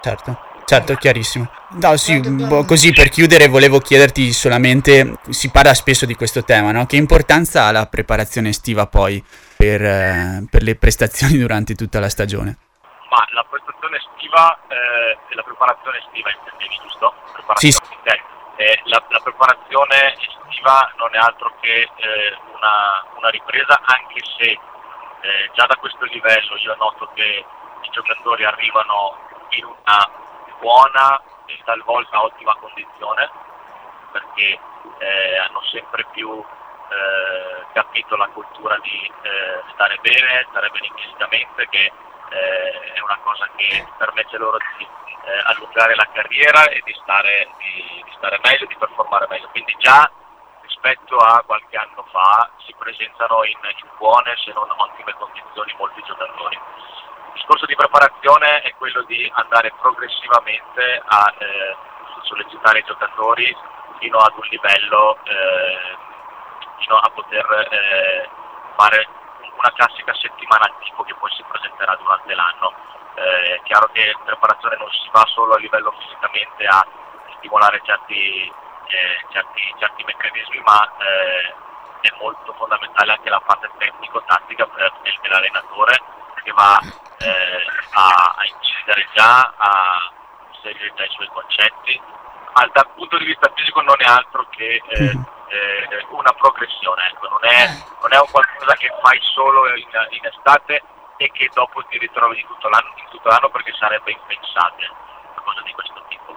Certo, 0.00 0.38
certo, 0.64 0.94
chiarissimo. 0.94 1.50
No, 1.70 1.96
sì, 1.96 2.20
boh, 2.20 2.64
così 2.64 2.92
per 2.92 3.08
chiudere 3.08 3.48
volevo 3.48 3.78
chiederti 3.78 4.32
solamente, 4.32 5.18
si 5.30 5.50
parla 5.50 5.74
spesso 5.74 6.06
di 6.06 6.14
questo 6.14 6.44
tema, 6.44 6.72
no? 6.72 6.86
Che 6.86 6.96
importanza 6.96 7.64
ha 7.64 7.72
la 7.72 7.86
preparazione 7.86 8.50
estiva 8.50 8.86
poi 8.86 9.22
per, 9.56 9.82
eh, 9.82 10.46
per 10.50 10.62
le 10.62 10.76
prestazioni 10.76 11.36
durante 11.38 11.74
tutta 11.74 12.00
la 12.00 12.08
stagione? 12.08 12.56
Ma 13.10 13.26
la 13.32 13.44
prestazione 13.48 13.96
estiva 13.96 14.58
eh, 14.68 15.18
e 15.28 15.34
la 15.34 15.42
preparazione 15.42 15.98
estiva 15.98 16.30
intendevi, 16.30 16.78
giusto? 16.82 17.14
Sì, 17.56 17.72
Preparazione, 17.72 17.96
ok. 17.98 18.36
Eh, 18.56 18.80
la, 18.84 19.02
la 19.08 19.20
preparazione 19.20 20.14
estiva 20.18 20.92
non 20.96 21.08
è 21.12 21.18
altro 21.18 21.52
che 21.60 21.88
eh, 21.94 22.36
una, 22.54 23.04
una 23.16 23.28
ripresa, 23.30 23.80
anche 23.84 24.20
se 24.36 24.58
eh, 25.20 25.50
già 25.54 25.66
da 25.66 25.76
questo 25.76 26.04
livello 26.04 26.56
io 26.56 26.74
noto 26.76 27.10
che 27.14 27.44
i 27.82 27.88
giocatori 27.90 28.44
arrivano 28.44 29.16
in 29.50 29.64
una 29.64 30.10
buona 30.60 31.20
e 31.46 31.58
talvolta 31.64 32.22
ottima 32.22 32.54
condizione, 32.56 33.30
perché 34.12 34.58
eh, 34.98 35.38
hanno 35.38 35.62
sempre 35.70 36.04
più 36.12 36.28
eh, 36.30 37.66
capito 37.72 38.16
la 38.16 38.28
cultura 38.28 38.78
di 38.82 39.12
eh, 39.22 39.62
stare 39.72 39.98
bene, 40.00 40.46
stare 40.50 40.68
bene 40.70 40.88
fisicamente, 40.94 41.68
che 41.68 41.92
eh, 42.30 42.92
è 42.94 43.00
una 43.00 43.18
cosa 43.22 43.48
che 43.56 43.86
permette 43.96 44.36
loro 44.36 44.58
di 44.76 44.84
eh, 44.84 45.42
allungare 45.44 45.94
la 45.94 46.08
carriera 46.12 46.68
e 46.68 46.82
di 46.84 46.94
stare, 47.02 47.48
di, 47.58 48.02
di 48.04 48.12
stare 48.16 48.38
meglio, 48.42 48.66
di 48.66 48.76
performare 48.76 49.26
meglio. 49.28 49.48
Quindi 49.48 49.74
già 49.78 50.10
rispetto 50.68 51.16
a 51.16 51.42
qualche 51.44 51.76
anno 51.76 52.04
fa 52.12 52.50
si 52.64 52.74
presentano 52.78 53.42
in, 53.44 53.56
in 53.64 53.88
buone 53.96 54.36
se 54.44 54.52
non 54.52 54.68
ottime 54.70 55.14
condizioni 55.18 55.74
molti 55.78 56.02
giocatori. 56.04 56.54
Il 56.54 57.32
discorso 57.32 57.66
di 57.66 57.74
preparazione 57.74 58.60
è 58.62 58.74
quello 58.76 59.02
di 59.02 59.30
andare 59.34 59.72
progressivamente 59.80 61.02
a 61.04 61.34
eh, 61.38 61.76
sollecitare 62.22 62.80
i 62.80 62.84
giocatori 62.84 63.56
fino 63.98 64.18
ad 64.18 64.32
un 64.36 64.46
livello 64.50 65.16
eh, 65.24 65.96
fino 66.78 66.96
a 66.96 67.10
poter 67.10 67.68
eh, 67.70 68.28
fare 68.76 69.08
una 69.40 69.72
classica 69.74 70.14
settimana 70.14 70.70
tipo 70.80 71.02
che 71.02 71.14
poi 71.14 71.30
si 71.32 71.42
presenterà 71.48 71.96
durante 71.96 72.34
l'anno. 72.34 72.72
Eh, 73.14 73.54
è 73.56 73.60
chiaro 73.64 73.88
che 73.92 74.14
in 74.14 74.24
preparazione 74.24 74.76
non 74.76 74.90
si 74.90 75.08
va 75.10 75.24
solo 75.26 75.54
a 75.54 75.58
livello 75.58 75.92
fisicamente 75.98 76.64
a 76.66 76.86
stimolare 77.38 77.80
certi, 77.84 78.52
certi, 79.30 79.74
certi 79.78 80.04
meccanismi, 80.04 80.60
ma 80.64 80.90
eh, 80.98 81.54
è 82.00 82.14
molto 82.20 82.52
fondamentale 82.54 83.12
anche 83.12 83.28
la 83.28 83.40
parte 83.40 83.70
tecnico-tattica 83.78 84.66
per- 84.66 84.92
del- 85.02 85.18
dell'allenatore 85.22 86.00
che 86.42 86.52
va 86.52 86.80
eh, 87.18 87.66
a, 87.92 88.34
a 88.36 88.44
incidere 88.46 89.06
già, 89.12 89.52
a 89.56 90.12
inserire 90.52 90.92
già 90.94 91.04
i 91.04 91.10
suoi 91.10 91.28
concetti. 91.28 92.00
Al- 92.54 92.70
dal 92.72 92.88
punto 92.94 93.18
di 93.18 93.24
vista 93.24 93.50
fisico 93.54 93.80
non 93.82 93.96
è 93.98 94.04
altro 94.04 94.46
che 94.50 94.80
eh, 94.88 95.18
eh, 95.48 96.06
una 96.10 96.32
progressione, 96.32 97.06
ecco, 97.08 97.28
non, 97.28 97.38
è, 97.42 97.66
non 98.00 98.12
è 98.12 98.18
un 98.18 98.30
qualcosa 98.30 98.74
che 98.74 98.90
fai 99.02 99.18
solo 99.22 99.66
in, 99.76 99.88
in 100.10 100.24
estate 100.24 100.82
e 101.16 101.30
che 101.32 101.50
dopo 101.52 101.82
ti 101.84 101.98
ritrovi 101.98 102.40
in 102.40 102.46
tutto 102.46 102.68
l'anno, 102.68 102.92
in 102.96 103.08
tutto 103.10 103.28
l'anno 103.28 103.48
perché 103.50 103.72
sarebbe 103.74 104.12
impensabile 104.12 104.88
una 105.32 105.42
cosa 105.42 105.60
di 105.62 105.72
questo 105.72 106.04
tipo. 106.08 106.36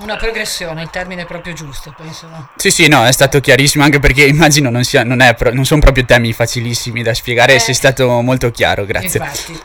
Una 0.00 0.16
progressione, 0.16 0.82
il 0.82 0.90
termine 0.90 1.22
è 1.22 1.26
proprio 1.26 1.52
giusto, 1.54 1.92
penso. 1.96 2.28
no? 2.28 2.48
Sì, 2.56 2.70
sì, 2.70 2.88
no, 2.88 3.04
è 3.04 3.12
stato 3.12 3.40
chiarissimo, 3.40 3.82
anche 3.82 3.98
perché 3.98 4.24
immagino 4.24 4.70
non, 4.70 4.84
sia, 4.84 5.02
non, 5.02 5.20
è 5.20 5.34
pro- 5.34 5.52
non 5.52 5.64
sono 5.64 5.80
proprio 5.80 6.04
temi 6.04 6.32
facilissimi 6.32 7.02
da 7.02 7.14
spiegare, 7.14 7.54
Eh. 7.54 7.58
sei 7.58 7.74
stato 7.74 8.08
molto 8.20 8.50
chiaro, 8.50 8.84
grazie. 8.84 9.18
Infatti. 9.18 9.60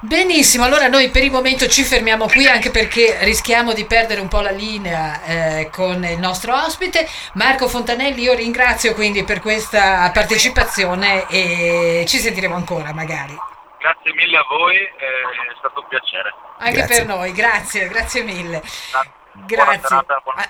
Benissimo, 0.00 0.64
allora 0.64 0.88
noi 0.88 1.08
per 1.10 1.24
il 1.24 1.30
momento 1.30 1.66
ci 1.66 1.82
fermiamo 1.82 2.26
qui 2.26 2.46
anche 2.46 2.70
perché 2.70 3.16
rischiamo 3.22 3.72
di 3.72 3.84
perdere 3.86 4.20
un 4.20 4.28
po' 4.28 4.40
la 4.40 4.50
linea 4.50 5.22
eh, 5.24 5.68
con 5.70 6.04
il 6.04 6.18
nostro 6.18 6.54
ospite. 6.54 7.08
Marco 7.34 7.66
Fontanelli, 7.66 8.22
io 8.22 8.34
ringrazio 8.34 8.94
quindi 8.94 9.24
per 9.24 9.40
questa 9.40 10.10
partecipazione 10.12 11.26
e 11.28 12.04
ci 12.06 12.18
sentiremo 12.18 12.54
ancora 12.54 12.92
magari. 12.92 13.34
Grazie 13.80 14.12
mille 14.14 14.36
a 14.36 14.44
voi, 14.48 14.76
eh, 14.76 14.80
è 14.80 15.56
stato 15.58 15.80
un 15.80 15.86
piacere. 15.88 16.32
Anche 16.58 16.76
Grazie. 16.76 16.96
per 16.96 17.06
noi, 17.06 17.32
grazie, 17.32 17.88
grazie 17.88 18.22
mille. 18.22 18.62
Buona 18.92 19.10
Grazie. 19.44 19.80
serata, 19.88 20.20
buona 20.22 20.42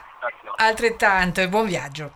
altrettanto 0.56 1.40
e 1.40 1.48
buon 1.48 1.66
viaggio. 1.66 2.12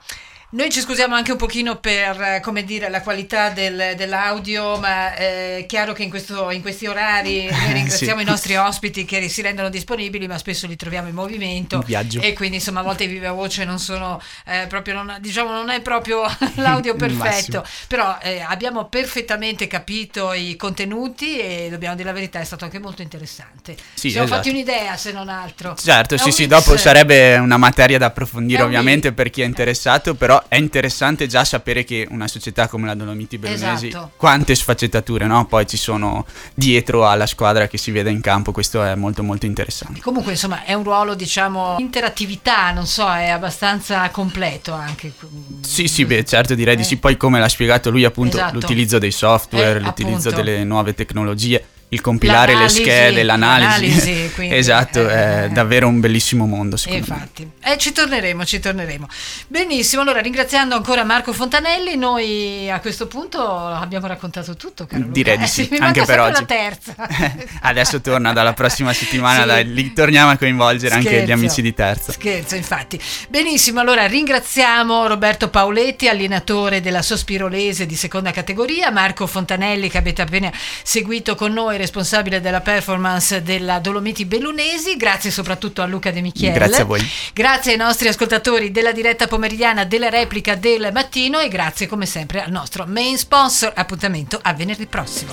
Noi 0.53 0.69
ci 0.69 0.81
scusiamo 0.81 1.15
anche 1.15 1.31
un 1.31 1.37
pochino 1.37 1.77
per, 1.77 2.21
eh, 2.21 2.41
come 2.43 2.65
dire, 2.65 2.91
la 2.91 3.03
qualità 3.03 3.51
del- 3.51 3.95
dell'audio, 3.97 4.79
ma 4.79 5.15
eh, 5.15 5.59
è 5.59 5.67
chiaro 5.67 5.93
che 5.93 6.03
in, 6.03 6.11
questo- 6.11 6.51
in 6.51 6.61
questi 6.61 6.89
orari 6.89 7.47
noi 7.49 7.73
ringraziamo 7.73 8.19
Sì. 8.21 8.27
i 8.27 8.29
nostri 8.29 8.57
ospiti 8.57 9.05
che 9.05 9.29
si 9.29 9.43
rendono 9.43 9.69
disponibili, 9.69 10.27
ma 10.27 10.37
spesso 10.39 10.67
li 10.67 10.75
troviamo 10.75 11.07
in 11.07 11.15
movimento. 11.15 11.77
In 11.77 11.83
viaggio. 11.87 12.21
E 12.21 12.33
quindi 12.33 12.57
insomma 12.57 12.81
a 12.81 12.83
volte 12.83 13.07
viva 13.07 13.31
voce 13.31 13.65
non 13.65 13.79
sono 13.79 14.21
eh, 14.45 14.67
proprio, 14.69 14.95
non, 14.95 15.19
diciamo, 15.21 15.53
non 15.53 15.71
è 15.71 15.81
proprio 15.83 16.23
l'audio 16.57 16.97
perfetto, 16.99 17.65
però 17.87 18.19
eh, 18.21 18.41
abbiamo 18.45 18.87
perfettamente 18.87 19.69
capito 19.69 20.33
i 20.33 20.57
contenuti 20.57 21.39
e 21.39 21.69
dobbiamo 21.71 21.95
dire 21.95 22.09
la 22.09 22.15
verità, 22.15 22.41
è 22.41 22.45
stato 22.45 22.65
anche 22.65 22.81
molto 22.81 23.03
interessante. 23.03 23.77
Sì, 23.95 24.09
Ci 24.09 24.11
siamo 24.11 24.27
esatto. 24.27 24.43
fatti 24.43 24.51
un'idea 24.53 24.97
se 24.97 25.13
non 25.13 25.29
altro. 25.29 25.77
Certo, 25.81 26.17
È 26.17 26.19
sì, 26.19 26.33
sì, 26.33 26.43
mix. 26.43 26.51
dopo 26.51 26.77
sarebbe 26.77 27.37
una 27.37 27.57
materia 27.57 27.99
da 27.99 28.07
approfondire 28.07 28.63
ovviamente 28.63 29.13
per 29.13 29.31
chi 29.31 29.43
è 29.43 29.45
interessato, 29.45 30.15
però 30.17 30.39
è 30.49 30.57
interessante 30.57 31.27
già 31.27 31.45
sapere 31.45 31.85
che 31.85 32.07
una 32.11 32.29
società 32.29 32.69
come 32.69 32.87
la 32.87 32.95
Dolomiti 32.95 33.39
Bellunesi, 33.39 33.89
Esatto. 33.89 34.13
quante 34.17 34.55
sfaccettature 34.55 35.27
no? 35.27 35.47
poi 35.47 35.67
ci 35.67 35.77
sono 35.77 36.27
dietro 36.55 37.09
alla 37.09 37.27
squadra 37.27 37.67
che 37.69 37.79
si 37.79 37.91
vede 37.91 38.11
in 38.11 38.21
campo, 38.21 38.53
questo 38.53 38.83
è 38.83 38.95
molto 38.95 39.23
molto 39.23 39.47
interessante. 39.47 40.01
Comunque, 40.01 40.33
insomma, 40.33 40.65
è 40.65 40.75
un 40.75 40.83
ruolo, 40.85 41.15
diciamo, 41.15 41.77
interattività, 41.79 42.71
non 42.73 42.87
so, 42.87 43.11
è 43.13 43.29
abbastanza 43.29 44.09
completo 44.11 44.73
anche. 44.73 45.13
Sì, 45.61 45.87
sì, 45.89 46.05
beh, 46.05 46.25
certo 46.25 46.55
direi 46.55 46.77
di 46.77 46.85
sì, 46.85 46.97
poi 46.97 47.17
come 47.17 47.39
l'ha 47.39 47.49
spiegato 47.49 47.91
lui 47.91 48.05
appunto 48.05 48.37
Esatto. 48.37 48.55
l'utilizzo 48.55 48.99
dei 48.99 49.11
software, 49.13 49.79
Eh, 49.79 49.83
l'utilizzo 49.83 50.29
appunto. 50.29 50.43
delle 50.43 50.65
nuove 50.65 50.95
tecnologie, 50.95 51.65
il 51.93 52.01
compilare 52.01 52.55
le 52.57 52.69
schede, 52.69 53.23
l'analisi, 53.25 53.89
l'analisi, 53.89 54.31
quindi, 54.35 54.55
esatto, 54.55 55.09
è 55.09 55.45
eh, 55.45 55.49
davvero 55.49 55.89
un 55.89 55.99
bellissimo 55.99 56.47
mondo. 56.47 56.77
Infatti, 56.87 57.49
eh, 57.65 57.77
ci 57.79 57.91
torneremo, 57.93 58.45
ci 58.45 58.61
torneremo. 58.61 59.09
Benissimo, 59.49 60.03
allora 60.03 60.21
ringraziando 60.21 60.77
ancora 60.77 61.03
Marco 61.03 61.33
Fontanelli, 61.33 61.97
noi 61.97 62.71
a 62.71 62.79
questo 62.79 63.09
punto 63.09 63.45
abbiamo 63.45 64.07
raccontato 64.07 64.55
tutto, 64.55 64.87
caro 64.87 65.03
Luca. 65.03 65.13
Direi 65.13 65.37
di 65.37 65.45
Eh 65.45 65.47
sì, 65.49 65.69
mi 65.71 65.79
anche 65.79 66.05
per 66.05 66.21
oggi. 66.21 66.33
la 66.33 66.43
terza. 66.45 66.95
Adesso 67.63 68.01
torna 68.01 68.33
dalla 68.33 68.53
prossima 68.53 68.93
settimana, 68.93 69.41
Sì. 69.41 69.47
dai, 69.47 69.73
li 69.73 69.93
torniamo 69.93 70.31
a 70.31 70.37
coinvolgere 70.37 70.95
anche 70.95 71.09
Scherzo. 71.09 71.27
gli 71.27 71.33
amici 71.33 71.63
di 71.63 71.75
terza. 71.75 72.13
Scherzo, 72.13 72.55
infatti. 72.55 73.01
Benissimo, 73.29 73.81
allora 73.81 74.07
ringraziamo 74.07 75.09
Roberto 75.09 75.49
Paoletti, 75.49 76.09
allenatore 76.09 76.81
della 76.81 77.03
Sospirolese 77.03 77.85
di 77.85 77.97
seconda 77.97 78.31
categoria, 78.31 78.93
Marco 78.93 79.27
Fontanelli 79.27 79.91
che 79.91 79.99
avete 79.99 80.23
appena 80.23 80.53
seguito 80.85 81.35
con 81.35 81.53
noi, 81.53 81.79
responsabile 81.81 82.41
della 82.41 82.61
performance 82.61 83.43
della 83.43 83.79
Dolomiti 83.79 84.25
Bellunesi, 84.25 84.97
grazie 84.97 85.31
soprattutto 85.31 85.83
a 85.83 85.87
Luca 85.87 86.11
De 86.11 86.21
Michiel. 86.21 86.53
Grazie 86.53 86.83
a 86.83 86.85
voi. 86.85 87.11
Grazie 87.33 87.73
ai 87.73 87.79
nostri 87.79 88.09
ascoltatori 88.09 88.71
della 88.71 88.93
diretta 88.93 89.27
pomeridiana, 89.27 89.85
della 89.85 90.09
replica 90.09 90.55
del 90.55 90.91
mattino 90.93 91.41
e 91.41 91.49
grazie 91.49 91.87
come 91.87 92.07
sempre 92.07 92.43
al 92.43 92.51
nostro 92.51 92.87
main 92.87 93.17
sponsor. 93.17 93.73
Appuntamento 93.75 94.39
a 94.41 94.53
venerdì 94.53 94.87
prossimo. 94.87 95.33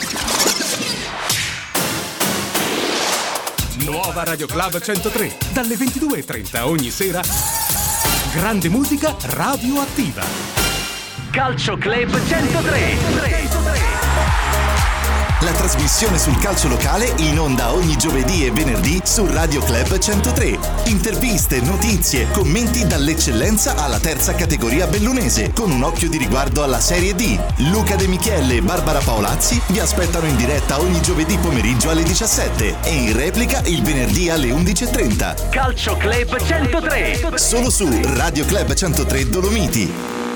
Nuova 3.84 4.24
Radio 4.24 4.48
Club 4.48 4.82
103, 4.82 5.38
dalle 5.54 5.76
22.30 5.76 6.62
ogni 6.64 6.90
sera. 6.90 7.22
Grande 8.34 8.70
musica 8.70 9.16
radioattiva. 9.20 10.24
Calcio 11.32 11.78
Club 11.78 12.10
103. 12.28 13.87
La 15.42 15.52
trasmissione 15.52 16.18
sul 16.18 16.36
calcio 16.40 16.68
locale 16.68 17.14
in 17.18 17.38
onda 17.38 17.72
ogni 17.72 17.96
giovedì 17.96 18.44
e 18.44 18.50
venerdì 18.50 19.00
su 19.04 19.24
Radio 19.28 19.62
Club 19.62 20.00
103. 20.00 20.58
Interviste, 20.86 21.62
notizie, 21.62 22.28
commenti 22.32 22.88
dall'eccellenza 22.88 23.76
alla 23.76 24.00
terza 24.00 24.34
categoria 24.34 24.88
bellunese, 24.88 25.52
con 25.54 25.70
un 25.70 25.84
occhio 25.84 26.10
di 26.10 26.18
riguardo 26.18 26.64
alla 26.64 26.80
Serie 26.80 27.14
D. 27.14 27.40
Luca 27.70 27.96
De 27.96 28.08
Michele 28.08 28.56
e 28.56 28.62
Barbara 28.64 28.98
Paolazzi 28.98 29.62
vi 29.68 29.80
aspettano 29.80 30.26
in 30.26 30.38
diretta 30.38 30.80
ogni 30.80 31.02
giovedì 31.02 31.38
pomeriggio 31.38 31.92
alle 31.92 32.02
17 32.02 32.78
e 32.82 32.90
in 32.90 33.16
replica 33.16 33.62
il 33.66 33.84
venerdì 33.84 34.32
alle 34.32 34.48
11.30. 34.48 35.50
Calcio 35.52 35.98
Club 35.98 36.36
103. 36.36 37.36
Solo 37.36 37.70
su 37.70 37.88
Radio 38.16 38.44
Club 38.44 38.74
103 38.74 39.30
Dolomiti. 39.30 40.27